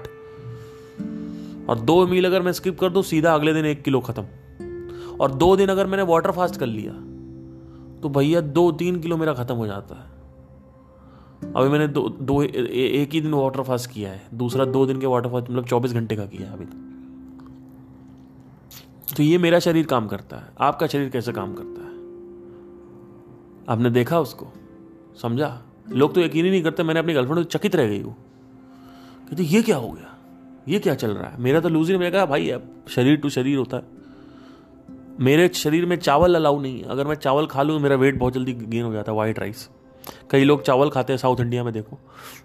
और 1.69 1.79
दो 1.79 2.07
मील 2.07 2.25
अगर 2.25 2.41
मैं 2.41 2.51
स्किप 2.51 2.79
कर 2.79 2.89
दूँ, 2.89 3.03
सीधा 3.03 3.35
अगले 3.35 3.53
दिन 3.53 3.65
एक 3.65 3.83
किलो 3.83 3.99
खत्म। 3.99 4.23
और 5.19 5.35
दो 5.35 5.55
दिन 5.55 5.69
अगर 5.69 5.87
मैंने 5.87 6.03
वाटर 6.03 6.31
फास्ट 6.31 6.59
कर 6.59 6.65
लिया 6.65 6.93
तो 8.01 8.09
भैया 8.09 8.41
दो 8.41 8.71
तीन 8.71 8.99
किलो 9.01 9.17
मेरा 9.17 9.33
खत्म 9.33 9.55
हो 9.55 9.67
जाता 9.67 9.95
है। 9.95 11.53
अभी 11.53 11.69
मैंने 11.69 11.87
दो 11.87 12.07
दो 12.09 12.41
ए, 12.43 12.47
ए, 12.47 13.01
एक 13.01 13.13
ही 13.13 13.21
दिन 13.21 13.33
वाटर 13.33 13.63
फास्ट 13.63 13.91
किया 13.91 14.11
है 14.11 14.21
दूसरा 14.33 14.65
दो 14.65 14.85
दिन 14.85 14.99
के 14.99 15.07
वाटर 15.07 15.29
फास्ट 15.29 15.49
मतलब 15.49 15.65
चौबीस 15.65 15.93
घंटे 15.93 16.15
का 16.15 16.25
किया 16.25 16.47
है 16.47 16.53
अभी 16.53 16.65
तो 19.15 19.23
ये 19.23 19.37
मेरा 19.37 19.59
शरीर 19.59 19.85
काम 19.85 20.07
करता 20.07 20.37
है 20.37 20.49
आपका 20.59 20.87
शरीर 20.87 21.09
कैसे 21.09 21.31
काम 21.31 21.53
करता 21.53 21.81
है? 21.81 21.93
आपने 23.69 23.89
देखा 23.89 24.19
उसको? 24.19 24.47
समझा? 25.21 25.61
लोग 25.89 26.13
तो 26.13 26.21
यकीन 26.21 26.45
ही 26.45 26.51
नहीं 26.51 26.63
करते 26.63 26.83
मैंने 26.83 26.99
अपनी 26.99 27.13
गर्लफ्रेंड 27.13 27.43
तो 27.43 27.57
चकित 27.57 27.75
रह 27.75 27.87
गई 27.87 28.01
वो 28.03 28.15
कहते 29.29 29.43
ये 29.43 29.61
क्या 29.61 29.77
हो 29.77 29.91
गया? 29.91 30.15
ये 30.67 30.79
क्या 30.79 30.95
चल 30.95 31.11
रहा 31.11 31.29
है? 31.29 31.41
मेरा 31.41 31.59
तो 31.59 31.69
लूज 31.69 31.91
ही 31.91 31.97
मैंने 31.97 32.11
कहा 32.11 32.25
भाई 32.25 32.49
अब 32.49 32.69
शरीर 32.89 33.17
टू 33.17 33.29
शरीर 33.29 33.57
होता 33.57 33.77
है। 33.77 33.94
मेरे 35.19 35.47
शरीर 35.55 35.85
में 35.85 35.95
चावल 35.97 36.35
अलाउ 36.35 36.59
नहीं 36.59 36.81
है। 36.81 36.89
अगर 36.89 37.07
मैं 37.07 37.15
चावल 37.15 37.45
खा 37.45 37.63
लूँ, 37.63 37.79
मेरा 37.79 37.95
वेट 37.95 38.17
बहुत 38.19 38.33
जल्दी 38.33 38.53
गेन 38.53 38.83
हो 38.85 38.93
जाता 38.93 39.11
है 39.11 39.17
वाइट 39.17 39.39
राइस 39.39 39.69
कई 40.31 40.43
लोग 40.43 40.61
चावल 40.61 40.89
खाते 40.89 41.13
हैं 41.13 41.17
साउथ 41.17 41.39
इंडिया 41.39 41.63
में, 41.63 41.71
देखो। 41.73 41.97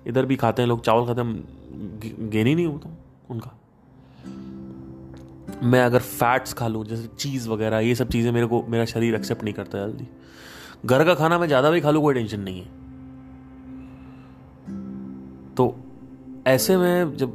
इधर 0.06 0.26
भी 0.26 0.36
खाते 0.36 0.62
हैं 0.62 0.68
लोग, 0.68 0.80
चावल 0.84 1.06
खाते 1.06 1.20
हैं 1.20 2.30
गेन 2.30 2.46
ही 2.46 2.54
नहीं 2.54 2.66
होता 2.66 2.90
उनका। 3.30 3.56
मैं 5.62 5.82
अगर 5.82 5.98
फैट्स 5.98 6.52
खा 6.52 6.68
लूँ, 6.68 6.84
जैसे 6.84 7.08
चीज़ 7.18 7.48
वगैरह, 7.48 7.78
ये 7.78 7.94
सब 7.94 8.08
चीज़ें 8.08 8.30
मेरे 8.32 8.46
को, 8.46 8.62
मेरा 8.68 8.84
शरीर 8.84 9.14
एक्सेप्ट 9.14 9.44
नहीं 9.44 9.54
करता 9.54 9.78
जल्दी। 9.78 10.06
घर 10.86 11.04
का 11.04 11.14
खाना 11.14 11.38
मैं 11.38 11.46
ज़्यादा 11.46 11.70
भी 11.70 11.80
खा 11.80 11.90
लूँ, 11.90 12.02
कोई 12.02 12.14
टेंशन 12.14 12.40
नहीं 12.40 12.60
है। 12.60 12.68
तो 15.54 15.74
ऐसे 16.46 16.76
में 16.76 17.16
जब, 17.16 17.34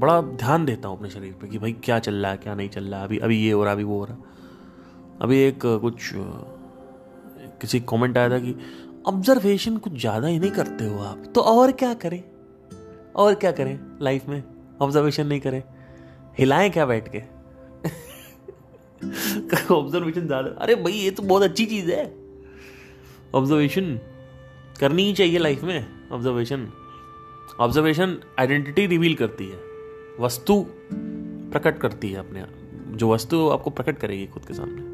बड़ा 0.00 0.20
ध्यान 0.20 0.64
देता 0.64 0.88
हूँ 0.88 0.96
अपने 0.96 1.10
शरीर 1.10 1.32
पे 1.32 1.48
कि 1.48 1.58
भाई 1.58 1.72
क्या 1.84 1.98
चल 1.98 2.14
रहा 2.14 2.30
है, 2.30 2.36
क्या 2.36 2.54
नहीं 2.54 2.68
चल 2.68 2.84
रहा 2.84 3.00
है, 3.00 3.06
अभी 3.06 3.18
अभी 3.18 3.38
ये 3.38 3.52
हो 3.52 3.62
रहा 3.64 3.72
है, 3.72 3.76
अभी 3.76 3.84
वो 3.84 3.98
हो 3.98 4.04
रहा 4.04 4.16
अभी 5.22 5.38
एक 5.38 5.58
कुछ 5.64 6.10
किसी 7.60 7.80
कमेंट 7.80 8.18
आया 8.18 8.30
था 8.30 8.38
कि 8.38 8.56
ऑब्जर्वेशन 9.06 9.76
कुछ 9.76 9.92
ज़्यादा 9.92 10.28
ही 10.28 10.38
नहीं 10.38 10.50
करते 10.50 10.84
हो 10.84 10.98
आप 10.98 11.32
तो 11.34 11.40
और 11.40 11.72
क्या 11.72 11.94
करें? 11.94 12.24
और 13.16 13.34
क्या 13.34 13.52
करें 13.52 13.98
लाइफ 14.02 14.28
में? 14.28 14.42
ऑब्जर्वेशन 14.82 15.26
नहीं 15.26 15.40
करें। 15.40 15.62
हिलाएँ 16.38 16.70
क्या 16.70 16.86
बैठ 16.86 17.08
के? 17.08 17.18
ऑब्जर्वेशन 19.74 20.26
ज़्यादा, 20.26 20.48
अरे 20.48 20.74
भाई, 20.74 20.92
ये 20.92 21.10
तो 21.10 21.22
बहुत 21.22 21.42
अच्छी 21.42 21.66
चीज़ 21.66 21.92
है। 21.92 22.14
ऑब्जर्वेशन 23.34 24.00
करनी 24.80 25.02
ही 25.02 25.12
चाहिए 25.12 25.38
लाइफ 25.38 25.64
में 25.64 25.86
ऑब्जर्वेशन 26.12 26.68
ऑब्जर्वेशन 27.60 28.20
आइडेंटिटी 28.38 28.86
रिवील 28.86 29.14
करती 29.14 29.48
है। 29.48 29.58
वस्तु 30.20 30.66
प्रकट 31.52 31.78
करती 31.78 32.10
है 32.10 32.18
अपने 32.18 32.44
जो 32.96 33.12
वस्तु 33.12 33.48
आपको 33.48 33.70
प्रकट 33.70 33.98
करेगी 33.98 34.26
खुद 34.26 34.44
के 34.44 34.54
सामने। 34.54 34.93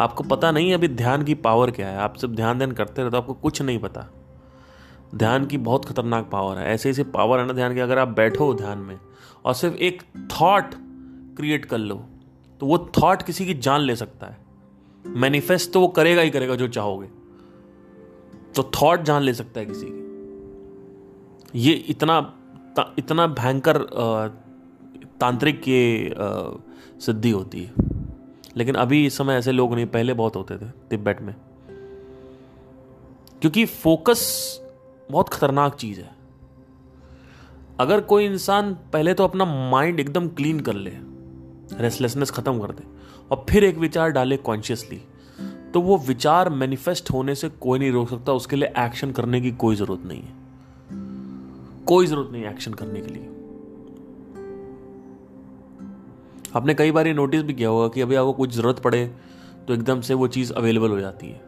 आपको 0.00 0.24
पता 0.24 0.50
नहीं 0.50 0.72
अभी 0.74 0.88
ध्यान 0.88 1.22
की 1.22 1.34
पावर 1.36 1.70
क्या 1.70 1.88
है। 1.88 1.96
आप 1.98 2.16
जब 2.16 2.34
ध्यान 2.34 2.58
ध्यान 2.58 2.72
करते 2.72 3.02
रहे 3.02 3.10
तो 3.10 3.16
आपको 3.16 3.34
कुछ 3.34 3.60
नहीं 3.62 3.78
पता। 3.78 4.06
ध्यान 5.14 5.46
की 5.46 5.58
बहुत 5.58 5.84
खतरनाक 5.84 6.28
पावर 6.30 6.58
है। 6.58 6.66
ऐसे 6.66 6.90
ऐसे 6.90 7.04
पावर 7.04 7.38
है 7.38 7.46
ना 7.46 7.52
ध्यान 7.52 7.74
की। 7.74 7.80
अगर 7.80 7.98
आप 7.98 8.08
बैठो 8.08 8.52
ध्यान 8.54 8.78
में 8.78 8.98
और 9.44 9.54
सिर्फ़ 9.54 9.76
एक 9.76 10.02
थॉट 10.32 10.74
क्रिएट 11.36 11.64
कर 11.64 11.78
लो 11.78 11.94
तो 12.60 12.66
वो 12.66 12.78
थॉट 13.02 13.22
किसी 13.22 13.46
की 13.46 13.54
जान 13.56 13.80
ले 13.80 13.96
सकता 13.96 14.26
है। 14.26 14.38
मैनिफेस्ट 15.04 15.72
तो 15.72 15.80
वो 15.80 15.88
करेगा 15.88 16.22
ही 16.22 16.30
करेगा 16.30 16.54
जो 16.54 16.68
चाहोगे। 16.68 17.06
तो 18.56 18.70
थॉट 18.74 19.02
जान 19.02 19.22
ले 19.22 19.34
सकता 19.34 19.60
है 19.60 19.66
किसी 19.66 19.86
की। 19.86 21.58
ये 21.60 21.72
इतना 21.72 22.18
इतना 22.98 23.26
भयंकर 23.26 23.78
तांत्रिक 25.20 25.60
की 25.68 26.10
सिद्धि 27.00 27.30
होती 27.30 27.62
है। 27.62 27.89
लेकिन 28.56 28.74
अभी 28.74 29.04
इस 29.06 29.16
समय 29.16 29.34
ऐसे 29.34 29.52
लोग 29.52 29.74
नहीं, 29.74 29.86
पहले 29.86 30.14
बहुत 30.14 30.36
होते 30.36 30.56
थे 30.56 30.70
तिब्बत 30.90 31.18
में। 31.22 31.34
क्योंकि 33.40 33.64
फोकस 33.64 34.22
बहुत 35.10 35.28
खतरनाक 35.28 35.74
चीज़ 35.74 36.00
है। 36.00 36.10
अगर 37.80 38.00
कोई 38.00 38.24
इंसान 38.24 38.74
पहले 38.92 39.14
तो 39.14 39.24
अपना 39.24 39.70
माइंड 39.70 40.00
एकदम 40.00 40.28
क्लीन 40.28 40.60
कर 40.60 40.72
ले 40.72 40.92
रेस्टलेसनेस 41.72 42.30
खत्म 42.30 42.58
कर 42.60 42.72
दे, 42.72 42.82
और 43.30 43.46
फिर 43.50 43.64
एक 43.64 43.78
विचार 43.78 44.10
डाले 44.10 44.36
कॉन्शियसली 44.36 45.02
तो 45.74 45.80
वो 45.80 45.98
विचार 45.98 46.48
मैनिफेस्ट 46.50 47.10
होने 47.10 47.34
से 47.34 47.48
कोई 47.48 47.78
नहीं 47.78 47.90
रोक 47.92 48.10
सकता, 48.10 48.32
उसके 48.32 48.56
लिए 48.56 48.72
एक्शन 48.78 49.12
करने 49.12 49.40
की 49.40 49.50
कोई 49.50 49.76
ज़रूरत 49.76 50.00
नहीं 50.06 50.22
है। 50.22 50.32
कोई 51.84 52.06
ज़रूरत 52.06 52.32
नहीं 52.32 52.44
एक्शन 52.44 52.74
करने 52.74 53.00
के 53.00 53.06
लिए। 53.06 53.29
आपने 56.56 56.74
कई 56.74 56.90
बार 56.90 57.06
ये 57.06 57.12
नोटिस 57.12 57.42
भी 57.42 57.54
किया 57.54 57.68
होगा 57.68 57.88
कि 57.88 58.00
अभी 58.00 58.14
आपको 58.14 58.32
कुछ 58.32 58.50
ज़रूरत 58.50 58.78
पड़े 58.78 59.06
तो 59.68 59.74
एकदम 59.74 60.00
से 60.00 60.14
वो 60.14 60.26
चीज़ 60.28 60.52
अवेलेबल 60.52 60.90
हो 60.90 61.00
जाती 61.00 61.26
है। 61.26 61.40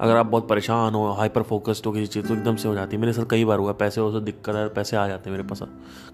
अगर 0.00 0.16
आप 0.16 0.26
बहुत 0.26 0.48
परेशान 0.48 0.94
हो 0.94 1.10
हाइपर 1.12 1.42
फोकस्ड 1.42 1.86
हो 1.86 1.92
किसी 1.92 2.06
चीज़ 2.06 2.26
तो 2.28 2.34
एकदम 2.34 2.56
से 2.56 2.68
हो 2.68 2.74
जाती 2.74 2.96
है। 2.96 3.00
मेरे 3.00 3.12
सर 3.12 3.24
कई 3.24 3.44
बार 3.44 3.58
हुआ, 3.58 3.72
पैसे 3.72 4.00
हो 4.00 4.20
दिक्कत 4.20 4.54
है, 4.54 4.68
पैसे 4.68 4.96
आ 4.96 5.06
जाते 5.08 5.30
हैं 5.30 5.36
मेरे 5.36 5.48
पास। 5.48 5.62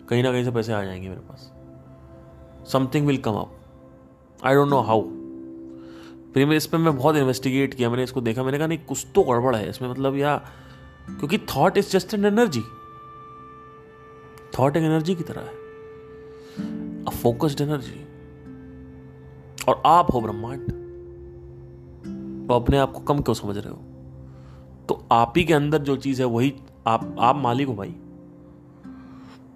कहीं 0.09 0.23
ना 0.23 0.33
कहीं 0.33 0.45
से 0.45 0.51
पैसे 0.51 0.73
आ 0.73 0.83
जाएँगे 0.85 1.09
मेरे 1.09 1.21
पास। 1.21 1.53
Something 2.73 3.07
will 3.07 3.19
come 3.19 3.33
up 3.33 3.55
I 4.45 4.55
don't 4.55 4.69
know 4.69 4.81
how 4.81 5.03
फिर 6.35 6.47
मैं, 6.47 6.57
इस 6.57 6.67
पर 6.67 6.79
मैं 6.79 6.97
बहुत 6.97 7.17
इन्वेस्टिगेट 7.17 7.75
किया, 7.75 7.91
मैंने 7.91 8.03
इसको 8.03 8.21
देखा, 8.21 8.43
मैंने 8.43 8.59
कहा, 8.59 8.67
नहीं, 8.67 8.79
कुछ 8.79 9.07
तो 9.15 9.23
गड़बड़ 9.23 9.55
है। 9.57 9.69
इसमें 9.71 9.89
मतलब 9.89 10.17
या, 10.17 10.37
क्योंकि 11.09 11.39
thought 11.39 11.79
is 11.79 11.91
just 11.91 12.15
an 12.15 12.25
energy 12.25 12.63
thought 14.59 14.77
एक 14.77 14.83
एनर्जी 14.83 15.15
की 15.15 15.23
तरह 15.23 15.41
है। 15.41 15.58
अ 17.09 17.11
फोकस्ड 17.11 17.61
एनर्जी 17.61 18.01
और 19.69 19.83
आप 19.87 20.13
हो 20.15 20.21
ब्रह्मांड। 20.21 20.67
तो 22.49 22.55
अपने 22.55 22.79
आप 22.79 22.93
को 22.93 23.01
कम 23.01 23.21
क्यों 23.21 23.35
समझ 23.35 23.57
रहे 23.57 23.71
हो? 23.71 23.79
तो 24.89 25.07
आप 25.13 25.33
ही 25.37 25.45
के 25.45 25.55
अंदर 25.55 25.79
जो 25.79 25.97
चीज़ 25.97 26.21
है, 26.23 26.27
वही 26.27 26.55
आप 26.87 27.17
आप 27.21 27.37
मालिक 27.37 27.67
हो 27.69 27.75
भाई। 27.75 27.95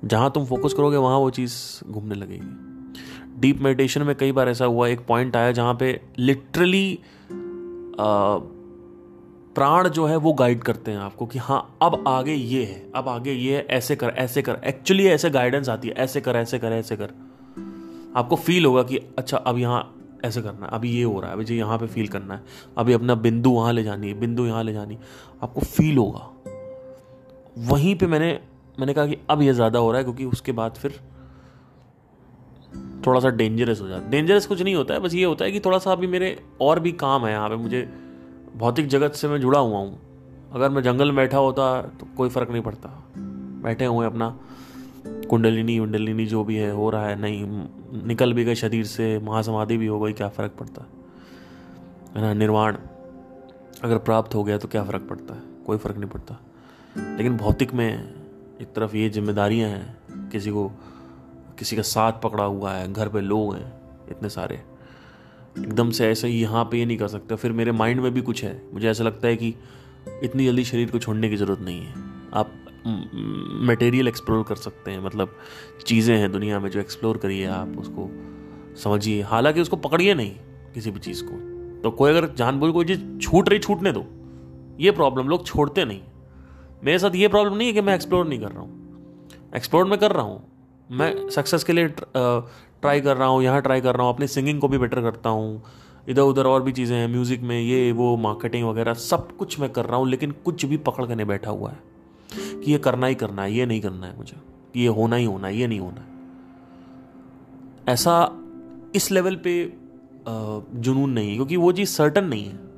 जहाँ 0.05 0.31
तुम 0.31 0.45
फोकस 0.45 0.73
करोगे, 0.73 0.97
वहाँ 0.97 1.19
वो 1.19 1.31
चीज़ 1.31 1.55
घूमने 1.91 2.15
लगेगी। 2.15 3.41
डीप 3.41 3.61
मेडिटेशन 3.61 4.03
में 4.03 4.15
कई 4.17 4.33
बार 4.33 4.49
ऐसा 4.49 4.65
हुआ, 4.65 4.89
एक 4.89 5.07
पॉइंट 5.07 5.37
आया 5.37 5.53
जहाँ 5.53 5.75
पे 5.75 6.01
लिटरली 6.19 6.99
प्राण 9.55 9.89
जो 9.89 10.07
है 10.07 10.17
वो 10.17 10.33
गाइड 10.33 10.63
करते 10.63 10.91
हैं 10.91 10.99
आपको 10.99 11.27
कि 11.27 11.39
हाँ 11.39 11.77
अब 11.83 12.05
आगे 12.09 12.35
ये 12.35 12.65
है, 12.65 12.91
अब 12.95 13.09
आगे 13.09 13.33
ये 13.33 13.57
है, 13.57 13.67
ऐसे 13.67 13.97
कर 13.97 14.09
ऐसे 14.09 14.43
कर। 14.43 14.61
एक्चुअली 14.65 15.07
ऐसे 15.07 15.31
गाइडेंस 15.31 15.69
आती 15.69 15.89
है, 15.89 15.95
ऐसे 15.95 16.21
कर 16.21 16.37
ऐसे 16.37 16.59
कर 16.59 16.73
ऐसे 16.73 16.97
कर। 16.97 17.13
आपको 18.17 18.37
फील 18.37 18.65
होगा 18.65 18.83
कि 18.83 18.99
अच्छा 19.19 19.37
अब 19.37 19.59
यहाँ 19.59 19.83
ऐसे 20.25 20.43
करना 20.43 20.67
है, 20.67 20.73
अभी 20.73 20.91
ये 20.91 21.03
हो 21.03 21.21
रहा 21.21 21.31
है, 21.31 21.37
अभी 21.37 21.59
यहाँ 21.59 21.79
पे 21.79 21.87
फील 21.87 22.09
करना 22.09 22.35
है, 22.35 22.43
अभी 22.79 22.93
अपना 22.93 23.15
बिंदु 23.17 23.51
वहाँ 23.51 23.73
ले 23.73 23.83
जानी 23.85 24.09
है, 24.09 24.15
बिंदु 24.15 24.47
यहाँ 24.47 24.63
ले 24.65 24.73
जानी 24.73 24.99
आपको 25.43 25.61
फील 25.61 25.97
होगा। 25.99 26.29
वहीं 27.71 27.95
पे 27.97 28.07
मैंने 28.07 28.39
मैंने 28.79 28.95
कहा 28.95 29.07
कि 29.07 29.17
अब 29.31 29.43
ये 29.43 29.53
ज़्यादा 29.53 29.79
हो 29.79 29.91
रहा 29.91 29.99
है 29.99 30.05
क्योंकि 30.05 30.25
उसके 30.25 30.53
बाद 30.53 30.75
फिर 30.75 30.93
थोड़ा 33.07 33.21
सा 33.21 33.29
डेंजरस 33.31 33.81
हो 33.81 33.89
जाता 33.89 34.05
है। 34.05 34.11
डेंजरस 34.11 34.47
कुछ 34.47 34.63
नहीं 34.63 34.75
होता 34.75 34.95
है, 34.95 35.01
बस 35.01 35.15
ये 35.15 35.25
होता 35.25 35.45
है 35.45 35.53
कि 35.53 35.61
थोड़ा 35.61 35.79
सा 35.79 35.93
अभी 35.93 36.07
मेरे 36.07 36.37
और 36.61 36.81
भी 36.81 36.93
काम 36.95 37.27
है 37.27 37.33
यहाँ 37.33 37.49
पे। 37.49 37.57
मुझे 37.57 37.83
भौतिक 38.57 38.87
जगत 38.87 39.13
से 39.13 39.29
मैं 39.29 39.41
जुड़ा 39.41 39.59
हुआ 39.59 39.79
हूँ। 39.79 40.51
अगर 40.53 40.71
मैं 40.71 40.83
जंगल 40.83 41.07
में 41.07 41.17
बैठा 41.17 41.39
होता 41.39 41.81
तो 42.01 42.07
कोई 42.17 42.29
फ़र्क 42.29 42.51
नहीं 42.51 42.63
पड़ता। 42.63 42.89
बैठे 43.65 43.85
हुए 43.85 44.07
अपना 44.07 44.29
कुंडलिनी 45.31 45.79
वंडलिनी 45.81 46.27
जो 46.27 46.45
भी 46.45 46.57
है, 46.57 46.71
हो 46.71 46.91
रहा 46.91 47.07
है, 47.07 47.21
नहीं 47.21 47.45
निकल 47.93 48.33
भी 48.33 48.45
गए 48.45 48.55
शरीर 48.55 48.85
से, 48.85 49.19
महासमाधि 49.19 49.77
भी 49.77 49.87
हो 49.87 50.01
गई, 50.01 50.13
क्या 50.13 50.29
फ़र्क 50.29 50.53
पड़ता? 50.53 50.89
है 52.17 52.21
ना, 52.21 52.35
निर्वाण 52.35 52.77
अगर 53.83 53.99
प्राप्त 53.99 54.35
हो 54.35 54.45
गया 54.45 54.59
तो 54.59 54.69
क्या 54.69 54.85
फ़र्क 54.85 55.07
पड़ता 55.11 55.35
है? 55.35 55.41
कोई 55.67 55.79
फ़र्क 55.79 55.97
नहीं 55.97 56.11
पड़ता। 56.11 56.41
लेकिन 56.99 57.37
भौतिक 57.37 57.75
में 57.75 58.15
एक 58.61 58.69
तरफ़ 58.75 58.97
ये 58.97 59.09
जिम्मेदारियाँ 59.09 59.71
हैं, 59.71 59.99
किसी 60.31 60.51
को, 60.51 60.69
किसी 61.59 61.77
का 61.77 61.83
साथ 61.83 62.13
पकड़ा 62.23 62.45
हुआ 62.45 62.73
है, 62.73 62.93
घर 62.93 63.09
पे 63.09 63.21
लोग 63.21 63.55
हैं, 63.55 63.73
इतने 64.11 64.29
सारे। 64.29 64.63
एकदम 65.59 65.91
से 65.91 66.09
ऐसे 66.09 66.29
यहाँ 66.29 66.65
पे 66.65 66.79
ये 66.79 66.87
नहीं 66.87 66.99
कर 66.99 67.09
सकते। 67.09 67.37
फिर 67.37 67.53
मेरे 67.53 67.73
माइंड 67.73 68.01
में 68.01 68.15
भी 68.15 68.21
कुछ 68.23 68.45
है। 68.45 68.63
मुझे 68.75 68.89
ऐसा 68.89 69.05
लगता 69.05 69.29
है 69.29 69.37
कि 69.37 69.55
इतनी 70.23 70.47
जल्दी 70.47 70.65
शरीर 70.65 70.91
को 70.91 70.99
छोड़ने 70.99 71.31
की 71.31 71.37
ज़रूरत 71.37 71.61
नहीं 71.61 71.81
है। 71.81 71.95
आप 72.35 72.62
मटेरियल 72.87 74.09
एक्सप्लोर 74.09 74.43
कर 74.43 74.57
सकते 74.57 74.91
हैं। 74.91 75.05
मतलब 75.05 75.37
चीज़ें 75.87 76.17
हैं 76.17 76.31
दुनिया 76.33 76.61
में 76.61 76.71
जो 76.71 76.81
एक्सप्लोर 76.81 77.17
करिए 77.17 77.47
आप, 77.47 77.79
उसको 77.79 78.11
समझिए। 78.83 79.23
हालाँकि 79.23 79.61
उसको 79.61 79.77
पकड़िए 79.77 80.15
नहीं 80.15 80.35
किसी 80.75 80.91
भी 80.91 81.01
चीज़ 81.01 81.23
को। 81.25 81.37
तो 81.83 81.91
कोई 81.91 82.11
अगर 82.11 82.27
जानबूझ 82.35 82.73
कोई 82.73 82.85
चीज़ 82.85 83.19
छूट 83.19 83.49
रही, 83.49 83.59
छूटने 83.59 83.93
दो। 83.93 84.05
ये 84.81 84.91
प्रॉब्लम 84.91 85.29
लोग 85.29 85.47
छोड़ते 85.47 85.85
नहीं। 85.85 86.01
मेरे 86.85 86.99
साथ 86.99 87.15
ये 87.15 87.29
प्रॉब्लम 87.29 87.57
नहीं 87.57 87.69
है 87.69 87.75
कि 87.75 87.81
मैं 87.81 87.95
एक्सप्लोर 87.95 88.27
नहीं 88.27 88.41
कर 88.41 88.51
रहा 88.51 88.61
हूँ। 88.61 89.31
एक्सप्लोर 89.57 89.85
मैं 89.85 89.99
कर 89.99 90.13
रहा 90.13 90.25
हूँ। 90.25 90.43
मैं 90.91 91.29
सक्सेस 91.31 91.65
के 91.65 91.73
लिए 91.73 91.89
ट्राई 91.89 93.01
कर 93.01 93.17
रहा 93.17 93.29
हूँ, 93.29 93.43
यहाँ 93.43 93.63
ट्राई 93.63 93.81
कर 93.81 93.97
रहा 93.97 94.07
हूँ, 94.07 94.15
अपनी 94.15 94.27
सिंगिंग 94.27 94.61
को 94.61 94.69
भी 94.69 94.79
बेटर 94.79 95.01
करता 95.01 95.31
हूँ। 95.31 95.63
इधर 96.09 96.23
उधर 96.23 96.47
और 96.47 96.63
भी 96.63 96.73
चीज़ें 96.73 96.97
हैं 96.97 97.09
म्यूज़िक 97.09 97.41
में 97.41 97.61
ये, 97.61 97.93
वो 97.93 98.17
मार्केटिंग 98.17 98.69
वगैरह 98.69 98.95
सब 98.95 99.37
कुछ 99.37 99.61
मैं 99.61 99.71
कर 99.71 99.85
रहा 99.85 99.97
हूँ, 99.97 100.09
लेकिन 100.09 100.31
कुछ 100.31 100.65
भी 100.65 100.77
पकड़ 100.77 101.07
कर 101.07 101.17
नहीं 101.17 101.27
बैठा 101.27 101.51
हुआ 101.51 101.71
है। 101.71 101.92
कि 102.37 102.73
ये 102.73 102.79
करना 102.79 103.07
ही 103.07 103.15
करना 103.15 103.43
है, 103.43 103.53
ये 103.53 103.67
नहीं 103.67 103.81
करना 103.81 104.07
है 104.07 104.17
मुझे। 104.17 104.37
कि 104.75 104.81
ये 104.81 104.87
होना 104.87 105.17
ही 105.17 105.25
होना 105.25 105.47
है, 105.47 105.57
ये 105.57 105.67
नहीं 105.67 105.81
होना 105.81 106.01
है। 106.01 106.07
ऐसा 107.89 108.39
इस 108.95 109.11
लेवल 109.11 109.37
पे 109.37 109.73
जुनून 110.75 111.11
नहीं 111.11 111.29
है, 111.29 111.35
क्योंकि 111.35 111.57
वो 111.57 111.73
चीज़ 111.73 111.89
सर्टन 111.89 112.25
नहीं 112.25 112.45
है। 112.45 112.73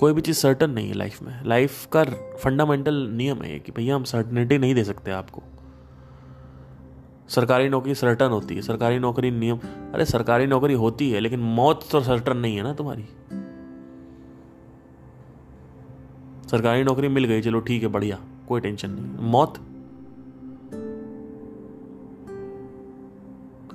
कोई 0.00 0.12
भी 0.12 0.20
चीज़ 0.20 0.36
सर्टन 0.36 0.70
नहीं 0.70 0.88
है 0.88 0.94
लाइफ 0.94 1.22
में। 1.22 1.44
लाइफ 1.44 1.86
का 1.86 2.04
फंडामेंटल 2.36 2.94
नियम 2.94 3.42
है 3.42 3.60
कि 3.60 3.72
भैया 3.72 3.96
हम 3.96 4.04
सर्टनिटी 4.04 4.58
नहीं 4.58 4.74
दे 4.74 4.84
सकते 4.84 5.10
आपको। 5.10 5.42
सरकारी 7.28 7.68
नौकरी 7.68 7.94
सर्टन 7.94 8.26
होती 8.26 8.54
है, 8.54 8.62
सरकारी 8.62 8.98
नौकरी 8.98 9.30
नियम। 9.30 9.56
अरे 9.94 10.04
सरकारी 10.04 10.46
नौकरी 10.46 10.74
होती 10.74 11.10
है, 11.10 11.20
लेकिन 11.20 11.40
मौत 11.40 11.88
तो 11.90 12.00
सर्टन 12.00 12.36
नहीं 12.36 12.56
है 12.56 12.62
ना 12.62 12.74
तुम्हारी। 12.74 13.04
सरकारी 16.50 16.84
नौकरी 16.84 17.08
मिल 17.08 17.24
गई, 17.24 17.42
चलो 17.42 17.60
ठीक 17.60 17.82
है, 17.82 17.88
बढ़िया, 17.88 18.20
कोई 18.48 18.60
टेंशन 18.60 18.90
नहीं। 18.90 19.30
मौत? 19.30 19.58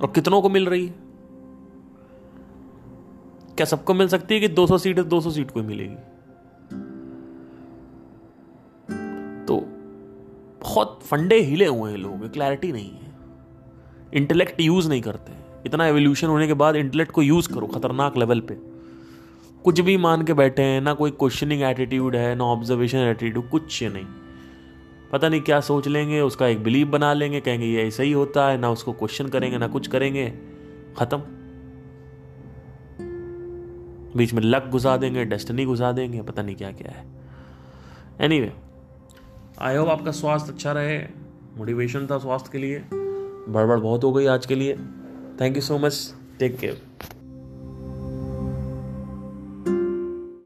और 0.02 0.12
कितनों 0.14 0.42
को 0.42 0.48
मिल 0.48 0.66
रही 0.66 0.86
है? 0.86 0.94
क्या 3.56 3.64
सबको 3.64 3.94
मिल 3.94 4.08
सकती 4.08 4.34
है 4.34 4.40
कि 4.40 4.48
200 4.48 4.78
सीट 4.78 4.98
है 4.98 5.04
200 5.04 5.30
सीट 5.30 5.50
को 5.50 5.62
मिलेगी? 5.62 5.94
तो 9.44 9.64
बहुत 10.62 11.00
फंडे 11.02 11.40
हिले 11.40 11.66
हुए 11.66 11.90
हैं 11.90 11.98
लोग 11.98 12.32
क्लैरिटी 12.32 12.72
नहीं 12.72 12.90
है। 12.90 13.12
इंटेलेक्ट 14.14 14.60
यूज़ 14.60 14.88
नहीं 14.88 15.02
करते। 15.02 15.32
इतना 15.66 15.86
एवोल्यूशन 15.86 16.26
होने 16.26 16.46
के 16.46 16.54
बाद 16.54 16.76
इंटेलेक्ट 16.76 17.12
को 17.12 17.22
यूज़ 17.22 17.54
करो, 17.54 17.66
खतरनाक 17.66 18.16
लेवल 18.16 18.40
पे। 18.40 18.71
कुछ 19.64 19.80
भी 19.80 19.96
मान 19.96 20.22
के 20.22 20.34
बैठे 20.34 20.62
हैं, 20.62 20.80
ना 20.80 20.94
कोई 20.94 21.10
क्वेश्चनिंग 21.10 21.62
एटीट्यूड 21.62 22.16
है, 22.16 22.34
ना 22.34 22.44
ऑब्जर्वेशन 22.44 22.98
एटीट्यूड 22.98 23.48
कुछ 23.48 23.82
नहीं। 23.82 24.06
पता 25.12 25.28
नहीं 25.28 25.40
क्या 25.40 25.60
सोच 25.60 25.88
लेंगे, 25.88 26.20
उसका 26.20 26.46
एक 26.46 26.62
बिलीव 26.64 26.88
बना 26.88 27.12
लेंगे, 27.12 27.40
कहेंगे 27.40 27.66
ये 27.66 27.86
ऐसा 27.86 28.02
ही 28.02 28.12
होता 28.12 28.48
है, 28.48 28.58
ना 28.58 28.70
उसको 28.70 28.92
क्वेश्चन 28.92 29.28
करेंगे, 29.28 29.58
ना 29.58 29.66
कुछ 29.66 29.86
करेंगे। 29.86 30.32
खत्म। 30.96 31.18
बीच 34.16 34.32
में 34.32 34.42
लक 34.42 34.62
घुसा 34.62 34.96
देंगे 34.96 35.24
डेस्टनी 35.24 35.64
घुसा 35.64 35.92
देंगे, 35.92 36.22
पता 36.22 36.42
नहीं 36.42 36.56
क्या 36.56 36.70
क्या 36.72 36.92
है। 36.92 37.04
एनी 38.20 38.40
वे 38.40 38.52
आई 39.58 39.76
होप 39.76 39.88
आपका 39.88 40.10
स्वास्थ्य 40.10 40.52
अच्छा 40.52 40.72
रहे 40.72 40.98
मोटिवेशन 41.58 42.06
था 42.06 42.18
स्वास्थ्य 42.18 42.50
के 42.52 42.58
लिए, 42.58 42.78
बड़बड़ 42.88 43.78
बहुत 43.78 44.04
हो 44.04 44.12
गई 44.12 44.26
आज 44.26 44.46
के 44.46 44.54
लिए। 44.54 44.76
Thank 45.40 45.56
you 45.56 45.62
so 45.62 45.78
much 45.78 46.14
take 46.38 46.58
care 46.58 46.80